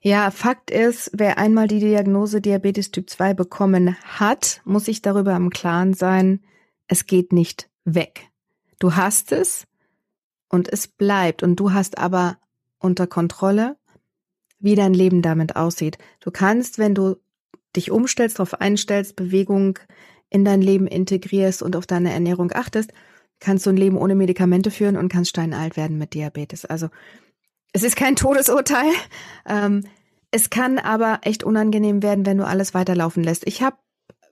Ja, 0.00 0.30
Fakt 0.30 0.70
ist, 0.70 1.10
wer 1.14 1.38
einmal 1.38 1.66
die 1.66 1.80
Diagnose 1.80 2.40
Diabetes 2.40 2.90
Typ 2.90 3.08
2 3.08 3.32
bekommen 3.34 3.96
hat, 4.04 4.60
muss 4.64 4.84
sich 4.84 5.00
darüber 5.00 5.34
im 5.34 5.50
Klaren 5.50 5.94
sein, 5.94 6.40
es 6.86 7.06
geht 7.06 7.32
nicht 7.32 7.70
weg. 7.84 8.28
Du 8.78 8.96
hast 8.96 9.32
es 9.32 9.66
und 10.50 10.70
es 10.70 10.88
bleibt 10.88 11.42
und 11.42 11.56
du 11.56 11.72
hast 11.72 11.96
aber 11.98 12.36
unter 12.78 13.06
Kontrolle, 13.06 13.76
wie 14.58 14.74
dein 14.74 14.94
Leben 14.94 15.22
damit 15.22 15.56
aussieht. 15.56 15.98
Du 16.20 16.30
kannst, 16.30 16.78
wenn 16.78 16.94
du 16.94 17.16
dich 17.76 17.90
umstellst, 17.90 18.38
darauf 18.38 18.60
einstellst, 18.60 19.16
Bewegung 19.16 19.78
in 20.30 20.44
dein 20.44 20.62
Leben 20.62 20.86
integrierst 20.86 21.62
und 21.62 21.76
auf 21.76 21.86
deine 21.86 22.12
Ernährung 22.12 22.50
achtest, 22.52 22.92
kannst 23.40 23.66
du 23.66 23.70
ein 23.70 23.76
Leben 23.76 23.96
ohne 23.96 24.14
Medikamente 24.14 24.70
führen 24.70 24.96
und 24.96 25.08
kannst 25.08 25.30
steinalt 25.30 25.76
werden 25.76 25.98
mit 25.98 26.14
Diabetes. 26.14 26.64
Also 26.64 26.88
es 27.72 27.82
ist 27.82 27.96
kein 27.96 28.16
Todesurteil. 28.16 28.90
Ähm, 29.46 29.84
es 30.30 30.50
kann 30.50 30.78
aber 30.78 31.20
echt 31.22 31.44
unangenehm 31.44 32.02
werden, 32.02 32.26
wenn 32.26 32.38
du 32.38 32.46
alles 32.46 32.74
weiterlaufen 32.74 33.22
lässt. 33.22 33.46
Ich 33.46 33.62
habe 33.62 33.76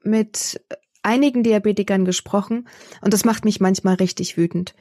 mit 0.03 0.61
einigen 1.03 1.43
Diabetikern 1.43 2.05
gesprochen 2.05 2.69
und 3.01 3.13
das 3.13 3.25
macht 3.25 3.45
mich 3.45 3.61
manchmal 3.61 3.95
richtig 3.97 4.37
wütend, 4.37 4.75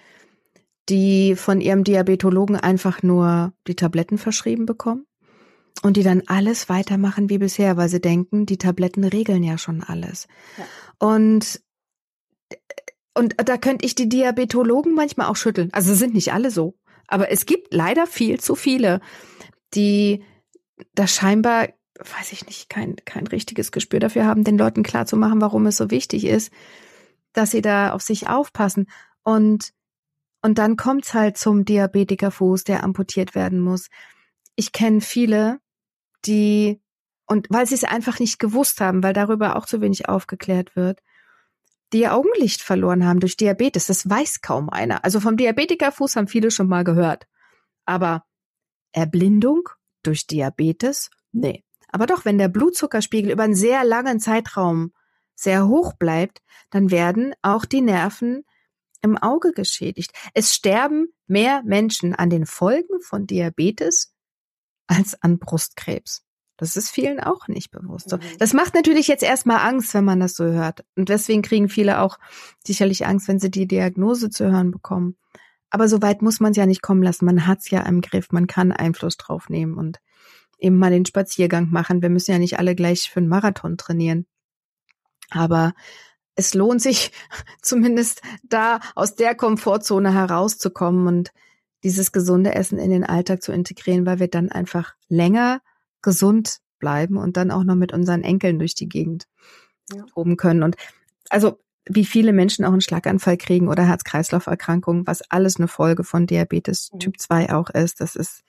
die 0.90 1.36
von 1.36 1.62
ihrem 1.62 1.84
Diabetologen 1.84 2.56
einfach 2.56 3.04
nur 3.04 3.54
die 3.68 3.76
Tabletten 3.76 4.18
verschrieben 4.18 4.66
bekommen 4.66 5.06
und 5.82 5.98
die 5.98 6.04
dann 6.04 6.24
alles 6.28 6.70
weitermachen 6.70 7.30
wie 7.30 7.38
bisher, 7.38 7.78
weil 7.78 7.90
sie 7.90 8.02
denken, 8.02 8.46
die 8.46 8.58
Tabletten 8.58 9.04
regeln 9.04 9.44
ja 9.44 9.58
schon 9.58 9.84
alles. 9.84 10.28
Ja. 10.58 10.66
Und 11.00 11.62
und 13.14 13.36
da 13.38 13.58
könnte 13.58 13.86
ich 13.86 13.96
die 13.96 14.08
Diabetologen 14.08 14.94
manchmal 14.94 15.28
auch 15.28 15.36
schütteln. 15.36 15.70
Also 15.74 15.94
sind 15.94 16.14
nicht 16.14 16.32
alle 16.32 16.50
so, 16.50 16.76
aber 17.08 17.30
es 17.30 17.46
gibt 17.46 17.74
leider 17.74 18.08
viel 18.08 18.40
zu 18.40 18.56
viele, 18.56 19.02
die 19.74 20.24
da 20.96 21.08
scheinbar, 21.08 21.70
weiß 21.98 22.32
ich 22.32 22.46
nicht, 22.46 22.70
kein, 22.70 22.96
kein 23.06 23.28
richtiges 23.28 23.72
Gespür 23.72 24.00
dafür 24.00 24.26
haben, 24.26 24.44
den 24.44 24.58
Leuten 24.58 24.82
klarzumachen, 24.82 25.42
warum 25.42 25.66
es 25.66 25.78
so 25.78 25.92
wichtig 25.92 26.26
ist, 26.26 26.52
dass 27.34 27.52
sie 27.52 27.62
da 27.62 27.92
auf 27.92 28.02
sich 28.02 28.30
aufpassen. 28.30 28.88
Und, 29.24 29.72
und 30.42 30.58
dann 30.58 30.78
kommt's 30.78 31.14
halt 31.14 31.38
zum 31.38 31.66
Diabetikerfuß, 31.66 32.64
der 32.64 32.84
amputiert 32.84 33.36
werden 33.36 33.60
muss. 33.60 33.90
Ich 34.56 34.72
kenne 34.72 35.02
viele, 35.02 35.60
die, 36.26 36.82
und 37.26 37.48
weil 37.50 37.66
sie 37.66 37.76
es 37.76 37.84
einfach 37.84 38.20
nicht 38.20 38.40
gewusst 38.40 38.82
haben, 38.82 39.04
weil 39.04 39.14
darüber 39.14 39.56
auch 39.56 39.66
zu 39.66 39.82
wenig 39.82 40.10
aufgeklärt 40.10 40.76
wird, 40.76 41.02
die 41.94 42.02
ihr 42.02 42.14
Augenlicht 42.14 42.62
verloren 42.62 43.06
haben 43.06 43.20
durch 43.20 43.38
Diabetes. 43.38 43.88
Das 43.88 44.10
weiß 44.10 44.42
kaum 44.42 44.70
einer. 44.70 45.04
Also 45.04 45.20
vom 45.20 45.38
Diabetikerfuß 45.38 46.16
haben 46.16 46.28
viele 46.28 46.52
schon 46.52 46.68
mal 46.68 46.84
gehört. 46.84 47.28
Aber 47.86 48.24
Erblindung 48.94 49.70
durch 50.04 50.28
Diabetes? 50.28 51.10
Nee. 51.32 51.64
Aber 51.90 52.06
doch, 52.06 52.24
wenn 52.24 52.38
der 52.38 52.48
Blutzuckerspiegel 52.48 53.32
über 53.32 53.44
einen 53.44 53.56
sehr 53.56 53.84
langen 53.84 54.20
Zeitraum 54.20 54.94
sehr 55.36 55.68
hoch 55.68 55.94
bleibt, 55.94 56.42
dann 56.70 56.92
werden 56.92 57.34
auch 57.42 57.66
die 57.66 57.82
Nerven 57.82 58.46
im 59.02 59.18
Auge 59.18 59.52
geschädigt. 59.52 60.12
Es 60.34 60.54
sterben 60.54 61.14
mehr 61.28 61.64
Menschen 61.64 62.16
an 62.16 62.30
den 62.30 62.46
Folgen 62.46 63.02
von 63.02 63.28
Diabetes 63.28 64.14
als 64.92 65.22
an 65.22 65.40
Brustkrebs. 65.40 66.24
Das 66.58 66.76
ist 66.76 66.90
vielen 66.90 67.20
auch 67.20 67.48
nicht 67.48 67.72
bewusst. 67.72 68.12
Mhm. 68.12 68.20
Das 68.38 68.54
macht 68.54 68.76
natürlich 68.76 69.08
jetzt 69.08 69.24
erstmal 69.24 69.68
Angst, 69.68 69.94
wenn 69.96 70.06
man 70.06 70.20
das 70.20 70.36
so 70.36 70.44
hört. 70.44 70.86
Und 70.96 71.10
deswegen 71.10 71.42
kriegen 71.42 71.70
viele 71.70 72.02
auch 72.02 72.20
sicherlich 72.64 73.08
Angst, 73.08 73.28
wenn 73.28 73.40
sie 73.40 73.50
die 73.50 73.68
Diagnose 73.68 74.30
zu 74.30 74.52
hören 74.52 74.70
bekommen. 74.70 75.18
Aber 75.72 75.88
so 75.88 76.02
weit 76.02 76.22
muss 76.22 76.40
man 76.40 76.52
es 76.52 76.58
ja 76.58 76.66
nicht 76.66 76.84
kommen 76.84 77.02
lassen. 77.02 77.26
Man 77.26 77.48
hat 77.48 77.60
es 77.60 77.72
ja 77.72 77.82
im 77.82 78.02
Griff. 78.02 78.28
Man 78.32 78.46
kann 78.46 78.72
Einfluss 78.72 79.18
drauf 79.18 79.50
nehmen 79.50 79.76
und 79.76 80.00
eben 80.60 80.78
mal 80.78 80.92
den 80.92 81.06
Spaziergang 81.06 81.72
machen. 81.72 82.02
Wir 82.02 82.10
müssen 82.10 82.32
ja 82.32 82.38
nicht 82.38 82.60
alle 82.60 82.76
gleich 82.76 83.10
für 83.10 83.22
einen 83.22 83.30
Marathon 83.30 83.78
trainieren. 83.78 84.28
Aber 85.32 85.74
es 86.36 86.54
lohnt 86.54 86.82
sich 86.82 87.12
zumindest 87.62 88.22
da 88.44 88.82
aus 88.94 89.16
der 89.16 89.34
Komfortzone 89.34 90.14
herauszukommen 90.14 91.08
und 91.08 91.32
dieses 91.84 92.12
gesunde 92.12 92.54
Essen 92.54 92.78
in 92.78 92.92
den 92.92 93.04
Alltag 93.04 93.42
zu 93.42 93.52
integrieren, 93.52 94.06
weil 94.06 94.20
wir 94.20 94.28
dann 94.28 94.52
einfach 94.52 94.96
länger 95.10 95.62
gesund 96.02 96.60
bleiben 96.80 97.18
und 97.18 97.38
dann 97.38 97.52
auch 97.52 97.64
noch 97.64 97.76
mit 97.76 97.94
unseren 97.94 98.24
Enkeln 98.24 98.60
durch 98.60 98.76
die 98.76 98.90
Gegend 98.90 99.28
ja. 99.94 100.06
oben 100.16 100.38
können. 100.38 100.64
Und 100.64 100.76
also 101.30 101.60
wie 101.86 102.06
viele 102.06 102.34
Menschen 102.34 102.66
auch 102.66 102.72
einen 102.72 102.82
Schlaganfall 102.82 103.38
kriegen 103.38 103.68
oder 103.68 103.86
Herz-Kreislauf-Erkrankungen, 103.86 105.08
was 105.08 105.22
alles 105.30 105.58
eine 105.58 105.68
Folge 105.68 106.04
von 106.04 106.28
Diabetes 106.28 106.92
mhm. 106.94 107.00
Typ 107.00 107.20
2 107.20 107.54
auch 107.54 107.70
ist, 107.70 108.02
das 108.02 108.16
ist 108.16 108.44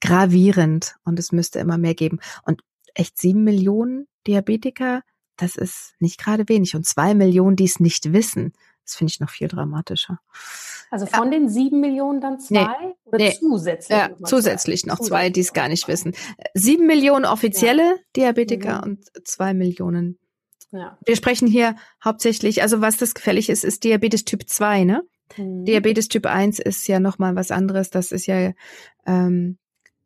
gravierend 0.00 0.96
und 1.04 1.18
es 1.18 1.32
müsste 1.32 1.58
immer 1.58 1.78
mehr 1.78 1.94
geben. 1.94 2.20
Und 2.44 2.62
echt 2.94 3.18
sieben 3.18 3.44
Millionen 3.44 4.06
Diabetiker, 4.26 5.02
das 5.36 5.56
ist 5.56 5.94
nicht 5.98 6.18
gerade 6.18 6.48
wenig. 6.48 6.74
Und 6.74 6.86
zwei 6.86 7.14
Millionen, 7.14 7.56
die 7.56 7.64
es 7.64 7.80
nicht 7.80 8.12
wissen, 8.12 8.52
das 8.90 8.96
finde 8.96 9.12
ich 9.12 9.20
noch 9.20 9.30
viel 9.30 9.46
dramatischer. 9.46 10.18
Also 10.90 11.06
von 11.06 11.32
ja. 11.32 11.38
den 11.38 11.48
sieben 11.48 11.80
Millionen 11.80 12.20
dann 12.20 12.40
zwei 12.40 12.64
nee, 12.64 12.94
oder 13.04 13.18
nee. 13.18 13.36
zusätzlich? 13.38 13.96
Ja, 13.96 14.08
noch 14.08 14.28
zusätzlich 14.28 14.84
noch 14.84 14.98
zwei, 14.98 15.30
die 15.30 15.40
es 15.40 15.52
gar 15.52 15.68
nicht 15.68 15.86
wissen. 15.86 16.12
Sieben 16.54 16.88
Millionen 16.88 17.24
offizielle 17.24 17.84
ja. 17.84 17.96
Diabetiker 18.16 18.78
mhm. 18.78 18.90
und 18.90 19.28
zwei 19.28 19.54
Millionen. 19.54 20.18
Ja. 20.72 20.98
Wir 21.04 21.14
sprechen 21.14 21.46
hier 21.46 21.76
hauptsächlich, 22.04 22.62
also 22.62 22.80
was 22.80 22.96
das 22.96 23.14
gefällig 23.14 23.48
ist, 23.48 23.64
ist 23.64 23.84
Diabetes 23.84 24.24
Typ 24.24 24.48
2, 24.48 24.84
ne? 24.84 25.02
Mhm. 25.36 25.64
Diabetes 25.64 26.08
Typ 26.08 26.26
1 26.26 26.58
ist 26.58 26.88
ja 26.88 26.98
nochmal 26.98 27.36
was 27.36 27.52
anderes. 27.52 27.90
Das 27.90 28.10
ist 28.10 28.26
ja, 28.26 28.52
ähm, 29.06 29.58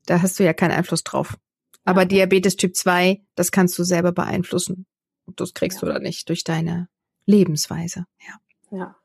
da 0.05 0.20
hast 0.20 0.39
du 0.39 0.45
ja 0.45 0.53
keinen 0.53 0.72
Einfluss 0.72 1.05
drauf. 1.05 1.39
Aber 1.87 2.03
ja. 2.03 2.07
Diabetes 2.09 2.57
Typ 2.57 2.76
2, 2.76 3.22
das 3.35 3.53
kannst 3.53 3.78
du 3.78 3.85
selber 3.85 4.12
beeinflussen. 4.12 4.87
Das 5.37 5.55
kriegst 5.55 5.80
ja. 5.80 5.87
du 5.87 5.93
oder 5.93 6.01
nicht 6.01 6.28
durch 6.28 6.45
deine 6.45 6.89
Lebensweise. 7.26 8.05
Ja. 8.26 8.35
Ja. 8.74 8.96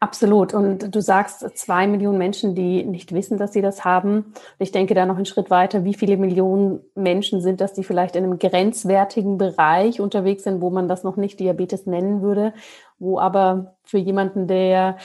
Absolut. 0.00 0.52
Und 0.52 0.94
du 0.94 1.00
sagst 1.00 1.40
zwei 1.56 1.86
Millionen 1.86 2.18
Menschen, 2.18 2.54
die 2.54 2.84
nicht 2.84 3.12
wissen, 3.12 3.38
dass 3.38 3.52
sie 3.52 3.62
das 3.62 3.84
haben. 3.84 4.34
Ich 4.58 4.72
denke 4.72 4.94
da 4.94 5.06
noch 5.06 5.16
einen 5.16 5.26
Schritt 5.26 5.48
weiter. 5.48 5.84
Wie 5.84 5.94
viele 5.94 6.16
Millionen 6.16 6.80
Menschen 6.94 7.40
sind 7.40 7.60
das, 7.60 7.72
die 7.72 7.84
vielleicht 7.84 8.16
in 8.16 8.24
einem 8.24 8.38
grenzwertigen 8.38 9.38
Bereich 9.38 10.00
unterwegs 10.00 10.44
sind, 10.44 10.60
wo 10.60 10.70
man 10.70 10.88
das 10.88 11.04
noch 11.04 11.16
nicht 11.16 11.40
Diabetes 11.40 11.86
nennen 11.86 12.20
würde, 12.20 12.52
wo 12.98 13.18
aber 13.18 13.76
für 13.84 13.98
jemanden, 13.98 14.46
der 14.46 14.98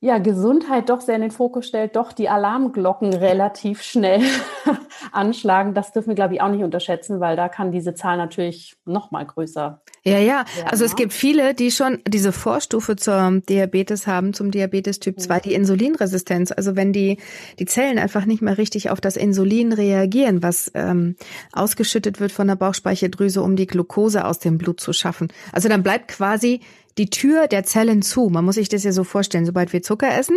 ja, 0.00 0.18
Gesundheit 0.18 0.90
doch 0.90 1.00
sehr 1.00 1.16
in 1.16 1.22
den 1.22 1.30
Fokus 1.30 1.66
stellt, 1.66 1.96
doch 1.96 2.12
die 2.12 2.28
Alarmglocken 2.28 3.14
relativ 3.14 3.80
schnell 3.80 4.20
anschlagen. 5.12 5.72
Das 5.72 5.92
dürfen 5.92 6.08
wir, 6.08 6.14
glaube 6.14 6.34
ich, 6.34 6.42
auch 6.42 6.50
nicht 6.50 6.64
unterschätzen, 6.64 7.20
weil 7.20 7.36
da 7.36 7.48
kann 7.48 7.72
diese 7.72 7.94
Zahl 7.94 8.18
natürlich 8.18 8.76
noch 8.84 9.10
mal 9.10 9.24
größer. 9.24 9.80
Ja, 10.06 10.18
ja. 10.18 10.44
Also 10.66 10.84
es 10.84 10.92
ne? 10.92 10.96
gibt 10.96 11.12
viele, 11.14 11.54
die 11.54 11.70
schon 11.70 12.02
diese 12.06 12.32
Vorstufe 12.32 12.94
zum 12.96 13.44
Diabetes 13.46 14.06
haben, 14.06 14.34
zum 14.34 14.50
Diabetes 14.50 15.00
Typ 15.00 15.18
2, 15.18 15.40
die 15.40 15.54
Insulinresistenz. 15.54 16.52
Also 16.52 16.76
wenn 16.76 16.92
die, 16.92 17.16
die 17.58 17.64
Zellen 17.64 17.98
einfach 17.98 18.26
nicht 18.26 18.42
mehr 18.42 18.58
richtig 18.58 18.90
auf 18.90 19.00
das 19.00 19.16
Insulin 19.16 19.72
reagieren, 19.72 20.42
was 20.42 20.70
ähm, 20.74 21.16
ausgeschüttet 21.52 22.20
wird 22.20 22.32
von 22.32 22.48
der 22.48 22.56
Bauchspeicheldrüse, 22.56 23.40
um 23.40 23.56
die 23.56 23.66
Glucose 23.66 24.26
aus 24.26 24.38
dem 24.40 24.58
Blut 24.58 24.78
zu 24.78 24.92
schaffen. 24.92 25.28
Also 25.52 25.70
dann 25.70 25.82
bleibt 25.82 26.08
quasi 26.08 26.60
die 26.98 27.08
Tür 27.08 27.48
der 27.48 27.64
Zellen 27.64 28.02
zu. 28.02 28.28
Man 28.28 28.44
muss 28.44 28.56
sich 28.56 28.68
das 28.68 28.84
ja 28.84 28.92
so 28.92 29.04
vorstellen. 29.04 29.46
Sobald 29.46 29.72
wir 29.72 29.82
Zucker 29.82 30.16
essen, 30.16 30.36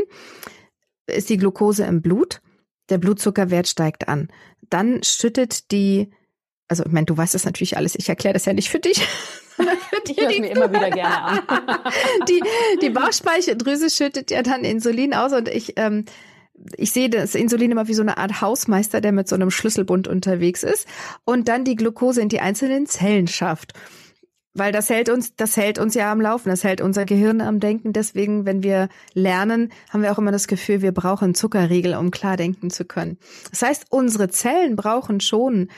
ist 1.08 1.30
die 1.30 1.38
Glucose 1.38 1.84
im 1.84 2.02
Blut. 2.02 2.42
Der 2.90 3.00
Blutzuckerwert 3.00 3.68
steigt 3.68 4.08
an. 4.08 4.30
Dann 4.70 5.04
schüttet 5.04 5.72
die, 5.72 6.10
also 6.70 6.86
ich 6.86 6.92
meine, 6.94 7.06
du 7.06 7.18
weißt 7.18 7.34
das 7.34 7.44
natürlich 7.44 7.76
alles. 7.76 7.96
Ich 7.96 8.08
erkläre 8.08 8.34
das 8.34 8.46
ja 8.46 8.54
nicht 8.54 8.70
für 8.70 8.80
dich. 8.80 9.06
Ich 10.08 10.18
höre 10.18 10.28
mir 10.28 10.52
immer 10.52 10.72
wieder 10.72 10.90
gerne 10.90 11.24
an. 11.24 11.40
die, 12.30 12.42
die 12.82 12.90
Bauchspeicheldrüse 12.90 13.90
schüttet 13.90 14.32
ja 14.32 14.42
dann 14.44 14.64
Insulin 14.64 15.14
aus 15.14 15.34
und 15.34 15.48
ich, 15.50 15.74
ähm, 15.78 16.06
ich 16.76 16.92
sehe 16.92 17.10
das 17.10 17.36
Insulin 17.36 17.72
immer 17.72 17.88
wie 17.88 17.94
so 17.94 18.02
eine 18.02 18.18
Art 18.18 18.42
Hausmeister, 18.42 19.02
der 19.02 19.12
mit 19.12 19.28
so 19.28 19.36
einem 19.36 19.52
Schlüsselbund 19.52 20.08
unterwegs 20.08 20.64
ist 20.64 20.88
und 21.26 21.48
dann 21.48 21.64
die 21.64 21.76
Glucose 21.76 22.22
in 22.22 22.30
die 22.30 22.40
einzelnen 22.40 22.88
Zellen 22.88 23.28
schafft. 23.28 23.74
Weil 24.54 24.72
das 24.72 24.90
hält 24.90 25.10
uns, 25.10 25.36
das 25.36 25.56
hält 25.56 25.78
uns 25.78 25.94
ja 25.94 26.12
am 26.12 26.20
Laufen, 26.20 26.50
das 26.50 26.64
hält 26.64 26.82
unser 26.82 27.06
Gehirn 27.06 27.42
am 27.42 27.60
Denken. 27.60 27.94
Deswegen, 27.94 28.48
wenn 28.48 28.64
wir 28.64 28.90
lernen, 29.14 29.72
haben 29.92 30.02
wir 30.02 30.12
auch 30.12 30.18
immer 30.18 30.32
das 30.32 30.48
Gefühl, 30.48 30.82
wir 30.82 30.94
brauchen 30.94 31.36
Zuckerriegel, 31.36 31.94
um 31.94 32.10
klar 32.10 32.38
denken 32.38 32.72
zu 32.72 32.84
können. 32.84 33.20
Das 33.52 33.62
heißt, 33.62 33.86
unsere 33.92 34.30
Zellen 34.30 34.76
brauchen 34.76 35.20
schon 35.20 35.70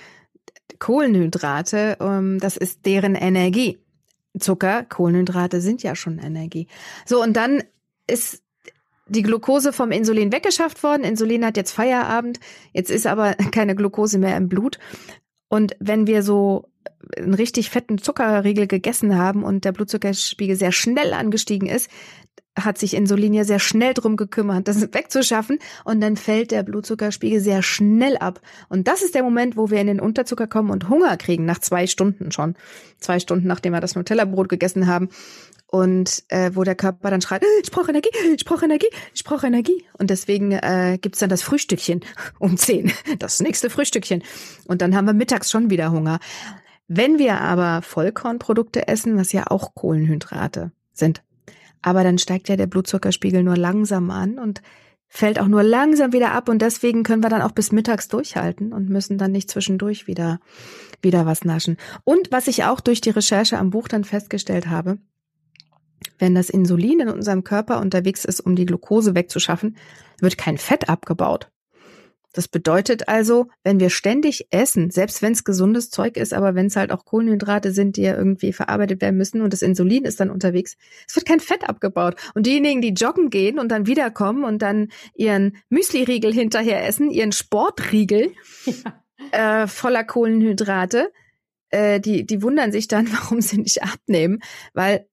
Kohlenhydrate, 0.79 1.97
ähm, 1.99 2.39
das 2.39 2.57
ist 2.57 2.85
deren 2.85 3.15
Energie. 3.15 3.77
Zucker, 4.39 4.83
Kohlenhydrate 4.83 5.61
sind 5.61 5.83
ja 5.83 5.95
schon 5.95 6.19
Energie. 6.19 6.67
So, 7.05 7.21
und 7.21 7.33
dann 7.33 7.63
ist 8.07 8.41
die 9.07 9.23
Glucose 9.23 9.73
vom 9.73 9.91
Insulin 9.91 10.31
weggeschafft 10.31 10.83
worden. 10.83 11.03
Insulin 11.03 11.45
hat 11.45 11.57
jetzt 11.57 11.71
Feierabend. 11.71 12.39
Jetzt 12.73 12.91
ist 12.91 13.07
aber 13.07 13.33
keine 13.51 13.75
Glucose 13.75 14.17
mehr 14.17 14.37
im 14.37 14.49
Blut. 14.49 14.79
Und 15.49 15.75
wenn 15.79 16.07
wir 16.07 16.23
so 16.23 16.69
einen 17.17 17.33
richtig 17.33 17.69
fetten 17.69 17.97
Zuckerriegel 17.97 18.67
gegessen 18.67 19.17
haben 19.17 19.43
und 19.43 19.65
der 19.65 19.71
Blutzuckerspiegel 19.71 20.55
sehr 20.55 20.71
schnell 20.71 21.13
angestiegen 21.13 21.67
ist, 21.67 21.89
hat 22.65 22.77
sich 22.77 22.93
Insulin 22.95 23.33
ja 23.33 23.43
sehr 23.43 23.59
schnell 23.59 23.93
drum 23.93 24.17
gekümmert, 24.17 24.67
das 24.67 24.81
wegzuschaffen 24.93 25.59
und 25.85 26.01
dann 26.01 26.17
fällt 26.17 26.51
der 26.51 26.63
Blutzuckerspiegel 26.63 27.39
sehr 27.39 27.61
schnell 27.61 28.17
ab. 28.17 28.41
Und 28.69 28.87
das 28.87 29.01
ist 29.01 29.15
der 29.15 29.23
Moment, 29.23 29.57
wo 29.57 29.69
wir 29.69 29.81
in 29.81 29.87
den 29.87 29.99
Unterzucker 29.99 30.47
kommen 30.47 30.69
und 30.69 30.89
Hunger 30.89 31.17
kriegen, 31.17 31.45
nach 31.45 31.59
zwei 31.59 31.87
Stunden 31.87 32.31
schon. 32.31 32.55
Zwei 32.99 33.19
Stunden, 33.19 33.47
nachdem 33.47 33.73
wir 33.73 33.81
das 33.81 33.95
Nutella-Brot 33.95 34.49
gegessen 34.49 34.87
haben. 34.87 35.09
und 35.71 36.23
äh, 36.29 36.51
wo 36.55 36.63
der 36.63 36.73
Körper 36.73 37.11
dann 37.11 37.21
schreit, 37.21 37.43
ich 37.63 37.69
brauche 37.69 37.91
Energie, 37.91 38.09
ich 38.35 38.43
brauche 38.43 38.65
Energie, 38.65 38.89
ich 39.13 39.23
brauche 39.23 39.45
Energie. 39.45 39.85
Und 39.93 40.09
deswegen 40.09 40.51
äh, 40.51 40.97
gibt's 40.99 41.19
dann 41.19 41.29
das 41.29 41.43
Frühstückchen 41.43 42.01
um 42.39 42.57
zehn, 42.57 42.91
das 43.19 43.39
nächste 43.39 43.69
Frühstückchen. 43.69 44.23
Und 44.65 44.81
dann 44.81 44.95
haben 44.95 45.05
wir 45.05 45.13
mittags 45.13 45.51
schon 45.51 45.69
wieder 45.69 45.91
Hunger. 45.91 46.19
Wenn 46.87 47.19
wir 47.19 47.39
aber 47.39 47.83
Vollkornprodukte 47.83 48.87
essen, 48.87 49.15
was 49.15 49.31
ja 49.31 49.45
auch 49.47 49.75
Kohlenhydrate 49.75 50.71
sind, 50.91 51.21
aber 51.81 52.03
dann 52.03 52.17
steigt 52.17 52.49
ja 52.49 52.55
der 52.55 52.67
Blutzuckerspiegel 52.67 53.43
nur 53.43 53.57
langsam 53.57 54.11
an 54.11 54.39
und 54.39 54.61
fällt 55.07 55.39
auch 55.39 55.47
nur 55.47 55.63
langsam 55.63 56.13
wieder 56.13 56.31
ab 56.33 56.49
und 56.49 56.61
deswegen 56.61 57.03
können 57.03 57.23
wir 57.23 57.29
dann 57.29 57.41
auch 57.41 57.51
bis 57.51 57.71
mittags 57.71 58.07
durchhalten 58.07 58.71
und 58.73 58.89
müssen 58.89 59.17
dann 59.17 59.31
nicht 59.31 59.49
zwischendurch 59.49 60.05
wieder, 60.05 60.39
wieder 61.01 61.25
was 61.25 61.43
naschen. 61.43 61.77
Und 62.03 62.31
was 62.31 62.47
ich 62.47 62.63
auch 62.63 62.79
durch 62.79 63.01
die 63.01 63.09
Recherche 63.09 63.57
am 63.57 63.71
Buch 63.71 63.87
dann 63.87 64.03
festgestellt 64.03 64.67
habe, 64.67 64.99
wenn 66.19 66.35
das 66.35 66.49
Insulin 66.49 67.01
in 67.01 67.09
unserem 67.09 67.43
Körper 67.43 67.79
unterwegs 67.79 68.23
ist, 68.23 68.39
um 68.39 68.55
die 68.55 68.65
Glucose 68.65 69.15
wegzuschaffen, 69.15 69.77
wird 70.19 70.37
kein 70.37 70.57
Fett 70.57 70.89
abgebaut. 70.89 71.49
Das 72.33 72.47
bedeutet 72.47 73.07
also, 73.07 73.47
wenn 73.63 73.79
wir 73.79 73.89
ständig 73.89 74.47
essen, 74.51 74.91
selbst 74.91 75.21
wenn 75.21 75.33
es 75.33 75.43
gesundes 75.43 75.89
Zeug 75.89 76.15
ist, 76.15 76.33
aber 76.33 76.53
wenn 76.53 76.67
es 76.67 76.75
halt 76.75 76.91
auch 76.91 77.05
Kohlenhydrate 77.05 77.71
sind, 77.71 77.97
die 77.97 78.03
ja 78.03 78.15
irgendwie 78.15 78.53
verarbeitet 78.53 79.01
werden 79.01 79.17
müssen 79.17 79.41
und 79.41 79.51
das 79.51 79.63
Insulin 79.63 80.05
ist 80.05 80.19
dann 80.19 80.29
unterwegs, 80.29 80.77
es 81.07 81.15
wird 81.15 81.25
kein 81.25 81.39
Fett 81.39 81.67
abgebaut. 81.67 82.15
Und 82.35 82.45
diejenigen, 82.45 82.81
die 82.81 82.93
joggen 82.93 83.31
gehen 83.31 83.57
und 83.57 83.69
dann 83.69 83.87
wiederkommen 83.87 84.43
und 84.43 84.61
dann 84.61 84.89
ihren 85.15 85.57
Müsli-Riegel 85.69 86.31
hinterher 86.31 86.85
essen, 86.85 87.09
ihren 87.09 87.31
Sportriegel 87.31 88.31
ja. 89.33 89.63
äh, 89.63 89.67
voller 89.67 90.03
Kohlenhydrate, 90.03 91.11
äh, 91.69 91.99
die, 91.99 92.27
die 92.27 92.43
wundern 92.43 92.71
sich 92.71 92.87
dann, 92.87 93.11
warum 93.11 93.41
sie 93.41 93.57
nicht 93.57 93.81
abnehmen, 93.81 94.39
weil 94.73 95.07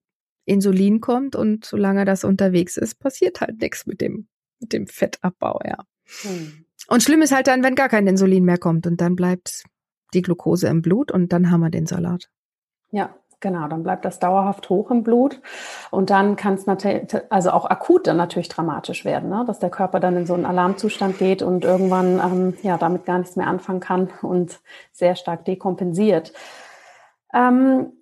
Insulin 0.44 1.00
kommt 1.00 1.34
und 1.34 1.64
solange 1.64 2.04
das 2.04 2.24
unterwegs 2.24 2.76
ist, 2.76 2.96
passiert 2.96 3.40
halt 3.40 3.60
nichts 3.60 3.86
mit 3.86 4.02
dem, 4.02 4.28
mit 4.60 4.74
dem 4.74 4.86
Fettabbau, 4.86 5.60
ja. 5.64 5.78
Hm. 6.22 6.65
Und 6.88 7.02
schlimm 7.02 7.22
ist 7.22 7.34
halt 7.34 7.46
dann, 7.46 7.62
wenn 7.62 7.74
gar 7.74 7.88
kein 7.88 8.06
Insulin 8.06 8.44
mehr 8.44 8.58
kommt 8.58 8.86
und 8.86 9.00
dann 9.00 9.16
bleibt 9.16 9.64
die 10.14 10.22
Glucose 10.22 10.68
im 10.68 10.82
Blut 10.82 11.10
und 11.10 11.32
dann 11.32 11.50
haben 11.50 11.60
wir 11.60 11.70
den 11.70 11.86
Salat. 11.86 12.28
Ja, 12.90 13.14
genau, 13.40 13.68
dann 13.68 13.82
bleibt 13.82 14.04
das 14.04 14.18
dauerhaft 14.18 14.70
hoch 14.70 14.90
im 14.90 15.02
Blut 15.02 15.40
und 15.90 16.10
dann 16.10 16.36
kann 16.36 16.54
es 16.54 16.66
natürlich, 16.66 17.14
also 17.30 17.50
auch 17.50 17.64
akut 17.64 18.06
dann 18.06 18.16
natürlich 18.16 18.48
dramatisch 18.48 19.04
werden, 19.04 19.28
ne? 19.28 19.44
dass 19.46 19.58
der 19.58 19.70
Körper 19.70 20.00
dann 20.00 20.16
in 20.16 20.26
so 20.26 20.34
einen 20.34 20.46
Alarmzustand 20.46 21.18
geht 21.18 21.42
und 21.42 21.64
irgendwann 21.64 22.20
ähm, 22.20 22.54
ja 22.62 22.78
damit 22.78 23.04
gar 23.04 23.18
nichts 23.18 23.36
mehr 23.36 23.48
anfangen 23.48 23.80
kann 23.80 24.08
und 24.22 24.60
sehr 24.92 25.16
stark 25.16 25.44
dekompensiert. 25.44 26.32
Ähm, 27.34 27.92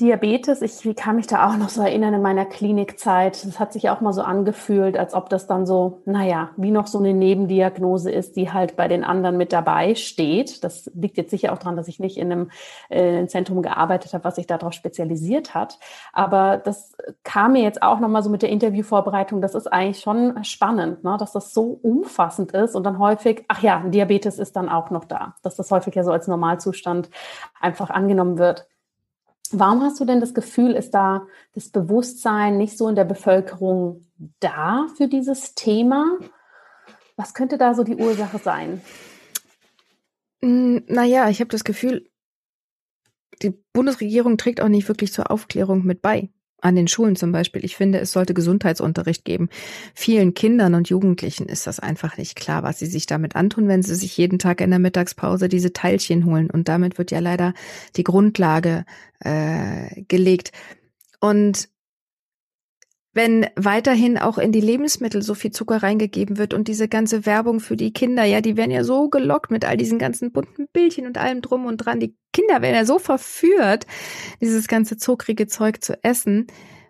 Diabetes, 0.00 0.62
ich 0.62 0.94
kann 0.94 1.16
mich 1.16 1.26
da 1.26 1.48
auch 1.48 1.56
noch 1.56 1.70
so 1.70 1.82
erinnern 1.82 2.14
in 2.14 2.22
meiner 2.22 2.44
Klinikzeit. 2.44 3.44
Das 3.44 3.58
hat 3.58 3.72
sich 3.72 3.90
auch 3.90 4.00
mal 4.00 4.12
so 4.12 4.22
angefühlt, 4.22 4.96
als 4.96 5.12
ob 5.12 5.28
das 5.28 5.48
dann 5.48 5.66
so, 5.66 6.02
naja, 6.04 6.50
wie 6.56 6.70
noch 6.70 6.86
so 6.86 6.98
eine 6.98 7.12
Nebendiagnose 7.12 8.08
ist, 8.08 8.36
die 8.36 8.52
halt 8.52 8.76
bei 8.76 8.86
den 8.86 9.02
anderen 9.02 9.36
mit 9.36 9.52
dabei 9.52 9.96
steht. 9.96 10.62
Das 10.62 10.88
liegt 10.94 11.16
jetzt 11.16 11.30
sicher 11.30 11.52
auch 11.52 11.58
daran, 11.58 11.74
dass 11.74 11.88
ich 11.88 11.98
nicht 11.98 12.16
in 12.16 12.30
einem, 12.30 12.50
äh, 12.90 13.26
Zentrum 13.26 13.60
gearbeitet 13.60 14.14
habe, 14.14 14.22
was 14.22 14.36
sich 14.36 14.46
darauf 14.46 14.72
spezialisiert 14.72 15.54
hat. 15.54 15.80
Aber 16.12 16.58
das 16.58 16.92
kam 17.24 17.54
mir 17.54 17.62
jetzt 17.62 17.82
auch 17.82 17.98
nochmal 17.98 18.22
so 18.22 18.30
mit 18.30 18.42
der 18.42 18.50
Interviewvorbereitung. 18.50 19.40
Das 19.40 19.56
ist 19.56 19.66
eigentlich 19.66 19.98
schon 19.98 20.44
spannend, 20.44 21.02
ne? 21.02 21.16
dass 21.18 21.32
das 21.32 21.52
so 21.52 21.76
umfassend 21.82 22.52
ist 22.52 22.76
und 22.76 22.84
dann 22.84 23.00
häufig, 23.00 23.44
ach 23.48 23.64
ja, 23.64 23.80
Diabetes 23.80 24.38
ist 24.38 24.54
dann 24.54 24.68
auch 24.68 24.90
noch 24.90 25.06
da, 25.06 25.34
dass 25.42 25.56
das 25.56 25.72
häufig 25.72 25.96
ja 25.96 26.04
so 26.04 26.12
als 26.12 26.28
Normalzustand 26.28 27.10
einfach 27.60 27.90
angenommen 27.90 28.38
wird. 28.38 28.68
Warum 29.50 29.82
hast 29.82 29.98
du 29.98 30.04
denn 30.04 30.20
das 30.20 30.34
Gefühl, 30.34 30.72
ist 30.72 30.90
da 30.90 31.26
das 31.54 31.70
Bewusstsein 31.70 32.58
nicht 32.58 32.76
so 32.76 32.88
in 32.88 32.96
der 32.96 33.04
Bevölkerung 33.04 34.06
da 34.40 34.86
für 34.96 35.08
dieses 35.08 35.54
Thema? 35.54 36.18
Was 37.16 37.34
könnte 37.34 37.56
da 37.56 37.74
so 37.74 37.82
die 37.82 37.96
Ursache 37.96 38.38
sein? 38.38 38.82
Hm, 40.42 40.84
naja, 40.86 41.28
ich 41.30 41.40
habe 41.40 41.48
das 41.48 41.64
Gefühl, 41.64 42.08
die 43.42 43.58
Bundesregierung 43.72 44.36
trägt 44.36 44.60
auch 44.60 44.68
nicht 44.68 44.88
wirklich 44.88 45.12
zur 45.12 45.30
Aufklärung 45.30 45.84
mit 45.84 46.02
bei 46.02 46.30
an 46.60 46.74
den 46.74 46.88
Schulen 46.88 47.16
zum 47.16 47.32
Beispiel. 47.32 47.64
Ich 47.64 47.76
finde, 47.76 48.00
es 48.00 48.12
sollte 48.12 48.34
Gesundheitsunterricht 48.34 49.24
geben. 49.24 49.48
Vielen 49.94 50.34
Kindern 50.34 50.74
und 50.74 50.88
Jugendlichen 50.88 51.46
ist 51.46 51.66
das 51.66 51.80
einfach 51.80 52.16
nicht 52.18 52.36
klar, 52.36 52.62
was 52.62 52.78
sie 52.78 52.86
sich 52.86 53.06
damit 53.06 53.36
antun, 53.36 53.68
wenn 53.68 53.82
sie 53.82 53.94
sich 53.94 54.16
jeden 54.16 54.38
Tag 54.38 54.60
in 54.60 54.70
der 54.70 54.78
Mittagspause 54.78 55.48
diese 55.48 55.72
Teilchen 55.72 56.24
holen. 56.24 56.50
Und 56.50 56.68
damit 56.68 56.98
wird 56.98 57.10
ja 57.10 57.20
leider 57.20 57.54
die 57.96 58.04
Grundlage 58.04 58.84
äh, 59.20 60.02
gelegt. 60.08 60.52
Und 61.20 61.68
wenn 63.14 63.46
weiterhin 63.56 64.18
auch 64.18 64.38
in 64.38 64.52
die 64.52 64.60
Lebensmittel 64.60 65.22
so 65.22 65.34
viel 65.34 65.50
Zucker 65.50 65.82
reingegeben 65.82 66.38
wird 66.38 66.54
und 66.54 66.68
diese 66.68 66.88
ganze 66.88 67.26
Werbung 67.26 67.60
für 67.60 67.76
die 67.76 67.92
Kinder, 67.92 68.24
ja, 68.24 68.40
die 68.40 68.56
werden 68.56 68.70
ja 68.70 68.84
so 68.84 69.08
gelockt 69.08 69.50
mit 69.50 69.64
all 69.64 69.76
diesen 69.76 69.98
ganzen 69.98 70.30
bunten 70.30 70.66
Bildchen 70.72 71.06
und 71.06 71.18
allem 71.18 71.40
drum 71.40 71.66
und 71.66 71.78
dran. 71.78 72.00
Die 72.00 72.14
Kinder 72.32 72.62
werden 72.62 72.76
ja 72.76 72.84
so 72.84 72.98
verführt, 72.98 73.86
dieses 74.40 74.68
ganze 74.68 74.96
zuckrige 74.96 75.46
Zeug 75.46 75.82
zu 75.82 76.02
essen, 76.04 76.46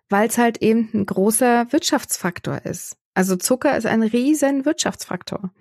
weil 0.09 0.29
es 0.29 0.39
halt 0.39 0.61
eben 0.61 0.91
ein 0.93 1.07
großer 1.07 1.73
Wirtschaftsfaktor 1.73 2.63
ist. 2.65 2.97
Also 3.15 3.37
Zucker 3.37 3.77
ist 3.77 3.87
ein 3.87 4.03
riesen 4.03 4.65
Wirtschaftsfaktor. 4.65 5.53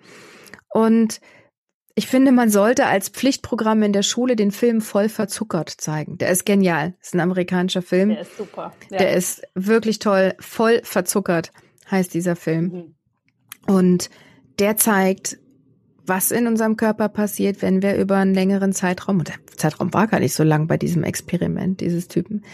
Und 0.70 1.20
ich 1.98 2.06
finde, 2.06 2.30
man 2.30 2.48
sollte 2.48 2.86
als 2.86 3.08
Pflichtprogramm 3.08 3.82
in 3.82 3.92
der 3.92 4.04
Schule 4.04 4.36
den 4.36 4.52
Film 4.52 4.80
voll 4.80 5.08
verzuckert 5.08 5.68
zeigen. 5.68 6.16
Der 6.18 6.30
ist 6.30 6.46
genial. 6.46 6.94
Das 7.00 7.08
ist 7.08 7.14
ein 7.14 7.20
amerikanischer 7.20 7.82
Film. 7.82 8.10
Der 8.10 8.20
ist 8.20 8.36
super. 8.36 8.72
Ja. 8.88 8.98
Der 8.98 9.14
ist 9.14 9.42
wirklich 9.56 9.98
toll. 9.98 10.34
Voll 10.38 10.80
verzuckert 10.84 11.50
heißt 11.90 12.14
dieser 12.14 12.36
Film. 12.36 12.64
Mhm. 13.66 13.74
Und 13.74 14.10
der 14.60 14.76
zeigt, 14.76 15.38
was 16.06 16.30
in 16.30 16.46
unserem 16.46 16.76
Körper 16.76 17.08
passiert, 17.08 17.62
wenn 17.62 17.82
wir 17.82 17.96
über 17.96 18.18
einen 18.18 18.32
längeren 18.32 18.72
Zeitraum, 18.72 19.18
und 19.18 19.28
der 19.28 19.40
Zeitraum 19.56 19.92
war 19.92 20.06
gar 20.06 20.20
nicht 20.20 20.34
so 20.34 20.44
lang 20.44 20.68
bei 20.68 20.76
diesem 20.76 21.02
Experiment 21.02 21.80
dieses 21.80 22.06
Typen, 22.06 22.44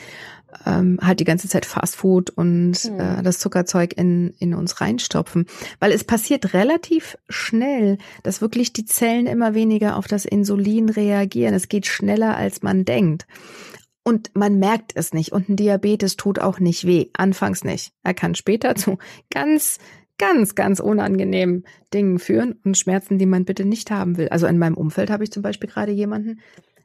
ähm, 0.67 0.99
halt 1.03 1.21
die 1.21 1.25
ganze 1.25 1.49
Zeit 1.49 1.67
Fastfood 1.67 2.31
und 2.31 2.85
mhm. 2.85 3.01
äh, 3.01 3.23
das 3.23 3.39
Zuckerzeug 3.39 3.97
in, 3.97 4.35
in 4.39 4.55
uns 4.55 4.81
reinstopfen. 4.81 5.47
Weil 5.81 5.93
es 5.93 6.05
passiert 6.05 6.55
relativ 6.55 7.17
schnell, 7.29 7.99
dass 8.23 8.41
wirklich 8.41 8.73
die 8.73 8.85
Zellen 8.85 9.27
immer 9.27 9.55
weniger 9.55 9.97
auf 9.97 10.07
das 10.07 10.25
Insulin 10.25 10.89
reagieren. 10.89 11.55
Es 11.55 11.69
geht 11.69 11.87
schneller, 11.87 12.37
als 12.37 12.63
man 12.63 12.85
denkt. 12.85 13.27
Und 14.03 14.31
man 14.35 14.59
merkt 14.59 14.93
es 14.95 15.13
nicht. 15.15 15.33
Und 15.33 15.49
ein 15.49 15.57
Diabetes 15.57 16.17
tut 16.17 16.39
auch 16.39 16.61
nicht 16.61 16.87
weh. 16.87 17.07
Anfangs 17.15 17.65
nicht. 17.65 17.93
Er 18.03 18.15
kann 18.15 18.35
später 18.35 18.75
zu 18.75 18.99
ganz, 19.31 19.79
ganz, 20.19 20.55
ganz 20.55 20.81
unangenehmen 20.81 21.65
Dingen 21.93 22.19
führen 22.19 22.61
und 22.65 22.77
Schmerzen, 22.77 23.19
die 23.19 23.27
man 23.27 23.45
bitte 23.45 23.65
nicht 23.65 23.91
haben 23.91 24.17
will. 24.17 24.29
Also 24.29 24.47
in 24.47 24.59
meinem 24.59 24.77
Umfeld 24.77 25.11
habe 25.11 25.25
ich 25.25 25.33
zum 25.33 25.43
Beispiel 25.43 25.71
gerade 25.71 25.93
jemanden 25.93 26.41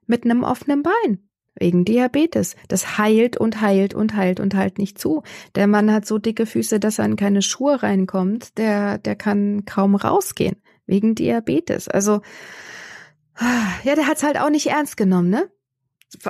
mit 0.08 0.24
einem 0.24 0.44
offenen 0.44 0.82
Bein 0.82 1.29
wegen 1.56 1.86
Diabetes. 1.86 2.56
Das 2.68 2.98
heilt 2.98 3.38
und 3.38 3.62
heilt 3.62 3.94
und 3.94 4.16
heilt 4.16 4.40
und 4.40 4.56
heilt 4.56 4.78
nicht 4.78 5.00
zu. 5.00 5.24
Der 5.56 5.68
Mann 5.68 5.92
hat 5.92 6.06
so 6.06 6.18
dicke 6.18 6.46
Füße, 6.46 6.80
dass 6.80 7.00
er 7.00 7.06
in 7.06 7.16
keine 7.16 7.42
Schuhe 7.42 7.82
reinkommt. 7.84 8.58
Der, 8.58 8.98
der 8.98 9.16
kann 9.16 9.66
kaum 9.66 9.96
rausgehen 9.96 10.58
wegen 10.86 11.16
Diabetes. 11.16 11.88
Also, 11.88 12.22
ja, 13.84 13.96
der 13.96 14.08
hat's 14.08 14.24
halt 14.24 14.40
auch 14.40 14.50
nicht 14.50 14.68
ernst 14.68 14.98
genommen, 14.98 15.30
ne? 15.30 15.50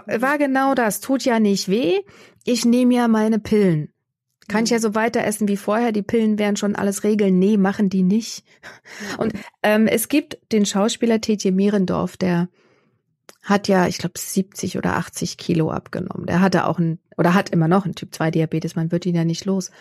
War 0.06 0.38
genau 0.38 0.76
das. 0.76 1.00
Tut 1.00 1.24
ja 1.24 1.40
nicht 1.40 1.70
weh. 1.70 2.00
Ich 2.44 2.66
nehme 2.66 2.96
ja 2.96 3.08
meine 3.08 3.40
Pillen. 3.40 3.94
Kann 4.50 4.64
ich 4.64 4.72
ja 4.72 4.80
so 4.80 4.96
weiter 4.96 5.24
essen 5.24 5.48
wie 5.48 5.58
vorher. 5.58 5.92
Die 5.92 6.02
Pillen 6.02 6.40
wären 6.40 6.58
schon 6.58 6.76
alles 6.76 7.04
Regeln. 7.04 7.40
Nee, 7.40 7.56
machen 7.56 7.90
die 7.90 8.04
nicht. 8.04 8.44
Und 9.18 9.34
ähm, 9.64 9.88
es 9.88 10.10
gibt 10.10 10.40
den 10.52 10.66
Schauspieler 10.66 11.22
Tetje 11.22 11.52
Mierendorf, 11.52 12.18
der 12.18 12.50
hat 13.44 13.68
ja, 13.68 13.88
ich 13.88 13.98
glaube, 13.98 14.18
70 14.18 14.78
oder 14.78 14.98
80 14.98 15.38
Kilo 15.38 15.72
abgenommen. 15.72 16.26
Der 16.26 16.42
hatte 16.42 16.66
auch 16.66 16.80
ein, 16.80 17.00
oder 17.18 17.34
hat 17.34 17.50
immer 17.50 17.68
noch 17.68 17.86
einen 17.86 17.96
Typ 17.96 18.14
2 18.14 18.32
Diabetes, 18.32 18.76
man 18.76 18.92
wird 18.92 19.06
ihn 19.06 19.16
ja 19.16 19.26
nicht 19.26 19.46
los. 19.46 19.72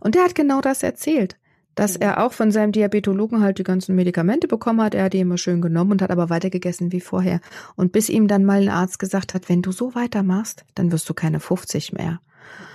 Und 0.00 0.14
der 0.14 0.24
hat 0.24 0.34
genau 0.34 0.60
das 0.60 0.82
erzählt, 0.82 1.36
dass 1.74 1.96
mhm. 1.96 2.02
er 2.02 2.24
auch 2.24 2.32
von 2.32 2.50
seinem 2.50 2.72
Diabetologen 2.72 3.40
halt 3.40 3.58
die 3.58 3.64
ganzen 3.64 3.94
Medikamente 3.94 4.48
bekommen 4.48 4.82
hat. 4.82 4.94
Er 4.94 5.04
hat 5.04 5.12
die 5.12 5.20
immer 5.20 5.38
schön 5.38 5.60
genommen 5.60 5.92
und 5.92 6.02
hat 6.02 6.10
aber 6.10 6.30
weiter 6.30 6.50
gegessen 6.50 6.92
wie 6.92 7.00
vorher. 7.00 7.40
Und 7.76 7.92
bis 7.92 8.08
ihm 8.08 8.28
dann 8.28 8.44
mal 8.44 8.60
ein 8.60 8.68
Arzt 8.68 8.98
gesagt 8.98 9.34
hat, 9.34 9.48
wenn 9.48 9.62
du 9.62 9.72
so 9.72 9.94
weitermachst, 9.94 10.64
dann 10.74 10.92
wirst 10.92 11.08
du 11.08 11.14
keine 11.14 11.40
50 11.40 11.92
mehr. 11.92 12.20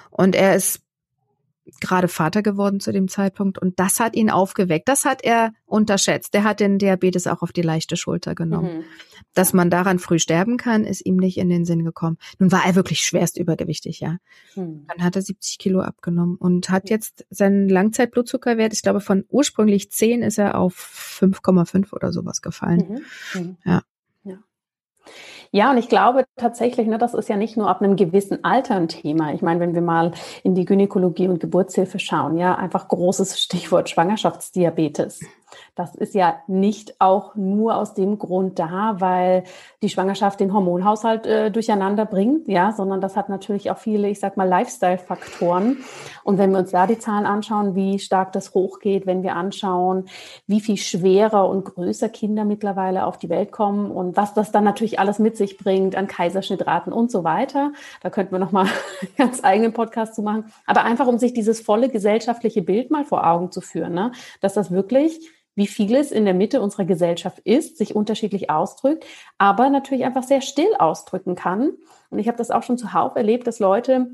Und 0.09 0.35
er 0.35 0.55
ist 0.55 0.81
gerade 1.81 2.07
Vater 2.07 2.41
geworden 2.41 2.79
zu 2.79 2.91
dem 2.91 3.07
Zeitpunkt 3.07 3.57
und 3.57 3.79
das 3.79 3.99
hat 3.99 4.15
ihn 4.15 4.29
aufgeweckt. 4.29 4.87
Das 4.87 5.05
hat 5.05 5.23
er 5.23 5.53
unterschätzt. 5.65 6.33
Der 6.33 6.43
hat 6.43 6.59
den 6.59 6.77
Diabetes 6.77 7.27
auch 7.27 7.41
auf 7.41 7.51
die 7.51 7.61
leichte 7.61 7.97
Schulter 7.97 8.35
genommen. 8.35 8.77
Mhm. 8.77 8.83
Dass 9.33 9.53
man 9.53 9.69
daran 9.69 9.99
früh 9.99 10.19
sterben 10.19 10.57
kann, 10.57 10.83
ist 10.83 11.05
ihm 11.05 11.17
nicht 11.17 11.37
in 11.37 11.49
den 11.49 11.65
Sinn 11.65 11.83
gekommen. 11.83 12.17
Nun 12.39 12.51
war 12.51 12.65
er 12.65 12.75
wirklich 12.75 13.01
schwerst 13.01 13.37
übergewichtig, 13.37 13.99
ja. 13.99 14.17
Mhm. 14.55 14.85
Dann 14.87 15.03
hat 15.03 15.15
er 15.15 15.21
70 15.21 15.57
Kilo 15.57 15.81
abgenommen 15.81 16.37
und 16.37 16.69
hat 16.69 16.89
jetzt 16.89 17.25
seinen 17.29 17.69
Langzeitblutzuckerwert, 17.69 18.73
ich 18.73 18.81
glaube 18.81 19.01
von 19.01 19.25
ursprünglich 19.29 19.91
10 19.91 20.23
ist 20.23 20.37
er 20.37 20.57
auf 20.57 20.75
5,5 21.19 21.93
oder 21.93 22.11
sowas 22.11 22.41
gefallen. 22.41 23.01
Mhm. 23.33 23.41
mhm. 23.41 23.57
Ja. 23.65 23.81
Ja, 25.51 25.71
und 25.71 25.77
ich 25.77 25.89
glaube 25.89 26.25
tatsächlich, 26.35 26.87
ne, 26.87 26.97
das 26.97 27.13
ist 27.13 27.29
ja 27.29 27.37
nicht 27.37 27.57
nur 27.57 27.69
ab 27.69 27.81
einem 27.81 27.95
gewissen 27.95 28.43
Alter 28.43 28.75
ein 28.75 28.87
Thema. 28.87 29.33
Ich 29.33 29.41
meine, 29.41 29.59
wenn 29.59 29.73
wir 29.73 29.81
mal 29.81 30.11
in 30.43 30.55
die 30.55 30.65
Gynäkologie 30.65 31.27
und 31.27 31.39
Geburtshilfe 31.39 31.99
schauen, 31.99 32.37
ja, 32.37 32.55
einfach 32.55 32.87
großes 32.87 33.39
Stichwort 33.39 33.89
Schwangerschaftsdiabetes. 33.89 35.21
Das 35.75 35.95
ist 35.95 36.13
ja 36.13 36.39
nicht 36.47 36.99
auch 36.99 37.35
nur 37.35 37.75
aus 37.77 37.93
dem 37.93 38.17
Grund 38.17 38.59
da, 38.59 38.95
weil 38.99 39.43
die 39.81 39.89
Schwangerschaft 39.89 40.39
den 40.39 40.53
Hormonhaushalt 40.53 41.25
äh, 41.25 41.51
durcheinander 41.51 42.05
bringt, 42.05 42.47
ja, 42.47 42.71
sondern 42.71 43.01
das 43.01 43.15
hat 43.15 43.29
natürlich 43.29 43.71
auch 43.71 43.77
viele, 43.77 44.09
ich 44.09 44.19
sag 44.19 44.37
mal, 44.37 44.47
Lifestyle-Faktoren. 44.47 45.77
Und 46.23 46.37
wenn 46.37 46.51
wir 46.51 46.59
uns 46.59 46.71
da 46.71 46.87
die 46.87 46.99
Zahlen 46.99 47.25
anschauen, 47.25 47.75
wie 47.75 47.99
stark 47.99 48.33
das 48.33 48.53
hochgeht, 48.53 49.05
wenn 49.05 49.23
wir 49.23 49.35
anschauen, 49.35 50.05
wie 50.47 50.61
viel 50.61 50.77
schwerer 50.77 51.47
und 51.47 51.65
größer 51.65 52.09
Kinder 52.09 52.45
mittlerweile 52.45 53.05
auf 53.05 53.17
die 53.17 53.29
Welt 53.29 53.51
kommen 53.51 53.91
und 53.91 54.17
was 54.17 54.33
das 54.33 54.51
dann 54.51 54.63
natürlich 54.63 54.99
alles 54.99 55.19
mit 55.19 55.37
sich 55.37 55.57
bringt 55.57 55.95
an 55.95 56.07
Kaiserschnittraten 56.07 56.91
und 56.91 57.11
so 57.11 57.23
weiter, 57.23 57.71
da 58.01 58.09
könnten 58.09 58.33
wir 58.33 58.39
nochmal 58.39 58.65
einen 58.65 59.15
ganz 59.17 59.43
eigenen 59.43 59.73
Podcast 59.73 60.15
zu 60.15 60.21
machen. 60.21 60.45
Aber 60.65 60.83
einfach, 60.83 61.07
um 61.07 61.17
sich 61.17 61.33
dieses 61.33 61.61
volle 61.61 61.89
gesellschaftliche 61.89 62.61
Bild 62.61 62.91
mal 62.91 63.05
vor 63.05 63.25
Augen 63.25 63.51
zu 63.51 63.61
führen, 63.61 63.93
ne, 63.93 64.11
dass 64.41 64.53
das 64.53 64.71
wirklich 64.71 65.31
wie 65.57 65.67
vieles 65.67 66.11
in 66.11 66.23
der 66.23 66.35
Mitte 66.35 66.61
unserer 66.61 66.85
Gesellschaft 66.85 67.39
ist, 67.39 67.77
sich 67.77 67.95
unterschiedlich 67.95 68.49
ausdrückt, 68.51 69.05
aber 69.39 69.69
natürlich 69.69 70.05
einfach 70.05 70.23
sehr 70.23 70.41
still 70.41 70.69
ausdrücken 70.77 71.35
kann. 71.35 71.71
Und 72.11 72.19
ich 72.19 72.27
habe 72.27 72.37
das 72.37 72.51
auch 72.51 72.61
schon 72.61 72.77
zuhauf 72.77 73.15
erlebt, 73.15 73.47
dass 73.47 73.57
Leute 73.59 74.11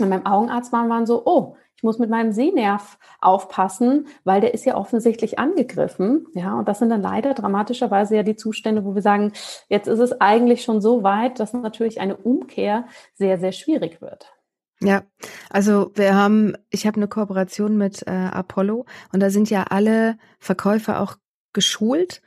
an 0.00 0.08
meinem 0.08 0.26
Augenarzt 0.26 0.72
waren, 0.72 0.88
waren 0.88 1.04
so, 1.04 1.26
oh, 1.26 1.56
ich 1.76 1.82
muss 1.82 1.98
mit 1.98 2.08
meinem 2.08 2.32
Sehnerv 2.32 2.98
aufpassen, 3.20 4.06
weil 4.22 4.40
der 4.40 4.54
ist 4.54 4.64
ja 4.64 4.76
offensichtlich 4.76 5.40
angegriffen. 5.40 6.26
Ja, 6.34 6.54
und 6.54 6.68
das 6.68 6.78
sind 6.78 6.88
dann 6.88 7.02
leider 7.02 7.34
dramatischerweise 7.34 8.16
ja 8.16 8.22
die 8.22 8.36
Zustände, 8.36 8.84
wo 8.84 8.94
wir 8.94 9.02
sagen, 9.02 9.32
jetzt 9.68 9.88
ist 9.88 9.98
es 9.98 10.20
eigentlich 10.20 10.62
schon 10.62 10.80
so 10.80 11.02
weit, 11.02 11.40
dass 11.40 11.52
natürlich 11.52 12.00
eine 12.00 12.16
Umkehr 12.16 12.86
sehr, 13.14 13.38
sehr 13.38 13.52
schwierig 13.52 14.00
wird. 14.00 14.35
Ja, 14.80 15.04
also 15.48 15.90
wir 15.94 16.14
haben, 16.14 16.54
ich 16.70 16.86
habe 16.86 16.96
eine 16.96 17.08
Kooperation 17.08 17.78
mit 17.78 18.06
äh, 18.06 18.10
Apollo 18.10 18.84
und 19.12 19.20
da 19.20 19.30
sind 19.30 19.48
ja 19.48 19.64
alle 19.64 20.18
Verkäufer 20.38 21.00
auch 21.00 21.16
geschult, 21.54 22.20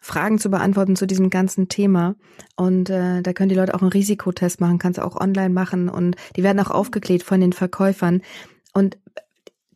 Fragen 0.00 0.38
zu 0.38 0.48
beantworten 0.48 0.96
zu 0.96 1.06
diesem 1.06 1.28
ganzen 1.28 1.68
Thema. 1.68 2.16
Und 2.56 2.88
äh, 2.88 3.20
da 3.20 3.32
können 3.34 3.50
die 3.50 3.54
Leute 3.54 3.74
auch 3.74 3.82
einen 3.82 3.92
Risikotest 3.92 4.60
machen, 4.60 4.78
kannst 4.78 4.98
auch 4.98 5.20
online 5.20 5.50
machen 5.50 5.90
und 5.90 6.16
die 6.36 6.42
werden 6.42 6.58
auch 6.60 6.70
aufgeklärt 6.70 7.22
von 7.22 7.40
den 7.40 7.52
Verkäufern. 7.52 8.22
Und 8.72 8.96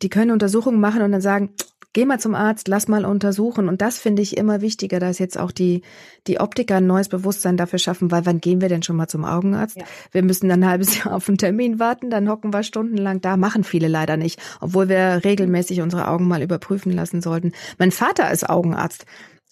die 0.01 0.09
können 0.09 0.31
Untersuchungen 0.31 0.79
machen 0.79 1.03
und 1.03 1.11
dann 1.11 1.21
sagen, 1.21 1.51
geh 1.95 2.05
mal 2.05 2.19
zum 2.19 2.35
Arzt, 2.35 2.67
lass 2.67 2.89
mal 2.89 3.05
untersuchen. 3.05 3.69
Und 3.69 3.81
das 3.81 3.97
finde 3.97 4.21
ich 4.21 4.35
immer 4.35 4.59
wichtiger, 4.59 4.99
dass 4.99 5.17
jetzt 5.17 5.39
auch 5.39 5.51
die, 5.51 5.81
die 6.27 6.41
Optiker 6.41 6.75
ein 6.75 6.87
neues 6.87 7.07
Bewusstsein 7.07 7.55
dafür 7.55 7.79
schaffen, 7.79 8.11
weil 8.11 8.25
wann 8.25 8.41
gehen 8.41 8.59
wir 8.59 8.67
denn 8.67 8.83
schon 8.83 8.97
mal 8.97 9.07
zum 9.07 9.23
Augenarzt? 9.23 9.77
Ja. 9.77 9.85
Wir 10.11 10.21
müssen 10.21 10.49
dann 10.49 10.61
ein 10.61 10.69
halbes 10.69 10.97
Jahr 10.97 11.13
auf 11.13 11.27
einen 11.29 11.37
Termin 11.37 11.79
warten, 11.79 12.09
dann 12.09 12.29
hocken 12.29 12.53
wir 12.53 12.63
stundenlang 12.63 13.21
da, 13.21 13.37
machen 13.37 13.63
viele 13.63 13.87
leider 13.87 14.17
nicht, 14.17 14.39
obwohl 14.59 14.89
wir 14.89 15.21
regelmäßig 15.23 15.81
unsere 15.81 16.09
Augen 16.09 16.27
mal 16.27 16.43
überprüfen 16.43 16.91
lassen 16.91 17.21
sollten. 17.21 17.53
Mein 17.79 17.91
Vater 17.91 18.29
ist 18.29 18.47
Augenarzt. 18.47 19.05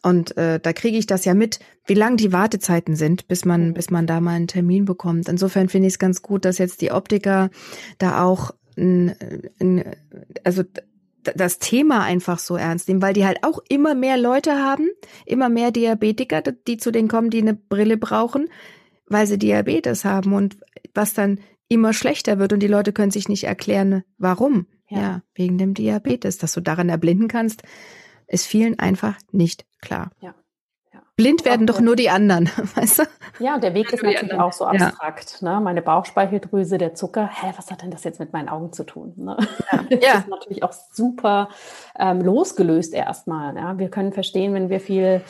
Und 0.05 0.35
äh, 0.35 0.59
da 0.59 0.73
kriege 0.73 0.97
ich 0.97 1.07
das 1.07 1.23
ja 1.23 1.33
mit, 1.33 1.61
wie 1.85 1.93
lang 1.93 2.17
die 2.17 2.33
Wartezeiten 2.33 2.97
sind, 2.97 3.29
bis 3.29 3.45
man, 3.45 3.69
mhm. 3.69 3.73
bis 3.73 3.89
man 3.89 4.05
da 4.05 4.19
mal 4.19 4.35
einen 4.35 4.47
Termin 4.49 4.83
bekommt. 4.83 5.29
Insofern 5.29 5.69
finde 5.69 5.87
ich 5.87 5.93
es 5.93 5.99
ganz 5.99 6.21
gut, 6.21 6.43
dass 6.43 6.57
jetzt 6.57 6.81
die 6.81 6.91
Optiker 6.91 7.49
da 7.99 8.21
auch 8.21 8.51
ein, 8.75 9.15
ein, 9.61 9.85
also 10.43 10.63
das 11.23 11.59
Thema 11.59 12.03
einfach 12.03 12.39
so 12.39 12.55
ernst 12.55 12.87
nehmen, 12.87 13.01
weil 13.01 13.13
die 13.13 13.25
halt 13.25 13.43
auch 13.43 13.59
immer 13.69 13.95
mehr 13.95 14.17
Leute 14.17 14.55
haben, 14.55 14.89
immer 15.25 15.49
mehr 15.49 15.71
Diabetiker, 15.71 16.41
die 16.41 16.77
zu 16.77 16.91
denen 16.91 17.07
kommen, 17.07 17.29
die 17.29 17.41
eine 17.41 17.53
Brille 17.53 17.97
brauchen, 17.97 18.49
weil 19.07 19.27
sie 19.27 19.37
Diabetes 19.37 20.05
haben 20.05 20.33
und 20.33 20.57
was 20.93 21.13
dann 21.13 21.39
immer 21.67 21.93
schlechter 21.93 22.39
wird 22.39 22.53
und 22.53 22.59
die 22.59 22.67
Leute 22.67 22.93
können 22.93 23.11
sich 23.11 23.29
nicht 23.29 23.45
erklären, 23.45 24.03
warum. 24.17 24.67
Ja, 24.89 24.99
ja 24.99 25.21
wegen 25.33 25.57
dem 25.57 25.73
Diabetes, 25.73 26.37
dass 26.37 26.53
du 26.53 26.61
daran 26.61 26.89
erblinden 26.89 27.27
kannst, 27.27 27.63
ist 28.27 28.45
vielen 28.45 28.79
einfach 28.79 29.17
nicht 29.31 29.65
klar. 29.81 30.11
Ja. 30.21 30.35
Blind 31.15 31.45
werden 31.45 31.67
doch 31.67 31.79
nur 31.79 31.95
die 31.95 32.09
anderen, 32.09 32.49
weißt 32.75 32.99
du? 32.99 33.03
Ja, 33.39 33.55
und 33.55 33.63
der 33.63 33.73
Weg 33.75 33.91
ist 33.93 34.03
natürlich 34.03 34.33
auch 34.33 34.53
so 34.53 34.65
abstrakt. 34.65 35.41
Ja. 35.41 35.55
Ne? 35.55 35.61
Meine 35.63 35.81
Bauchspeicheldrüse, 35.81 36.77
der 36.77 36.95
Zucker, 36.95 37.29
hä, 37.31 37.53
was 37.55 37.69
hat 37.69 37.83
denn 37.83 37.91
das 37.91 38.03
jetzt 38.03 38.19
mit 38.19 38.33
meinen 38.33 38.49
Augen 38.49 38.73
zu 38.73 38.83
tun? 38.83 39.13
Ne? 39.15 39.37
Ja. 39.71 39.79
Das 39.89 40.03
ja. 40.03 40.19
ist 40.19 40.27
natürlich 40.27 40.63
auch 40.63 40.73
super 40.91 41.49
ähm, 41.99 42.21
losgelöst 42.21 42.93
erstmal. 42.93 43.55
Ja? 43.55 43.77
Wir 43.77 43.89
können 43.89 44.11
verstehen, 44.11 44.53
wenn 44.53 44.69
wir 44.69 44.79
viel 44.79 45.21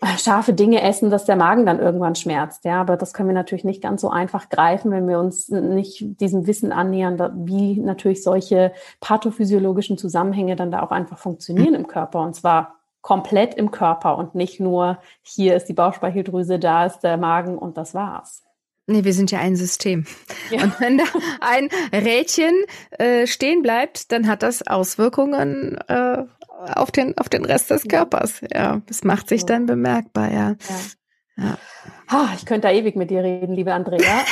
äh, 0.00 0.18
scharfe 0.18 0.52
Dinge 0.52 0.82
essen, 0.82 1.10
dass 1.10 1.24
der 1.24 1.36
Magen 1.36 1.66
dann 1.66 1.80
irgendwann 1.80 2.14
schmerzt. 2.14 2.64
Ja, 2.64 2.80
aber 2.80 2.96
das 2.96 3.14
können 3.14 3.28
wir 3.28 3.34
natürlich 3.34 3.64
nicht 3.64 3.82
ganz 3.82 4.00
so 4.00 4.10
einfach 4.10 4.48
greifen, 4.48 4.92
wenn 4.92 5.08
wir 5.08 5.18
uns 5.18 5.48
nicht 5.48 6.20
diesem 6.20 6.46
Wissen 6.46 6.72
annähern, 6.72 7.18
wie 7.46 7.80
natürlich 7.80 8.22
solche 8.22 8.72
pathophysiologischen 9.00 9.98
Zusammenhänge 9.98 10.56
dann 10.56 10.70
da 10.70 10.82
auch 10.82 10.90
einfach 10.90 11.18
funktionieren 11.18 11.74
im 11.74 11.86
Körper. 11.86 12.20
Und 12.20 12.34
zwar 12.34 12.76
komplett 13.04 13.54
im 13.54 13.70
Körper 13.70 14.16
und 14.16 14.34
nicht 14.34 14.60
nur 14.60 14.98
hier 15.20 15.54
ist 15.56 15.66
die 15.66 15.74
Bauchspeicheldrüse, 15.74 16.58
da 16.58 16.86
ist 16.86 17.00
der 17.00 17.18
Magen 17.18 17.58
und 17.58 17.76
das 17.76 17.92
war's. 17.92 18.42
Nee, 18.86 19.04
wir 19.04 19.12
sind 19.12 19.30
ja 19.30 19.40
ein 19.40 19.56
System. 19.56 20.06
Ja. 20.50 20.62
Und 20.62 20.80
wenn 20.80 20.96
da 20.96 21.04
ein 21.40 21.68
Rädchen 21.92 22.54
äh, 22.98 23.26
stehen 23.26 23.60
bleibt, 23.60 24.10
dann 24.10 24.26
hat 24.26 24.42
das 24.42 24.66
Auswirkungen 24.66 25.76
äh, 25.86 26.24
auf, 26.74 26.90
den, 26.90 27.16
auf 27.18 27.28
den 27.28 27.44
Rest 27.44 27.70
des 27.70 27.86
Körpers. 27.86 28.40
Ja, 28.50 28.80
das 28.86 29.04
macht 29.04 29.28
sich 29.28 29.44
dann 29.44 29.66
bemerkbar, 29.66 30.32
ja. 30.32 30.56
ja. 31.36 31.44
ja. 31.44 31.58
Oh, 32.10 32.34
ich 32.34 32.46
könnte 32.46 32.68
da 32.68 32.72
ewig 32.72 32.96
mit 32.96 33.10
dir 33.10 33.22
reden, 33.22 33.54
liebe 33.54 33.74
Andrea. 33.74 34.24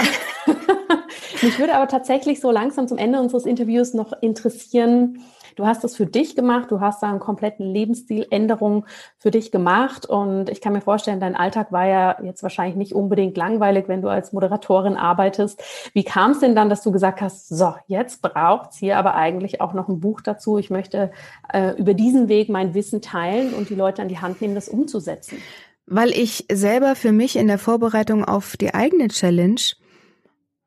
Mich 1.42 1.58
würde 1.58 1.74
aber 1.74 1.88
tatsächlich 1.88 2.40
so 2.40 2.50
langsam 2.50 2.88
zum 2.88 2.96
Ende 2.96 3.20
unseres 3.20 3.44
Interviews 3.44 3.92
noch 3.92 4.14
interessieren, 4.22 5.22
Du 5.56 5.66
hast 5.66 5.84
das 5.84 5.96
für 5.96 6.06
dich 6.06 6.36
gemacht, 6.36 6.70
du 6.70 6.80
hast 6.80 7.02
da 7.02 7.10
einen 7.10 7.20
kompletten 7.20 7.66
Lebensstiländerung 7.66 8.86
für 9.18 9.30
dich 9.30 9.50
gemacht 9.50 10.06
und 10.06 10.48
ich 10.48 10.60
kann 10.60 10.72
mir 10.72 10.80
vorstellen, 10.80 11.20
dein 11.20 11.36
Alltag 11.36 11.72
war 11.72 11.86
ja 11.86 12.16
jetzt 12.22 12.42
wahrscheinlich 12.42 12.76
nicht 12.76 12.94
unbedingt 12.94 13.36
langweilig, 13.36 13.88
wenn 13.88 14.02
du 14.02 14.08
als 14.08 14.32
Moderatorin 14.32 14.96
arbeitest. 14.96 15.62
Wie 15.92 16.04
kam 16.04 16.32
es 16.32 16.40
denn 16.40 16.54
dann, 16.54 16.68
dass 16.68 16.82
du 16.82 16.92
gesagt 16.92 17.20
hast, 17.20 17.48
so, 17.48 17.74
jetzt 17.86 18.22
braucht's 18.22 18.78
hier 18.78 18.98
aber 18.98 19.14
eigentlich 19.14 19.60
auch 19.60 19.72
noch 19.72 19.88
ein 19.88 20.00
Buch 20.00 20.20
dazu. 20.20 20.58
Ich 20.58 20.70
möchte 20.70 21.10
äh, 21.52 21.76
über 21.76 21.94
diesen 21.94 22.28
Weg 22.28 22.48
mein 22.48 22.74
Wissen 22.74 23.02
teilen 23.02 23.54
und 23.54 23.70
die 23.70 23.74
Leute 23.74 24.02
an 24.02 24.08
die 24.08 24.18
Hand 24.18 24.40
nehmen, 24.40 24.54
das 24.54 24.68
umzusetzen? 24.68 25.38
Weil 25.86 26.10
ich 26.10 26.46
selber 26.50 26.94
für 26.94 27.12
mich 27.12 27.36
in 27.36 27.48
der 27.48 27.58
Vorbereitung 27.58 28.24
auf 28.24 28.56
die 28.56 28.72
eigene 28.72 29.08
Challenge 29.08 29.60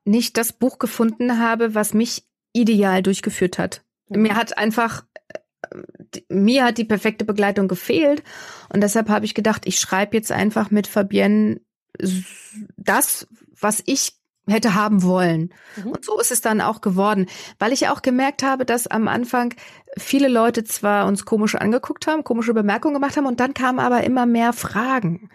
nicht 0.04 0.38
das 0.38 0.54
Buch 0.54 0.78
gefunden 0.80 1.40
habe, 1.40 1.74
was 1.74 1.94
mich 1.94 2.24
ideal 2.54 3.02
durchgeführt 3.02 3.58
hat. 3.58 3.85
Mir 4.10 4.36
hat 4.36 4.58
einfach, 4.58 5.06
mir 6.30 6.66
hat 6.66 6.78
die 6.78 6.86
perfekte 6.86 7.26
Begleitung 7.26 7.68
gefehlt. 7.68 8.24
Und 8.72 8.82
deshalb 8.82 9.10
habe 9.10 9.26
ich 9.26 9.34
gedacht, 9.34 9.66
ich 9.66 9.80
schreibe 9.80 10.16
jetzt 10.16 10.32
einfach 10.32 10.72
mit 10.72 10.88
Fabienne 10.88 11.62
das, 12.78 13.28
was 13.60 13.82
ich 13.86 14.18
hätte 14.48 14.76
haben 14.76 15.04
wollen. 15.04 15.54
Mhm. 15.78 15.92
Und 15.92 16.06
so 16.06 16.20
ist 16.20 16.32
es 16.32 16.42
dann 16.42 16.62
auch 16.62 16.82
geworden, 16.82 17.28
weil 17.58 17.74
ich 17.74 17.88
auch 17.88 18.02
gemerkt 18.02 18.44
habe, 18.44 18.66
dass 18.66 18.88
am 18.88 19.08
Anfang 19.08 19.54
viele 19.98 20.28
Leute 20.28 20.64
zwar 20.64 21.08
uns 21.08 21.26
komisch 21.26 21.56
angeguckt 21.56 22.08
haben, 22.08 22.24
komische 22.24 22.54
Bemerkungen 22.54 22.96
gemacht 22.96 23.18
haben 23.18 23.26
und 23.26 23.40
dann 23.40 23.54
kamen 23.54 23.80
aber 23.80 24.04
immer 24.04 24.26
mehr 24.26 24.54
Fragen. 24.54 25.30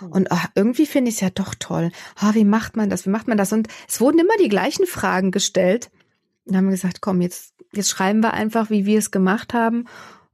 Mhm. 0.00 0.12
Und 0.12 0.32
ach, 0.32 0.48
irgendwie 0.54 0.86
finde 0.86 1.10
ich 1.10 1.16
es 1.16 1.20
ja 1.20 1.30
doch 1.30 1.54
toll. 1.58 1.90
Oh, 2.22 2.34
wie 2.34 2.44
macht 2.44 2.76
man 2.76 2.88
das? 2.88 3.06
Wie 3.06 3.10
macht 3.10 3.28
man 3.28 3.36
das? 3.36 3.52
Und 3.52 3.68
es 3.88 4.00
wurden 4.00 4.18
immer 4.18 4.36
die 4.40 4.48
gleichen 4.48 4.86
Fragen 4.86 5.30
gestellt. 5.30 5.90
Und 6.46 6.56
haben 6.56 6.66
wir 6.66 6.72
gesagt, 6.72 7.00
komm, 7.00 7.20
jetzt, 7.20 7.54
jetzt 7.72 7.88
schreiben 7.88 8.20
wir 8.20 8.34
einfach, 8.34 8.70
wie 8.70 8.86
wir 8.86 8.98
es 8.98 9.10
gemacht 9.10 9.54
haben. 9.54 9.86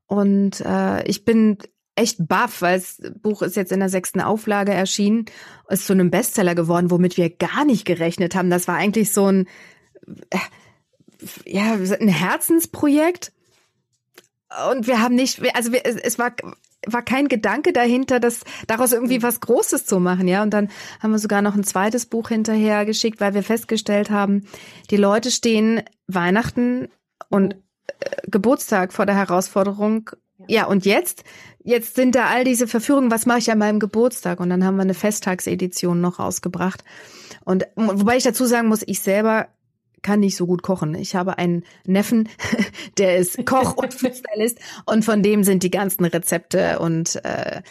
Und 0.06 0.60
äh, 0.60 1.04
ich 1.06 1.24
bin 1.24 1.58
echt 1.94 2.26
baff, 2.26 2.62
weil 2.62 2.80
das 2.80 3.00
Buch 3.22 3.42
ist 3.42 3.56
jetzt 3.56 3.72
in 3.72 3.80
der 3.80 3.88
sechsten 3.88 4.20
Auflage 4.20 4.72
erschienen, 4.72 5.26
ist 5.68 5.86
zu 5.86 5.92
einem 5.92 6.10
Bestseller 6.10 6.54
geworden, 6.54 6.90
womit 6.90 7.16
wir 7.16 7.30
gar 7.30 7.64
nicht 7.64 7.84
gerechnet 7.84 8.34
haben. 8.34 8.50
Das 8.50 8.66
war 8.66 8.76
eigentlich 8.76 9.12
so 9.12 9.26
ein, 9.26 9.46
äh, 10.30 10.38
ja, 11.44 11.74
ein 11.74 12.08
Herzensprojekt. 12.08 13.32
Und 14.72 14.86
wir 14.86 15.00
haben 15.00 15.14
nicht, 15.14 15.40
also 15.54 15.72
wir, 15.72 15.84
es 15.84 16.18
war 16.18 16.34
war 16.86 17.02
kein 17.02 17.28
Gedanke 17.28 17.72
dahinter, 17.72 18.20
das 18.20 18.40
daraus 18.66 18.92
irgendwie 18.92 19.18
mhm. 19.18 19.22
was 19.22 19.40
Großes 19.40 19.86
zu 19.86 20.00
machen, 20.00 20.28
ja. 20.28 20.42
Und 20.42 20.50
dann 20.50 20.68
haben 21.00 21.12
wir 21.12 21.18
sogar 21.18 21.42
noch 21.42 21.54
ein 21.54 21.64
zweites 21.64 22.06
Buch 22.06 22.28
hinterher 22.28 22.84
geschickt, 22.84 23.20
weil 23.20 23.34
wir 23.34 23.42
festgestellt 23.42 24.10
haben, 24.10 24.46
die 24.90 24.96
Leute 24.96 25.30
stehen 25.30 25.82
Weihnachten 26.06 26.88
und 27.28 27.54
äh, 27.54 28.28
Geburtstag 28.30 28.92
vor 28.92 29.06
der 29.06 29.16
Herausforderung. 29.16 30.10
Ja, 30.48 30.66
und 30.66 30.86
jetzt? 30.86 31.24
Jetzt 31.62 31.94
sind 31.94 32.14
da 32.14 32.26
all 32.26 32.44
diese 32.44 32.66
Verführungen, 32.66 33.10
was 33.10 33.26
mache 33.26 33.38
ich 33.40 33.50
an 33.50 33.58
meinem 33.58 33.78
Geburtstag? 33.78 34.40
Und 34.40 34.48
dann 34.48 34.64
haben 34.64 34.76
wir 34.76 34.82
eine 34.82 34.94
Festtagsedition 34.94 36.00
noch 36.00 36.18
rausgebracht. 36.18 36.82
Und 37.44 37.66
wobei 37.76 38.16
ich 38.16 38.24
dazu 38.24 38.46
sagen 38.46 38.68
muss, 38.68 38.82
ich 38.86 39.00
selber 39.00 39.48
kann 40.02 40.20
nicht 40.20 40.36
so 40.36 40.46
gut 40.46 40.62
kochen. 40.62 40.94
Ich 40.94 41.14
habe 41.14 41.38
einen 41.38 41.64
Neffen, 41.86 42.28
der 42.98 43.16
ist 43.16 43.44
Koch 43.46 43.76
und 43.76 43.94
Foodstylist 44.00 44.58
und 44.86 45.04
von 45.04 45.22
dem 45.22 45.44
sind 45.44 45.62
die 45.62 45.70
ganzen 45.70 46.04
Rezepte 46.04 46.78
und 46.78 47.22
äh, 47.24 47.62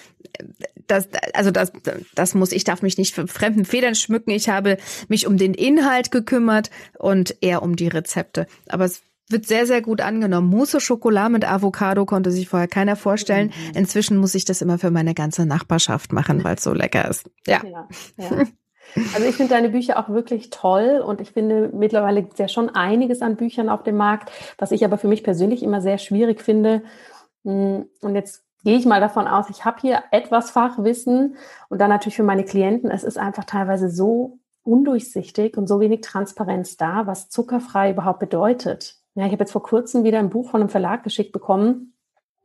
das, 0.88 1.08
also 1.34 1.52
das, 1.52 1.72
das 2.16 2.34
muss, 2.34 2.52
ich 2.52 2.64
darf 2.64 2.82
mich 2.82 2.98
nicht 2.98 3.14
für 3.14 3.28
fremden 3.28 3.66
Federn 3.66 3.96
schmücken. 3.96 4.32
Ich 4.32 4.50
habe 4.50 4.78
mich 5.08 5.28
um 5.28 5.38
den 5.38 5.54
Inhalt 5.54 6.12
gekümmert 6.12 6.70
und 6.98 7.36
eher 7.42 7.62
um 7.62 7.76
die 7.76 7.88
Rezepte. 7.88 8.48
Aber 8.68 8.86
es 8.86 9.02
wird 9.30 9.46
sehr, 9.46 9.68
sehr 9.68 9.82
gut 9.82 10.02
angenommen. 10.02 10.50
Mousse 10.50 10.80
Schokolade 10.80 11.32
mit 11.32 11.50
Avocado 11.50 12.06
konnte 12.06 12.32
sich 12.32 12.50
vorher 12.50 12.68
keiner 12.68 12.96
vorstellen. 12.96 13.48
Mhm. 13.48 13.78
Inzwischen 13.78 14.18
muss 14.18 14.36
ich 14.36 14.46
das 14.46 14.62
immer 14.62 14.80
für 14.80 14.92
meine 14.92 15.14
ganze 15.14 15.46
Nachbarschaft 15.46 16.12
machen, 16.12 16.44
weil 16.44 16.56
es 16.56 16.64
so 16.64 16.74
lecker 16.74 17.08
ist. 17.08 17.30
Ja. 17.46 17.62
ja, 17.64 17.88
ja. 18.18 18.48
Also 19.14 19.28
ich 19.28 19.36
finde 19.36 19.54
deine 19.54 19.70
Bücher 19.70 20.00
auch 20.00 20.10
wirklich 20.10 20.50
toll 20.50 21.04
und 21.06 21.22
ich 21.22 21.32
finde 21.32 21.70
mittlerweile 21.74 22.22
gibt 22.22 22.34
es 22.34 22.40
ja 22.40 22.48
schon 22.48 22.70
einiges 22.70 23.22
an 23.22 23.36
Büchern 23.36 23.70
auf 23.70 23.84
dem 23.84 23.98
Markt, 23.98 24.32
was 24.58 24.72
ich 24.72 24.84
aber 24.86 24.98
für 24.98 25.08
mich 25.08 25.24
persönlich 25.24 25.64
immer 25.64 25.82
sehr 25.82 25.98
schwierig 25.98 26.42
finde. 26.42 26.84
Hm, 27.46 27.88
und 28.02 28.16
jetzt 28.16 28.44
gehe 28.64 28.78
ich 28.78 28.86
mal 28.86 29.00
davon 29.00 29.28
aus, 29.28 29.50
ich 29.50 29.66
habe 29.66 29.80
hier 29.82 30.04
etwas 30.12 30.52
Fachwissen 30.52 31.38
und 31.70 31.80
dann 31.80 31.90
natürlich 31.90 32.16
für 32.16 32.24
meine 32.24 32.44
Klienten, 32.44 32.92
es 32.92 33.04
ist 33.04 33.18
einfach 33.18 33.46
teilweise 33.46 33.90
so 33.90 34.40
undurchsichtig 34.64 35.58
und 35.58 35.68
so 35.68 35.80
wenig 35.80 36.02
Transparenz 36.02 36.78
da, 36.78 37.08
was 37.08 37.30
zuckerfrei 37.30 37.92
überhaupt 37.92 38.20
bedeutet. 38.20 38.98
Ja, 39.16 39.26
ich 39.26 39.32
habe 39.32 39.44
jetzt 39.44 39.52
vor 39.52 39.64
kurzem 39.64 40.04
wieder 40.04 40.20
ein 40.20 40.30
Buch 40.30 40.50
von 40.50 40.62
einem 40.62 40.70
Verlag 40.70 41.04
geschickt 41.04 41.32
bekommen, 41.32 41.94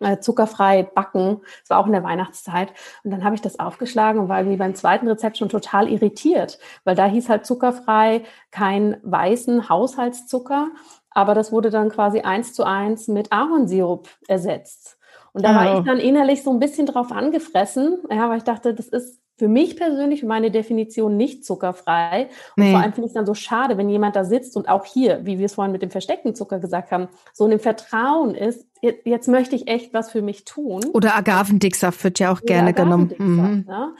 äh, 0.01 0.19
zuckerfrei 0.19 0.83
backen. 0.83 1.41
Das 1.61 1.71
war 1.71 1.79
auch 1.79 1.87
in 1.87 1.93
der 1.93 2.05
Weihnachtszeit. 2.05 2.73
Und 3.03 3.11
dann 3.11 3.25
habe 3.25 3.35
ich 3.35 3.41
das 3.41 3.59
aufgeschlagen 3.59 4.21
und 4.21 4.29
war 4.29 4.49
wie 4.49 4.57
beim 4.57 4.75
zweiten 4.75 5.09
Rezept 5.09 5.39
schon 5.39 5.49
total 5.49 5.89
irritiert, 5.89 6.59
weil 6.85 6.95
da 6.95 7.07
hieß 7.07 7.29
halt 7.29 7.47
zuckerfrei 7.47 8.25
kein 8.51 8.97
weißen 9.03 9.69
Haushaltszucker, 9.69 10.69
aber 11.11 11.35
das 11.35 11.53
wurde 11.53 11.71
dann 11.71 11.91
quasi 11.91 12.21
eins 12.21 12.53
zu 12.53 12.65
eins 12.65 13.09
mit 13.09 13.33
Ahornsirup 13.33 14.09
ersetzt. 14.27 14.99
Und 15.33 15.45
da 15.45 15.55
war 15.55 15.79
ich 15.79 15.85
dann 15.85 15.99
innerlich 15.99 16.45
so 16.45 16.53
ein 16.53 16.61
bisschen 16.61 16.87
drauf 16.87 17.11
angefressen, 17.11 17.99
ja, 18.09 18.29
weil 18.29 18.39
ich 18.39 18.45
dachte, 18.45 18.73
das 18.73 18.87
ist 18.87 19.21
für 19.37 19.49
mich 19.49 19.77
persönlich 19.77 20.23
meine 20.23 20.51
Definition 20.51 21.17
nicht 21.17 21.45
zuckerfrei. 21.45 22.29
Und 22.57 22.65
nee. 22.65 22.71
vor 22.71 22.81
allem 22.81 22.93
finde 22.93 23.07
ich 23.07 23.11
es 23.11 23.15
dann 23.15 23.27
so 23.27 23.35
schade, 23.35 23.77
wenn 23.77 23.89
jemand 23.89 24.17
da 24.17 24.25
sitzt 24.25 24.57
und 24.57 24.69
auch 24.69 24.85
hier, 24.85 25.21
wie 25.25 25.39
wir 25.39 25.47
es 25.47 25.55
vorhin 25.55 25.73
mit 25.73 25.83
dem 25.83 25.91
versteckten 25.91 26.35
Zucker 26.35 26.61
gesagt 26.61 26.93
haben, 26.93 27.09
so 27.33 27.45
in 27.45 27.51
dem 27.51 27.61
Vertrauen 27.61 28.35
ist, 28.35 28.67
jetzt 28.81 29.29
möchte 29.29 29.57
ich 29.57 29.67
echt 29.67 29.93
was 29.95 30.11
für 30.11 30.23
mich 30.23 30.45
tun. 30.45 30.83
Oder 30.93 31.17
Agavendicksaft 31.17 32.05
wird 32.05 32.19
ja 32.19 32.33
auch 32.33 32.43
gerne 32.43 32.73
genommen. 32.73 33.13
Mhm. 33.19 33.65
Ja. 33.69 33.93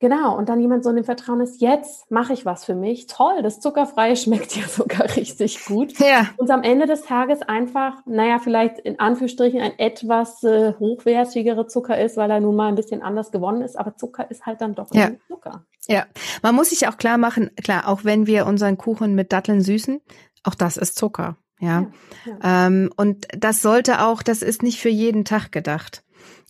Genau, 0.00 0.36
und 0.36 0.48
dann 0.48 0.60
jemand 0.60 0.82
so 0.84 0.90
in 0.90 0.96
dem 0.96 1.04
Vertrauen 1.04 1.40
ist, 1.40 1.60
jetzt 1.60 2.10
mache 2.10 2.32
ich 2.32 2.44
was 2.44 2.64
für 2.64 2.74
mich. 2.74 3.06
Toll, 3.06 3.42
das 3.42 3.60
Zuckerfreie 3.60 4.16
schmeckt 4.16 4.56
ja 4.56 4.66
sogar 4.66 5.16
richtig 5.16 5.64
gut. 5.64 5.98
Ja. 5.98 6.28
Und 6.36 6.50
am 6.50 6.62
Ende 6.62 6.86
des 6.86 7.02
Tages 7.02 7.42
einfach, 7.42 8.04
naja, 8.04 8.38
vielleicht 8.38 8.78
in 8.80 8.98
Anführungsstrichen 8.98 9.60
ein 9.60 9.78
etwas 9.78 10.42
äh, 10.42 10.74
hochwertigere 10.78 11.66
Zucker 11.68 11.98
ist, 11.98 12.16
weil 12.16 12.30
er 12.30 12.40
nun 12.40 12.56
mal 12.56 12.68
ein 12.68 12.74
bisschen 12.74 13.02
anders 13.02 13.30
gewonnen 13.30 13.62
ist. 13.62 13.78
Aber 13.78 13.96
Zucker 13.96 14.30
ist 14.30 14.44
halt 14.46 14.60
dann 14.60 14.74
doch 14.74 14.92
ja. 14.92 15.10
Zucker. 15.28 15.64
Ja, 15.86 16.06
man 16.42 16.54
muss 16.54 16.70
sich 16.70 16.88
auch 16.88 16.96
klar 16.96 17.18
machen, 17.18 17.50
klar, 17.62 17.88
auch 17.88 18.04
wenn 18.04 18.26
wir 18.26 18.46
unseren 18.46 18.76
Kuchen 18.76 19.14
mit 19.14 19.32
Datteln 19.32 19.60
süßen, 19.60 20.00
auch 20.42 20.54
das 20.54 20.76
ist 20.76 20.96
Zucker. 20.96 21.36
Ja. 21.60 21.86
ja, 22.26 22.38
ja. 22.42 22.66
Ähm, 22.66 22.90
und 22.96 23.26
das 23.38 23.62
sollte 23.62 24.02
auch, 24.02 24.22
das 24.22 24.42
ist 24.42 24.62
nicht 24.62 24.80
für 24.80 24.88
jeden 24.88 25.24
Tag 25.24 25.52
gedacht. 25.52 26.02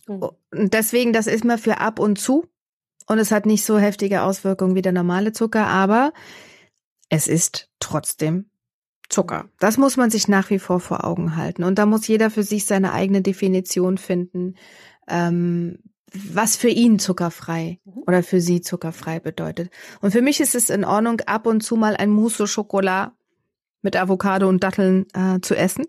Mhm. 0.07 0.29
Deswegen, 0.51 1.13
das 1.13 1.27
ist 1.27 1.45
mal 1.45 1.57
für 1.57 1.79
ab 1.79 1.99
und 1.99 2.19
zu 2.19 2.45
und 3.07 3.19
es 3.19 3.31
hat 3.31 3.45
nicht 3.45 3.63
so 3.63 3.77
heftige 3.77 4.23
Auswirkungen 4.23 4.75
wie 4.75 4.81
der 4.81 4.91
normale 4.91 5.31
Zucker, 5.31 5.67
aber 5.67 6.13
es 7.09 7.27
ist 7.27 7.69
trotzdem 7.79 8.49
Zucker. 9.09 9.49
Das 9.59 9.77
muss 9.77 9.97
man 9.97 10.09
sich 10.09 10.27
nach 10.27 10.49
wie 10.49 10.59
vor 10.59 10.79
vor 10.79 11.05
Augen 11.05 11.35
halten. 11.35 11.63
Und 11.63 11.77
da 11.77 11.85
muss 11.85 12.07
jeder 12.07 12.31
für 12.31 12.43
sich 12.43 12.65
seine 12.65 12.91
eigene 12.91 13.21
Definition 13.21 13.97
finden, 13.97 14.55
ähm, 15.07 15.79
was 16.11 16.55
für 16.55 16.69
ihn 16.69 16.97
zuckerfrei 16.97 17.79
mhm. 17.85 18.03
oder 18.07 18.23
für 18.23 18.41
sie 18.41 18.61
zuckerfrei 18.61 19.19
bedeutet. 19.19 19.69
Und 20.01 20.11
für 20.11 20.21
mich 20.21 20.39
ist 20.39 20.55
es 20.55 20.69
in 20.69 20.83
Ordnung, 20.83 21.21
ab 21.21 21.45
und 21.45 21.61
zu 21.61 21.75
mal 21.75 21.95
ein 21.95 22.09
Mousse 22.09 22.47
Schokolade 22.47 23.11
mit 23.81 23.95
Avocado 23.95 24.49
und 24.49 24.63
Datteln 24.63 25.05
äh, 25.13 25.39
zu 25.41 25.55
essen. 25.55 25.85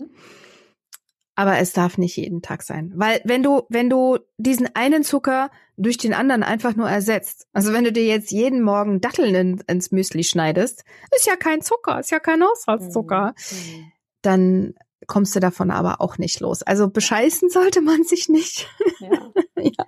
Aber 1.37 1.59
es 1.59 1.75
darf 1.75 1.99
nicht 1.99 2.17
jeden 2.17 2.41
Tag 2.41 2.63
sein. 2.63 2.93
Weil 2.97 3.21
wenn 3.25 3.43
du, 3.43 3.63
wenn 3.69 3.91
du 3.91 4.19
diesen 4.39 4.75
einen 4.75 5.05
Zucker 5.05 5.51
durch 5.77 5.99
den 5.99 6.15
anderen 6.15 6.43
einfach 6.43 6.75
nur 6.75 6.89
ersetzt, 6.89 7.47
also 7.53 7.75
wenn 7.75 7.85
du 7.85 7.93
dir 7.93 8.07
jetzt 8.07 8.33
jeden 8.33 8.63
Morgen 8.63 9.03
Datteln 9.03 9.35
in, 9.35 9.63
ins 9.67 9.93
Müsli 9.93 10.25
schneidest, 10.25 10.85
ist 11.15 11.27
ja 11.27 11.37
kein 11.37 11.61
Zucker, 11.61 12.01
ist 12.01 12.11
ja 12.11 12.21
kein 12.21 12.43
Haushaltszucker, 12.43 13.35
mhm. 13.51 13.93
dann 14.23 14.75
kommst 15.07 15.37
du 15.37 15.41
davon 15.41 15.71
aber 15.71 16.01
auch 16.01 16.17
nicht 16.17 16.41
los. 16.41 16.63
Also 16.63 16.89
bescheißen 16.89 17.51
sollte 17.51 17.83
man 17.83 18.03
sich 18.03 18.29
nicht. 18.29 18.69
Ja. 18.99 19.31
ja. 19.63 19.85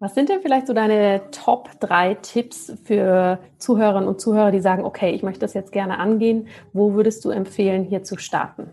Was 0.00 0.14
sind 0.14 0.30
denn 0.30 0.40
vielleicht 0.40 0.68
so 0.68 0.72
deine 0.72 1.30
Top 1.32 1.80
drei 1.80 2.14
Tipps 2.14 2.72
für 2.84 3.40
Zuhörerinnen 3.58 4.08
und 4.08 4.20
Zuhörer, 4.20 4.52
die 4.52 4.60
sagen, 4.60 4.84
okay, 4.84 5.10
ich 5.10 5.22
möchte 5.22 5.40
das 5.40 5.52
jetzt 5.52 5.70
gerne 5.70 5.98
angehen. 5.98 6.48
Wo 6.72 6.94
würdest 6.94 7.24
du 7.24 7.30
empfehlen, 7.30 7.84
hier 7.84 8.04
zu 8.04 8.16
starten? 8.16 8.70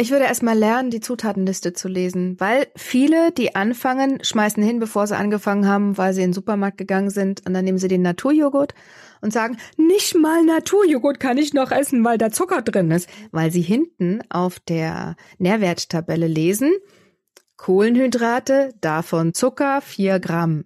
Ich 0.00 0.10
würde 0.10 0.24
erstmal 0.24 0.56
lernen, 0.56 0.88
die 0.88 1.00
Zutatenliste 1.00 1.74
zu 1.74 1.86
lesen, 1.86 2.40
weil 2.40 2.68
viele, 2.74 3.32
die 3.32 3.54
anfangen, 3.54 4.24
schmeißen 4.24 4.62
hin, 4.62 4.78
bevor 4.78 5.06
sie 5.06 5.14
angefangen 5.14 5.68
haben, 5.68 5.98
weil 5.98 6.14
sie 6.14 6.22
in 6.22 6.28
den 6.28 6.32
Supermarkt 6.32 6.78
gegangen 6.78 7.10
sind 7.10 7.46
und 7.46 7.52
dann 7.52 7.66
nehmen 7.66 7.76
sie 7.76 7.88
den 7.88 8.00
Naturjoghurt 8.00 8.72
und 9.20 9.30
sagen, 9.30 9.58
nicht 9.76 10.14
mal 10.14 10.42
Naturjoghurt 10.42 11.20
kann 11.20 11.36
ich 11.36 11.52
noch 11.52 11.70
essen, 11.70 12.02
weil 12.02 12.16
da 12.16 12.30
Zucker 12.30 12.62
drin 12.62 12.90
ist, 12.90 13.10
weil 13.30 13.50
sie 13.50 13.60
hinten 13.60 14.22
auf 14.30 14.58
der 14.58 15.16
Nährwerttabelle 15.36 16.28
lesen, 16.28 16.72
Kohlenhydrate, 17.58 18.72
davon 18.80 19.34
Zucker, 19.34 19.82
vier 19.82 20.18
Gramm. 20.18 20.64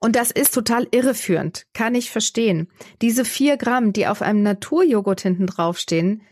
Und 0.00 0.16
das 0.16 0.32
ist 0.32 0.52
total 0.52 0.88
irreführend, 0.90 1.66
kann 1.74 1.94
ich 1.94 2.10
verstehen. 2.10 2.66
Diese 3.02 3.24
vier 3.24 3.56
Gramm, 3.56 3.92
die 3.92 4.08
auf 4.08 4.20
einem 4.20 4.42
Naturjoghurt 4.42 5.20
hinten 5.20 5.46
draufstehen, 5.46 6.22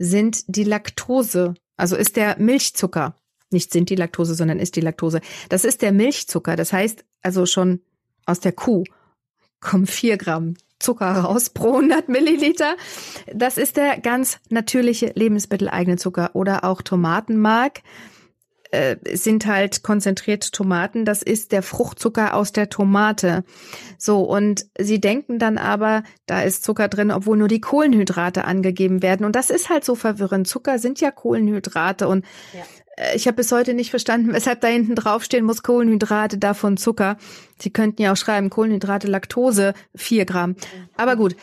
sind 0.00 0.44
die 0.48 0.64
Laktose, 0.64 1.54
also 1.76 1.94
ist 1.94 2.16
der 2.16 2.36
Milchzucker. 2.38 3.14
Nicht 3.50 3.72
sind 3.72 3.90
die 3.90 3.96
Laktose, 3.96 4.34
sondern 4.34 4.58
ist 4.58 4.76
die 4.76 4.80
Laktose. 4.80 5.20
Das 5.48 5.64
ist 5.64 5.82
der 5.82 5.92
Milchzucker. 5.92 6.56
Das 6.56 6.72
heißt 6.72 7.04
also 7.22 7.46
schon 7.46 7.80
aus 8.26 8.40
der 8.40 8.52
Kuh 8.52 8.84
kommen 9.60 9.86
vier 9.86 10.16
Gramm 10.16 10.54
Zucker 10.78 11.10
raus 11.12 11.50
pro 11.50 11.74
100 11.74 12.08
Milliliter. 12.08 12.76
Das 13.32 13.58
ist 13.58 13.76
der 13.76 14.00
ganz 14.00 14.38
natürliche 14.48 15.12
lebensmitteleigene 15.14 15.98
Zucker 15.98 16.30
oder 16.32 16.64
auch 16.64 16.80
Tomatenmark 16.80 17.82
äh, 18.70 18.96
sind 19.14 19.46
halt 19.46 19.82
konzentriert 19.82 20.52
Tomaten. 20.52 21.04
Das 21.04 21.22
ist 21.22 21.52
der 21.52 21.62
Fruchtzucker 21.62 22.34
aus 22.34 22.52
der 22.52 22.68
Tomate. 22.68 23.44
So, 23.98 24.22
und 24.22 24.66
sie 24.78 25.00
denken 25.00 25.38
dann 25.38 25.58
aber, 25.58 26.02
da 26.26 26.42
ist 26.42 26.64
Zucker 26.64 26.88
drin, 26.88 27.10
obwohl 27.10 27.36
nur 27.36 27.48
die 27.48 27.60
Kohlenhydrate 27.60 28.44
angegeben 28.44 29.02
werden. 29.02 29.26
Und 29.26 29.36
das 29.36 29.50
ist 29.50 29.70
halt 29.70 29.84
so 29.84 29.94
verwirrend. 29.94 30.46
Zucker 30.46 30.78
sind 30.78 31.00
ja 31.00 31.10
Kohlenhydrate 31.10 32.08
und 32.08 32.24
ja. 32.52 32.62
Äh, 33.00 33.16
ich 33.16 33.26
habe 33.26 33.36
bis 33.36 33.52
heute 33.52 33.74
nicht 33.74 33.90
verstanden, 33.90 34.32
weshalb 34.32 34.60
da 34.60 34.68
hinten 34.68 34.94
draufstehen 34.94 35.44
muss 35.44 35.62
Kohlenhydrate, 35.62 36.38
davon 36.38 36.76
Zucker. 36.76 37.16
Sie 37.58 37.70
könnten 37.70 38.02
ja 38.02 38.12
auch 38.12 38.16
schreiben, 38.16 38.50
Kohlenhydrate, 38.50 39.08
Laktose, 39.08 39.74
vier 39.94 40.24
Gramm. 40.24 40.56
Aber 40.96 41.16
gut, 41.16 41.36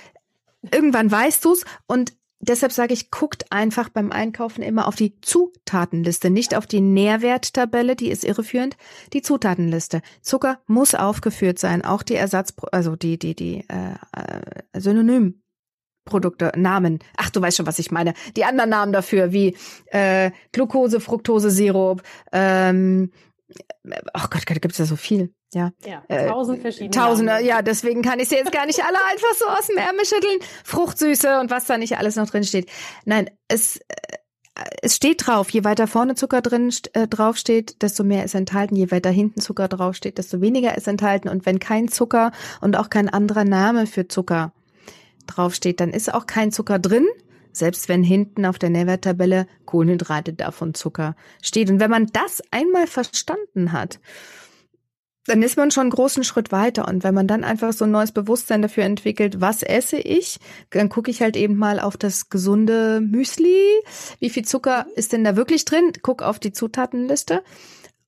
irgendwann 0.72 1.12
weißt 1.12 1.44
du's 1.44 1.66
und 1.88 2.14
Deshalb 2.40 2.72
sage 2.72 2.94
ich, 2.94 3.10
guckt 3.10 3.52
einfach 3.52 3.90
beim 3.90 4.12
Einkaufen 4.12 4.62
immer 4.62 4.88
auf 4.88 4.96
die 4.96 5.20
Zutatenliste, 5.22 6.30
nicht 6.30 6.56
auf 6.56 6.68
die 6.68 6.82
Nährwerttabelle, 6.82 7.96
die 7.96 8.10
ist 8.10 8.24
irreführend. 8.24 8.78
Die 9.14 9.24
Zutatenliste. 9.24 10.02
Zucker 10.22 10.60
muss 10.68 10.94
aufgeführt 10.94 11.58
sein, 11.58 11.84
auch 11.84 12.04
die 12.04 12.16
Ersatz, 12.16 12.54
also 12.72 12.96
die 12.96 13.18
die 13.18 13.36
die 13.36 13.66
äh, 13.68 13.96
äh, 14.14 14.80
Synonym. 14.80 15.42
Produkte, 16.06 16.54
Namen. 16.56 17.00
Ach, 17.18 17.30
du 17.30 17.42
weißt 17.42 17.58
schon, 17.58 17.68
was 17.68 17.80
ich 17.80 17.92
meine. 17.92 18.14
Die 18.38 18.46
anderen 18.46 18.70
Namen 18.70 18.94
dafür, 18.94 19.34
wie 19.34 19.58
äh, 19.88 20.32
Glucose, 20.54 21.02
Fructose, 21.02 21.52
Sirup, 21.52 22.02
ähm, 22.32 23.12
oh 24.14 24.28
Gott, 24.30 24.44
da 24.48 24.54
gibt's 24.56 24.78
ja 24.78 24.86
so 24.86 24.96
viel. 24.96 25.34
Ja, 25.54 25.72
ja 25.86 26.04
äh, 26.10 26.28
tausend 26.28 26.62
verschiedene. 26.62 26.92
Tausende, 26.92 27.34
Namen. 27.34 27.46
ja, 27.46 27.62
deswegen 27.62 28.02
kann 28.02 28.20
ich 28.20 28.30
sie 28.30 28.36
jetzt 28.36 28.52
gar 28.52 28.66
nicht 28.66 28.84
alle 28.84 28.98
einfach 29.10 29.34
so 29.38 29.46
aus 29.46 29.68
dem 29.68 29.78
Ärmel 29.78 30.06
schütteln. 30.06 30.40
Fruchtsüße 30.64 31.40
und 31.40 31.50
was 31.50 31.66
da 31.66 31.78
nicht 31.78 31.98
alles 31.98 32.16
noch 32.16 32.30
drin 32.30 32.44
steht. 32.44 32.70
Nein, 33.06 33.30
es, 33.48 33.78
äh, 33.78 34.64
es 34.82 34.96
steht 34.96 35.26
drauf, 35.26 35.50
je 35.50 35.64
weiter 35.64 35.88
vorne 35.88 36.16
Zucker 36.16 36.42
drin 36.42 36.74
äh, 36.94 37.08
drauf 37.08 37.38
steht, 37.38 37.82
desto 37.82 38.04
mehr 38.04 38.26
ist 38.26 38.36
enthalten. 38.36 38.76
Je 38.76 38.92
weiter 38.92 39.10
hinten 39.10 39.40
Zucker 39.40 39.70
drauf 39.70 39.96
steht, 39.96 40.18
desto 40.18 40.42
weniger 40.42 40.76
ist 40.76 40.88
enthalten. 40.88 41.30
Und 41.30 41.46
wenn 41.46 41.60
kein 41.60 41.88
Zucker 41.88 42.32
und 42.60 42.76
auch 42.76 42.90
kein 42.90 43.08
anderer 43.08 43.46
Name 43.46 43.88
für 43.88 44.08
Zucker 44.08 44.52
draufsteht, 45.28 45.80
dann 45.80 45.92
ist 45.92 46.14
auch 46.14 46.28
kein 46.28 46.52
Zucker 46.52 46.80
drin 46.80 47.08
selbst 47.54 47.90
wenn 47.90 48.04
hinten 48.04 48.46
auf 48.46 48.60
der 48.60 48.70
Nährwerttabelle 48.70 49.48
Kohlenhydrate 49.66 50.34
davon 50.34 50.76
Zucker 50.76 51.16
steht. 51.42 51.72
Und 51.72 51.80
wenn 51.80 51.90
man 51.90 52.06
das 52.06 52.42
einmal 52.52 52.86
verstanden 52.86 53.72
hat, 53.72 54.00
dann 55.28 55.44
ist 55.44 55.58
man 55.58 55.72
schon 55.72 55.82
einen 55.82 55.90
großen 55.92 56.24
Schritt 56.24 56.52
weiter. 56.52 56.88
Und 56.88 57.04
wenn 57.04 57.14
man 57.14 57.28
dann 57.28 57.44
einfach 57.44 57.74
so 57.74 57.86
ein 57.86 57.92
neues 57.92 58.12
Bewusstsein 58.12 58.62
dafür 58.62 58.86
entwickelt, 58.86 59.42
was 59.42 59.62
esse 59.62 59.98
ich, 59.98 60.40
dann 60.70 60.90
gucke 60.90 61.12
ich 61.12 61.22
halt 61.22 61.36
eben 61.36 61.58
mal 61.58 61.80
auf 61.80 61.98
das 61.98 62.30
gesunde 62.30 63.02
Müsli. 63.02 63.82
Wie 64.20 64.30
viel 64.30 64.46
Zucker 64.46 64.88
ist 64.96 65.14
denn 65.14 65.24
da 65.24 65.36
wirklich 65.36 65.66
drin? 65.66 65.92
Guck 66.02 66.24
auf 66.24 66.40
die 66.40 66.54
Zutatenliste. 66.54 67.44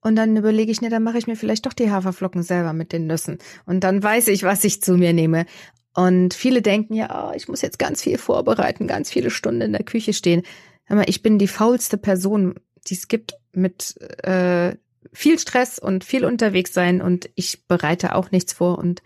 Und 0.02 0.16
dann 0.16 0.38
überlege 0.38 0.72
ich, 0.72 0.82
ne, 0.82 0.90
dann 0.90 1.04
mache 1.04 1.18
ich 1.18 1.28
mir 1.28 1.36
vielleicht 1.36 1.66
doch 1.66 1.74
die 1.74 1.92
Haferflocken 1.92 2.42
selber 2.42 2.72
mit 2.72 2.94
den 2.94 3.06
Nüssen. 3.06 3.38
Und 3.66 3.84
dann 3.84 4.02
weiß 4.02 4.30
ich, 4.30 4.44
was 4.44 4.64
ich 4.64 4.82
zu 4.82 4.94
mir 4.94 5.12
nehme. 5.12 5.46
Und 5.94 6.34
viele 6.34 6.62
denken 6.62 6.94
ja, 6.94 7.30
oh, 7.30 7.36
ich 7.36 7.50
muss 7.50 7.62
jetzt 7.62 7.80
ganz 7.80 8.04
viel 8.04 8.18
vorbereiten, 8.18 8.88
ganz 8.88 9.12
viele 9.12 9.30
Stunden 9.30 9.62
in 9.62 9.74
der 9.74 9.84
Küche 9.84 10.14
stehen. 10.14 10.44
Aber 10.88 11.10
ich 11.10 11.22
bin 11.22 11.38
die 11.38 11.48
faulste 11.48 11.98
Person, 11.98 12.56
die 12.88 12.94
es 12.94 13.10
gibt 13.10 13.34
mit 13.52 13.96
äh, 14.24 14.76
viel 15.14 15.40
Stress 15.40 15.80
und 15.80 16.04
viel 16.04 16.26
unterwegs 16.26 16.74
sein 16.74 17.02
und 17.02 17.30
ich 17.36 17.68
bereite 17.68 18.16
auch 18.16 18.32
nichts 18.32 18.54
vor 18.54 18.78
und 18.78 19.02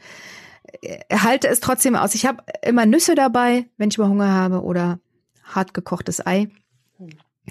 äh, 0.81 0.99
halte 1.15 1.47
es 1.47 1.59
trotzdem 1.59 1.95
aus. 1.95 2.15
Ich 2.15 2.25
habe 2.25 2.43
immer 2.61 2.85
Nüsse 2.85 3.15
dabei, 3.15 3.65
wenn 3.77 3.89
ich 3.89 3.97
mal 3.97 4.09
Hunger 4.09 4.31
habe 4.31 4.63
oder 4.63 4.99
hart 5.43 5.73
gekochtes 5.73 6.25
Ei. 6.25 6.49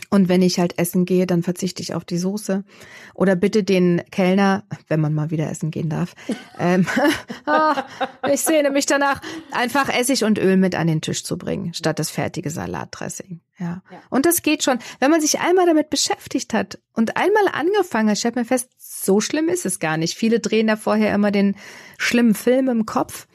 Und 0.09 0.31
wenn 0.31 0.41
ich 0.41 0.59
halt 0.59 0.79
essen 0.79 1.05
gehe, 1.05 1.27
dann 1.27 1.43
verzichte 1.43 1.83
ich 1.83 1.95
auf 1.95 2.05
die 2.05 2.17
Soße. 2.17 2.65
Oder 3.13 3.37
bitte 3.37 3.63
den 3.63 4.03
Kellner, 4.11 4.65
wenn 4.89 5.01
man 5.01 5.13
mal 5.13 5.31
wieder 5.31 5.51
essen 5.51 5.71
gehen 5.71 5.91
darf, 5.91 6.15
ähm, 6.59 6.87
ah, 7.47 7.85
ich 8.33 8.41
sehne 8.41 8.71
mich 8.71 8.87
danach, 8.87 9.21
einfach 9.51 9.89
Essig 9.91 10.25
und 10.25 10.39
Öl 10.39 10.57
mit 10.57 10.75
an 10.75 10.87
den 10.87 11.03
Tisch 11.03 11.25
zu 11.25 11.37
bringen, 11.37 11.75
statt 11.75 11.99
das 11.99 12.11
fertige 12.11 12.51
Salatdressing. 12.51 13.41
Ja. 13.59 13.83
ja. 13.91 13.99
Und 14.09 14.25
das 14.25 14.43
geht 14.43 14.63
schon. 14.63 14.79
Wenn 14.99 15.11
man 15.11 15.21
sich 15.21 15.41
einmal 15.41 15.67
damit 15.67 15.91
beschäftigt 15.91 16.55
hat 16.55 16.79
und 16.95 17.17
einmal 17.17 17.49
angefangen 17.53 18.09
hat, 18.09 18.19
stellt 18.19 18.37
man 18.37 18.47
fest, 18.47 18.71
so 18.79 19.21
schlimm 19.21 19.49
ist 19.49 19.67
es 19.67 19.79
gar 19.79 19.99
nicht. 19.99 20.17
Viele 20.17 20.41
drehen 20.41 20.69
da 20.69 20.77
vorher 20.77 21.15
immer 21.15 21.31
den 21.31 21.55
schlimmen 21.99 22.35
Film 22.35 22.69
im 22.69 22.87
Kopf 22.87 23.27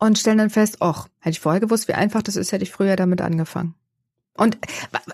und 0.00 0.18
stellen 0.18 0.38
dann 0.38 0.50
fest, 0.50 0.78
ach, 0.80 1.06
hätte 1.20 1.34
ich 1.34 1.40
vorher 1.40 1.60
gewusst, 1.60 1.86
wie 1.86 1.92
einfach 1.92 2.22
das 2.22 2.34
ist, 2.34 2.50
hätte 2.50 2.64
ich 2.64 2.72
früher 2.72 2.96
damit 2.96 3.20
angefangen. 3.20 3.74
Und 4.40 4.56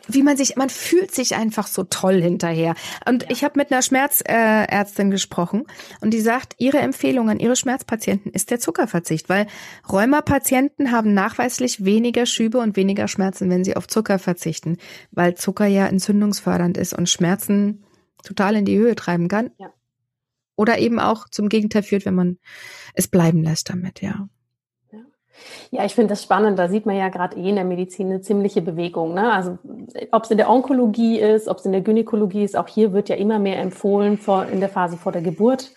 wie 0.06 0.22
man 0.22 0.36
sich, 0.36 0.54
man 0.54 0.70
fühlt 0.70 1.12
sich 1.12 1.34
einfach 1.34 1.66
so 1.66 1.82
toll 1.82 2.22
hinterher. 2.22 2.76
Und 3.08 3.24
ja. 3.24 3.30
ich 3.30 3.42
habe 3.42 3.58
mit 3.58 3.72
einer 3.72 3.82
Schmerzärztin 3.82 5.10
gesprochen 5.10 5.64
und 6.00 6.14
die 6.14 6.20
sagt, 6.20 6.54
ihre 6.58 6.78
Empfehlung 6.78 7.28
an 7.28 7.40
ihre 7.40 7.56
Schmerzpatienten 7.56 8.30
ist 8.30 8.52
der 8.52 8.60
Zuckerverzicht, 8.60 9.28
weil 9.28 9.48
Rheumapatienten 9.90 10.92
haben 10.92 11.12
nachweislich 11.12 11.84
weniger 11.84 12.24
Schübe 12.24 12.58
und 12.58 12.76
weniger 12.76 13.08
Schmerzen, 13.08 13.50
wenn 13.50 13.64
sie 13.64 13.74
auf 13.74 13.88
Zucker 13.88 14.20
verzichten, 14.20 14.78
weil 15.10 15.34
Zucker 15.34 15.66
ja 15.66 15.88
entzündungsfördernd 15.88 16.76
ist 16.76 16.94
und 16.94 17.08
Schmerzen 17.08 17.82
total 18.22 18.54
in 18.54 18.64
die 18.64 18.78
Höhe 18.78 18.94
treiben 18.94 19.26
kann. 19.26 19.50
Ja. 19.58 19.72
Oder 20.54 20.78
eben 20.78 21.00
auch 21.00 21.28
zum 21.28 21.48
Gegenteil 21.48 21.82
führt, 21.82 22.06
wenn 22.06 22.14
man 22.14 22.38
es 22.94 23.08
bleiben 23.08 23.42
lässt 23.42 23.70
damit, 23.70 24.02
ja. 24.02 24.28
Ja, 25.70 25.84
ich 25.84 25.94
finde 25.94 26.10
das 26.10 26.22
spannend. 26.22 26.58
Da 26.58 26.68
sieht 26.68 26.86
man 26.86 26.96
ja 26.96 27.08
gerade 27.08 27.36
eh 27.36 27.48
in 27.48 27.56
der 27.56 27.64
Medizin 27.64 28.08
eine 28.08 28.20
ziemliche 28.20 28.62
Bewegung. 28.62 29.14
Ne? 29.14 29.32
Also 29.32 29.58
ob 30.12 30.24
es 30.24 30.30
in 30.30 30.36
der 30.36 30.50
Onkologie 30.50 31.18
ist, 31.18 31.48
ob 31.48 31.58
es 31.58 31.66
in 31.66 31.72
der 31.72 31.80
Gynäkologie 31.80 32.44
ist, 32.44 32.56
auch 32.56 32.68
hier 32.68 32.92
wird 32.92 33.08
ja 33.08 33.16
immer 33.16 33.38
mehr 33.38 33.58
empfohlen, 33.58 34.18
vor, 34.18 34.46
in 34.46 34.60
der 34.60 34.68
Phase 34.68 34.96
vor 34.96 35.12
der 35.12 35.22
Geburt 35.22 35.72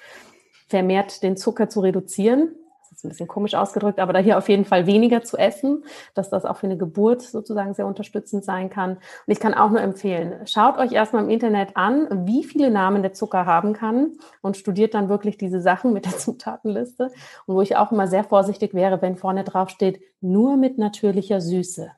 vermehrt 0.68 1.24
den 1.24 1.36
Zucker 1.36 1.70
zu 1.70 1.80
reduzieren 1.80 2.56
ist 3.00 3.06
ein 3.06 3.10
bisschen 3.10 3.28
komisch 3.28 3.56
ausgedrückt, 3.56 4.00
aber 4.00 4.12
da 4.12 4.20
hier 4.20 4.38
auf 4.38 4.50
jeden 4.50 4.66
Fall 4.66 4.86
weniger 4.86 5.24
zu 5.24 5.38
essen, 5.38 5.86
dass 6.14 6.30
das 6.30 6.44
auch 6.44 6.58
für 6.58 6.68
eine 6.68 6.78
Geburt 6.78 7.22
sozusagen 7.22 7.74
sehr 7.74 7.88
unterstützend 7.88 8.44
sein 8.44 8.70
kann. 8.70 8.92
Und 8.98 9.02
ich 9.28 9.40
kann 9.40 9.54
auch 9.54 9.70
nur 9.70 9.82
empfehlen, 9.82 10.46
schaut 10.46 10.78
euch 10.78 10.92
erstmal 10.92 11.24
im 11.24 11.30
Internet 11.30 11.78
an, 11.78 12.28
wie 12.28 12.44
viele 12.44 12.70
Namen 12.70 13.02
der 13.02 13.14
Zucker 13.14 13.46
haben 13.46 13.74
kann 13.74 14.18
und 14.42 14.58
studiert 14.58 14.94
dann 14.94 15.08
wirklich 15.08 15.38
diese 15.38 15.62
Sachen 15.62 15.94
mit 15.94 16.06
der 16.06 16.12
Zutatenliste. 16.18 17.12
Und 17.46 17.56
wo 17.56 17.62
ich 17.62 17.78
auch 17.78 17.92
immer 17.92 18.08
sehr 18.08 18.24
vorsichtig 18.24 18.74
wäre, 18.74 19.02
wenn 19.02 19.16
vorne 19.16 19.44
drauf 19.44 19.70
steht, 19.70 20.02
nur 20.20 20.58
mit 20.58 20.78
natürlicher 20.78 21.40
Süße. 21.40 21.92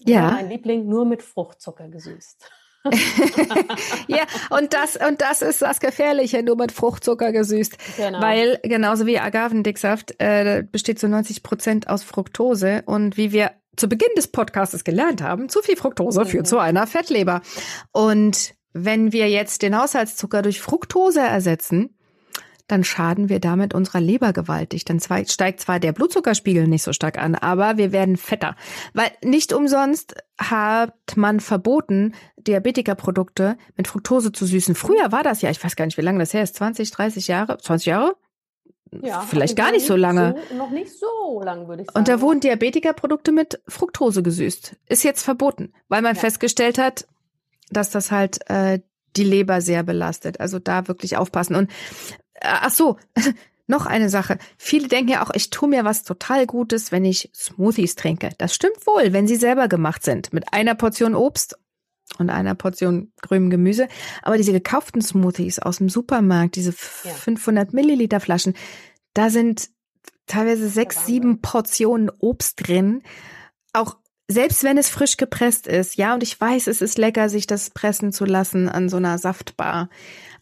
Ja. 0.00 0.30
Mein 0.30 0.48
Liebling 0.48 0.88
nur 0.88 1.04
mit 1.04 1.22
Fruchtzucker 1.22 1.88
gesüßt. 1.88 2.50
ja, 4.06 4.24
und 4.50 4.72
das, 4.72 4.96
und 4.96 5.20
das 5.20 5.42
ist 5.42 5.62
das 5.62 5.80
Gefährliche, 5.80 6.42
nur 6.42 6.56
mit 6.56 6.72
Fruchtzucker 6.72 7.32
gesüßt. 7.32 7.76
Genau. 7.96 8.20
Weil 8.20 8.60
genauso 8.62 9.06
wie 9.06 9.18
Agavendicksaft 9.18 10.14
äh, 10.18 10.64
besteht 10.70 10.98
zu 10.98 11.08
90 11.08 11.42
Prozent 11.42 11.88
aus 11.88 12.02
Fructose. 12.02 12.82
Und 12.86 13.16
wie 13.16 13.32
wir 13.32 13.52
zu 13.76 13.88
Beginn 13.88 14.08
des 14.16 14.28
Podcasts 14.28 14.84
gelernt 14.84 15.22
haben, 15.22 15.48
zu 15.48 15.62
viel 15.62 15.76
Fructose 15.76 16.20
mhm. 16.20 16.26
führt 16.26 16.46
zu 16.46 16.58
einer 16.58 16.86
Fettleber. 16.86 17.42
Und 17.92 18.54
wenn 18.72 19.12
wir 19.12 19.28
jetzt 19.28 19.62
den 19.62 19.76
Haushaltszucker 19.76 20.42
durch 20.42 20.60
Fructose 20.60 21.20
ersetzen, 21.20 21.97
dann 22.68 22.84
schaden 22.84 23.28
wir 23.28 23.40
damit 23.40 23.74
unserer 23.74 24.00
Leber 24.00 24.32
gewaltig. 24.32 24.84
Dann 24.84 25.00
steigt 25.00 25.60
zwar 25.60 25.80
der 25.80 25.92
Blutzuckerspiegel 25.92 26.68
nicht 26.68 26.82
so 26.82 26.92
stark 26.92 27.18
an, 27.18 27.34
aber 27.34 27.78
wir 27.78 27.92
werden 27.92 28.16
fetter. 28.16 28.54
Weil 28.92 29.10
nicht 29.24 29.52
umsonst 29.52 30.14
hat 30.38 30.92
man 31.16 31.40
verboten, 31.40 32.14
Diabetikerprodukte 32.36 33.56
mit 33.76 33.88
Fructose 33.88 34.32
zu 34.32 34.46
süßen. 34.46 34.74
Früher 34.74 35.10
war 35.10 35.22
das 35.22 35.42
ja, 35.42 35.50
ich 35.50 35.62
weiß 35.62 35.76
gar 35.76 35.86
nicht, 35.86 35.96
wie 35.96 36.02
lange 36.02 36.18
das 36.20 36.34
her 36.34 36.42
ist, 36.42 36.56
20, 36.56 36.90
30 36.90 37.26
Jahre, 37.26 37.58
20 37.58 37.86
Jahre? 37.86 38.16
Ja, 39.02 39.20
vielleicht 39.20 39.56
gar 39.56 39.70
nicht 39.70 39.86
so 39.86 39.96
lange. 39.96 40.34
So, 40.48 40.56
noch 40.56 40.70
nicht 40.70 40.90
so 40.90 41.42
lang, 41.42 41.68
würde 41.68 41.82
ich 41.82 41.88
sagen. 41.88 41.98
Und 41.98 42.08
da 42.08 42.20
wurden 42.20 42.40
Diabetikerprodukte 42.40 43.32
mit 43.32 43.60
Fructose 43.66 44.22
gesüßt. 44.22 44.76
Ist 44.86 45.04
jetzt 45.04 45.22
verboten, 45.22 45.72
weil 45.88 46.02
man 46.02 46.14
ja. 46.14 46.20
festgestellt 46.20 46.78
hat, 46.78 47.06
dass 47.70 47.90
das 47.90 48.10
halt 48.10 48.48
äh, 48.48 48.80
die 49.16 49.24
Leber 49.24 49.60
sehr 49.60 49.82
belastet. 49.82 50.40
Also 50.40 50.58
da 50.58 50.88
wirklich 50.88 51.16
aufpassen. 51.16 51.54
Und 51.54 51.70
ach 52.40 52.70
so, 52.70 52.96
noch 53.66 53.86
eine 53.86 54.08
Sache. 54.08 54.38
Viele 54.56 54.88
denken 54.88 55.12
ja 55.12 55.24
auch, 55.24 55.30
ich 55.34 55.50
tue 55.50 55.68
mir 55.68 55.84
was 55.84 56.02
total 56.02 56.46
Gutes, 56.46 56.90
wenn 56.90 57.04
ich 57.04 57.30
Smoothies 57.34 57.96
trinke. 57.96 58.30
Das 58.38 58.54
stimmt 58.54 58.86
wohl, 58.86 59.12
wenn 59.12 59.28
sie 59.28 59.36
selber 59.36 59.68
gemacht 59.68 60.02
sind. 60.02 60.32
Mit 60.32 60.52
einer 60.52 60.74
Portion 60.74 61.14
Obst 61.14 61.56
und 62.18 62.30
einer 62.30 62.54
Portion 62.54 63.12
grünem 63.20 63.50
Gemüse. 63.50 63.88
Aber 64.22 64.38
diese 64.38 64.52
gekauften 64.52 65.02
Smoothies 65.02 65.58
aus 65.58 65.78
dem 65.78 65.90
Supermarkt, 65.90 66.56
diese 66.56 66.74
ja. 67.04 67.10
500 67.12 67.74
Milliliter 67.74 68.20
Flaschen, 68.20 68.54
da 69.12 69.28
sind 69.28 69.68
teilweise 70.26 70.68
sechs, 70.68 71.04
sieben 71.04 71.40
Portionen 71.42 72.10
Obst 72.20 72.66
drin. 72.66 73.02
Auch 73.74 73.96
selbst 74.28 74.62
wenn 74.62 74.76
es 74.76 74.90
frisch 74.90 75.16
gepresst 75.16 75.66
ist, 75.66 75.96
ja, 75.96 76.14
und 76.14 76.22
ich 76.22 76.38
weiß, 76.38 76.66
es 76.66 76.82
ist 76.82 76.98
lecker, 76.98 77.30
sich 77.30 77.46
das 77.46 77.70
pressen 77.70 78.12
zu 78.12 78.26
lassen 78.26 78.68
an 78.68 78.90
so 78.90 78.98
einer 78.98 79.16
Saftbar. 79.16 79.88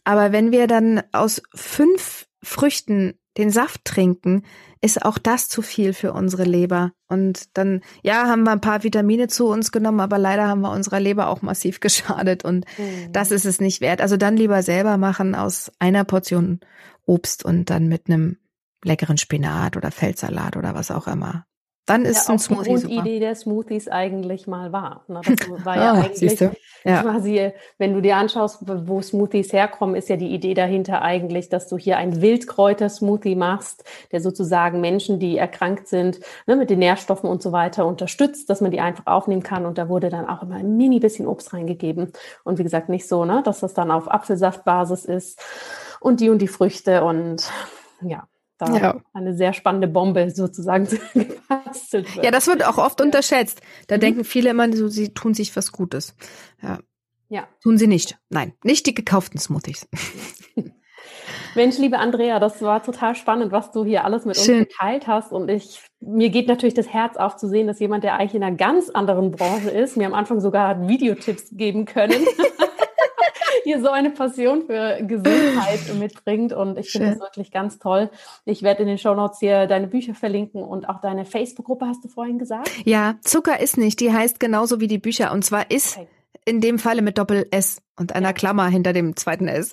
Aber 0.03 0.31
wenn 0.33 0.51
wir 0.51 0.67
dann 0.67 1.01
aus 1.13 1.41
fünf 1.55 2.27
Früchten 2.43 3.13
den 3.37 3.49
Saft 3.49 3.85
trinken, 3.85 4.43
ist 4.81 5.05
auch 5.05 5.17
das 5.17 5.47
zu 5.47 5.61
viel 5.61 5.93
für 5.93 6.13
unsere 6.13 6.43
Leber. 6.43 6.91
Und 7.07 7.57
dann, 7.57 7.81
ja, 8.03 8.27
haben 8.27 8.43
wir 8.43 8.51
ein 8.51 8.61
paar 8.61 8.83
Vitamine 8.83 9.27
zu 9.27 9.47
uns 9.47 9.71
genommen, 9.71 10.01
aber 10.01 10.17
leider 10.17 10.47
haben 10.47 10.61
wir 10.61 10.71
unserer 10.71 10.99
Leber 10.99 11.27
auch 11.27 11.41
massiv 11.41 11.79
geschadet 11.81 12.43
und 12.43 12.65
mhm. 12.77 13.11
das 13.11 13.31
ist 13.31 13.45
es 13.45 13.61
nicht 13.61 13.81
wert. 13.81 14.01
Also 14.01 14.17
dann 14.17 14.37
lieber 14.37 14.61
selber 14.63 14.97
machen 14.97 15.33
aus 15.33 15.71
einer 15.79 16.03
Portion 16.03 16.59
Obst 17.05 17.45
und 17.45 17.69
dann 17.69 17.87
mit 17.87 18.07
einem 18.07 18.37
leckeren 18.83 19.17
Spinat 19.17 19.77
oder 19.77 19.91
Feldsalat 19.91 20.57
oder 20.57 20.75
was 20.75 20.91
auch 20.91 21.07
immer. 21.07 21.46
Dann 21.87 22.03
ist 22.03 22.27
ja, 22.27 22.33
ein 22.33 22.39
Smoothie 22.39 22.75
die 22.75 22.81
Grundidee 22.81 23.19
der 23.21 23.33
Smoothies 23.33 23.87
eigentlich 23.87 24.45
mal 24.45 24.73
war. 24.73 25.05
Ne? 25.07 25.21
Das 25.23 25.49
war 25.65 25.77
ja 25.77 25.93
oh, 25.93 26.03
eigentlich 26.03 26.37
ja. 26.83 27.01
quasi, 27.01 27.53
wenn 27.77 27.93
du 27.93 28.01
dir 28.01 28.17
anschaust, 28.17 28.59
wo 28.61 29.01
Smoothies 29.01 29.53
herkommen, 29.53 29.95
ist 29.95 30.09
ja 30.09 30.17
die 30.17 30.33
Idee 30.33 30.53
dahinter 30.53 31.01
eigentlich, 31.01 31.47
dass 31.47 31.69
du 31.69 31.77
hier 31.77 31.95
ein 31.95 32.21
Wildkräuter-Smoothie 32.21 33.35
machst, 33.35 33.85
der 34.11 34.19
sozusagen 34.19 34.81
Menschen, 34.81 35.17
die 35.19 35.37
erkrankt 35.37 35.87
sind, 35.87 36.19
ne, 36.45 36.57
mit 36.57 36.69
den 36.69 36.79
Nährstoffen 36.79 37.29
und 37.29 37.41
so 37.41 37.53
weiter 37.53 37.85
unterstützt, 37.85 38.49
dass 38.49 38.59
man 38.59 38.71
die 38.71 38.81
einfach 38.81 39.07
aufnehmen 39.07 39.43
kann. 39.43 39.65
Und 39.65 39.77
da 39.77 39.87
wurde 39.87 40.09
dann 40.09 40.27
auch 40.27 40.43
immer 40.43 40.55
ein 40.55 40.75
mini 40.75 40.99
bisschen 40.99 41.25
Obst 41.25 41.53
reingegeben. 41.53 42.11
Und 42.43 42.59
wie 42.59 42.63
gesagt, 42.63 42.89
nicht 42.89 43.07
so, 43.07 43.23
ne, 43.23 43.41
dass 43.45 43.61
das 43.61 43.73
dann 43.73 43.91
auf 43.91 44.11
Apfelsaftbasis 44.11 45.05
ist 45.05 45.39
und 46.01 46.19
die 46.19 46.29
und 46.29 46.39
die 46.41 46.49
Früchte 46.49 47.05
und 47.05 47.49
ja 48.01 48.27
da 48.57 48.75
ja. 48.75 49.01
eine 49.13 49.35
sehr 49.35 49.53
spannende 49.53 49.87
Bombe 49.87 50.29
sozusagen 50.31 50.87
gebastelt 51.13 52.15
wird. 52.15 52.25
Ja, 52.25 52.31
das 52.31 52.47
wird 52.47 52.65
auch 52.65 52.77
oft 52.77 53.01
unterschätzt. 53.01 53.61
Da 53.87 53.97
mhm. 53.97 54.01
denken 54.01 54.23
viele 54.23 54.49
immer, 54.49 54.71
so, 54.73 54.87
sie 54.87 55.13
tun 55.13 55.33
sich 55.33 55.55
was 55.55 55.71
Gutes. 55.71 56.15
Ja. 56.61 56.79
ja. 57.29 57.47
Tun 57.61 57.77
sie 57.77 57.87
nicht. 57.87 58.17
Nein, 58.29 58.53
nicht 58.63 58.85
die 58.85 58.93
gekauften 58.93 59.39
Smoothies. 59.39 59.87
Mensch, 61.55 61.77
liebe 61.77 61.97
Andrea, 61.97 62.39
das 62.39 62.61
war 62.61 62.83
total 62.83 63.15
spannend, 63.15 63.51
was 63.51 63.71
du 63.71 63.83
hier 63.83 64.05
alles 64.05 64.25
mit 64.25 64.37
Schön. 64.37 64.59
uns 64.59 64.67
geteilt 64.69 65.07
hast. 65.07 65.31
Und 65.31 65.49
ich, 65.49 65.81
mir 65.99 66.29
geht 66.29 66.47
natürlich 66.47 66.75
das 66.75 66.91
Herz 66.91 67.17
auf 67.17 67.35
zu 67.35 67.47
sehen, 67.47 67.67
dass 67.67 67.79
jemand, 67.79 68.03
der 68.03 68.15
eigentlich 68.15 68.35
in 68.35 68.43
einer 68.43 68.55
ganz 68.55 68.89
anderen 68.89 69.31
Branche 69.31 69.69
ist, 69.69 69.97
mir 69.97 70.07
am 70.07 70.13
Anfang 70.13 70.39
sogar 70.39 70.87
Videotipps 70.87 71.49
geben 71.51 71.85
können. 71.85 72.25
hier 73.67 73.81
so 73.81 73.89
eine 73.89 74.11
Passion 74.11 74.65
für 74.65 74.99
Gesundheit 75.01 75.93
mitbringt. 75.99 76.53
Und 76.53 76.79
ich 76.79 76.89
finde 76.89 77.09
das 77.09 77.19
wirklich 77.19 77.51
ganz 77.51 77.79
toll. 77.79 78.09
Ich 78.45 78.63
werde 78.63 78.83
in 78.83 78.87
den 78.87 78.97
Show 78.97 79.13
Notes 79.13 79.39
hier 79.39 79.67
deine 79.67 79.87
Bücher 79.87 80.15
verlinken 80.15 80.63
und 80.63 80.87
auch 80.87 81.01
deine 81.01 81.25
Facebook-Gruppe, 81.25 81.85
hast 81.85 82.01
du 82.01 82.07
vorhin 82.07 82.39
gesagt? 82.39 82.71
Ja, 82.85 83.15
Zucker 83.21 83.59
ist 83.59 83.77
nicht. 83.77 83.99
Die 83.99 84.13
heißt 84.13 84.39
genauso 84.39 84.79
wie 84.79 84.87
die 84.87 84.99
Bücher. 84.99 85.33
Und 85.33 85.43
zwar 85.43 85.69
ist 85.69 85.97
okay. 85.97 86.07
in 86.45 86.61
dem 86.61 86.79
Falle 86.79 87.01
mit 87.01 87.17
Doppel-S 87.17 87.81
und 87.97 88.15
einer 88.15 88.31
Klammer 88.31 88.69
hinter 88.69 88.93
dem 88.93 89.17
zweiten 89.17 89.49
S. 89.49 89.71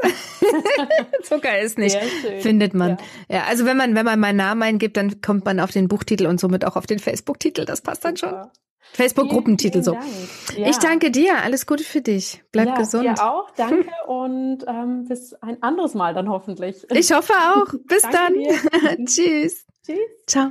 Zucker 1.22 1.60
ist 1.60 1.78
nicht, 1.78 1.96
findet 2.40 2.74
man. 2.74 2.98
Ja. 3.28 3.36
ja. 3.36 3.44
also 3.48 3.64
wenn 3.64 3.76
man, 3.76 3.94
wenn 3.94 4.04
man 4.04 4.18
meinen 4.18 4.38
Namen 4.38 4.62
eingibt, 4.62 4.96
dann 4.96 5.20
kommt 5.20 5.44
man 5.44 5.60
auf 5.60 5.70
den 5.70 5.86
Buchtitel 5.86 6.26
und 6.26 6.40
somit 6.40 6.64
auch 6.64 6.74
auf 6.74 6.86
den 6.86 6.98
Facebook-Titel. 6.98 7.64
Das 7.64 7.80
passt 7.80 8.04
dann 8.04 8.16
schon. 8.16 8.34
Facebook-Gruppentitel 8.94 9.82
so. 9.82 9.94
Ja. 10.56 10.68
Ich 10.68 10.78
danke 10.78 11.10
dir. 11.10 11.42
Alles 11.42 11.66
Gute 11.66 11.82
für 11.82 12.00
dich. 12.00 12.42
Bleib 12.52 12.68
ja, 12.68 12.76
gesund. 12.76 13.04
Dir 13.04 13.22
auch. 13.22 13.50
Danke 13.56 13.88
und 14.06 14.64
ähm, 14.66 15.06
bis 15.08 15.34
ein 15.34 15.62
anderes 15.62 15.94
Mal 15.94 16.14
dann 16.14 16.28
hoffentlich. 16.28 16.86
Ich 16.90 17.12
hoffe 17.12 17.32
auch. 17.32 17.74
Bis 17.86 18.02
dann. 18.02 18.34
Tschüss. 19.06 19.66
Tschüss. 19.84 19.98
Ciao. 20.26 20.50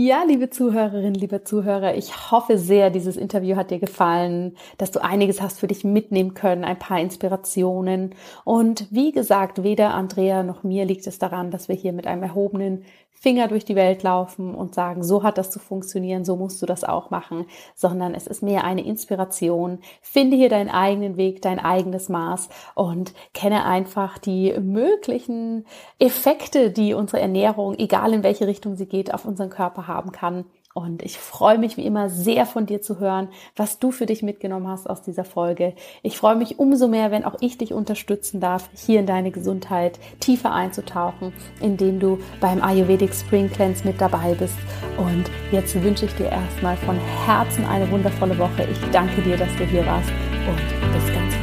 Ja, 0.00 0.22
liebe 0.22 0.48
Zuhörerinnen, 0.48 1.14
liebe 1.14 1.42
Zuhörer, 1.42 1.96
ich 1.96 2.30
hoffe 2.30 2.56
sehr, 2.56 2.90
dieses 2.90 3.16
Interview 3.16 3.56
hat 3.56 3.72
dir 3.72 3.80
gefallen, 3.80 4.56
dass 4.76 4.92
du 4.92 5.02
einiges 5.02 5.42
hast 5.42 5.58
für 5.58 5.66
dich 5.66 5.82
mitnehmen 5.82 6.34
können, 6.34 6.62
ein 6.62 6.78
paar 6.78 7.00
Inspirationen. 7.00 8.14
Und 8.44 8.86
wie 8.92 9.10
gesagt, 9.10 9.64
weder 9.64 9.94
Andrea 9.94 10.44
noch 10.44 10.62
mir 10.62 10.84
liegt 10.84 11.08
es 11.08 11.18
daran, 11.18 11.50
dass 11.50 11.66
wir 11.66 11.74
hier 11.74 11.92
mit 11.92 12.06
einem 12.06 12.22
erhobenen 12.22 12.84
Finger 13.20 13.48
durch 13.48 13.64
die 13.64 13.76
Welt 13.76 14.02
laufen 14.02 14.54
und 14.54 14.74
sagen, 14.74 15.02
so 15.02 15.22
hat 15.22 15.38
das 15.38 15.50
zu 15.50 15.58
funktionieren, 15.58 16.24
so 16.24 16.36
musst 16.36 16.62
du 16.62 16.66
das 16.66 16.84
auch 16.84 17.10
machen, 17.10 17.46
sondern 17.74 18.14
es 18.14 18.26
ist 18.26 18.42
mehr 18.42 18.64
eine 18.64 18.84
Inspiration. 18.84 19.80
Finde 20.00 20.36
hier 20.36 20.48
deinen 20.48 20.70
eigenen 20.70 21.16
Weg, 21.16 21.42
dein 21.42 21.58
eigenes 21.58 22.08
Maß 22.08 22.48
und 22.74 23.12
kenne 23.34 23.64
einfach 23.64 24.18
die 24.18 24.54
möglichen 24.60 25.66
Effekte, 25.98 26.70
die 26.70 26.94
unsere 26.94 27.20
Ernährung, 27.20 27.74
egal 27.78 28.12
in 28.12 28.22
welche 28.22 28.46
Richtung 28.46 28.76
sie 28.76 28.86
geht, 28.86 29.12
auf 29.12 29.24
unseren 29.24 29.50
Körper 29.50 29.88
haben 29.88 30.12
kann. 30.12 30.44
Und 30.74 31.02
ich 31.02 31.18
freue 31.18 31.58
mich 31.58 31.76
wie 31.76 31.86
immer 31.86 32.08
sehr 32.08 32.46
von 32.46 32.66
dir 32.66 32.80
zu 32.80 33.00
hören, 33.00 33.28
was 33.56 33.78
du 33.78 33.90
für 33.90 34.06
dich 34.06 34.22
mitgenommen 34.22 34.68
hast 34.68 34.88
aus 34.88 35.02
dieser 35.02 35.24
Folge. 35.24 35.74
Ich 36.02 36.18
freue 36.18 36.36
mich 36.36 36.58
umso 36.58 36.88
mehr, 36.88 37.10
wenn 37.10 37.24
auch 37.24 37.36
ich 37.40 37.58
dich 37.58 37.72
unterstützen 37.72 38.38
darf, 38.38 38.68
hier 38.76 39.00
in 39.00 39.06
deine 39.06 39.30
Gesundheit 39.30 39.98
tiefer 40.20 40.52
einzutauchen, 40.52 41.32
indem 41.60 41.98
du 41.98 42.18
beim 42.40 42.62
Ayurvedic 42.62 43.14
Spring 43.14 43.50
Cleanse 43.50 43.84
mit 43.84 44.00
dabei 44.00 44.34
bist. 44.34 44.58
Und 44.98 45.24
jetzt 45.50 45.74
wünsche 45.82 46.04
ich 46.04 46.14
dir 46.14 46.26
erstmal 46.26 46.76
von 46.76 46.96
Herzen 47.26 47.64
eine 47.64 47.90
wundervolle 47.90 48.38
Woche. 48.38 48.68
Ich 48.70 48.90
danke 48.90 49.22
dir, 49.22 49.36
dass 49.36 49.54
du 49.56 49.64
hier 49.64 49.84
warst 49.86 50.10
und 50.46 50.92
bis 50.92 51.14
ganz. 51.14 51.37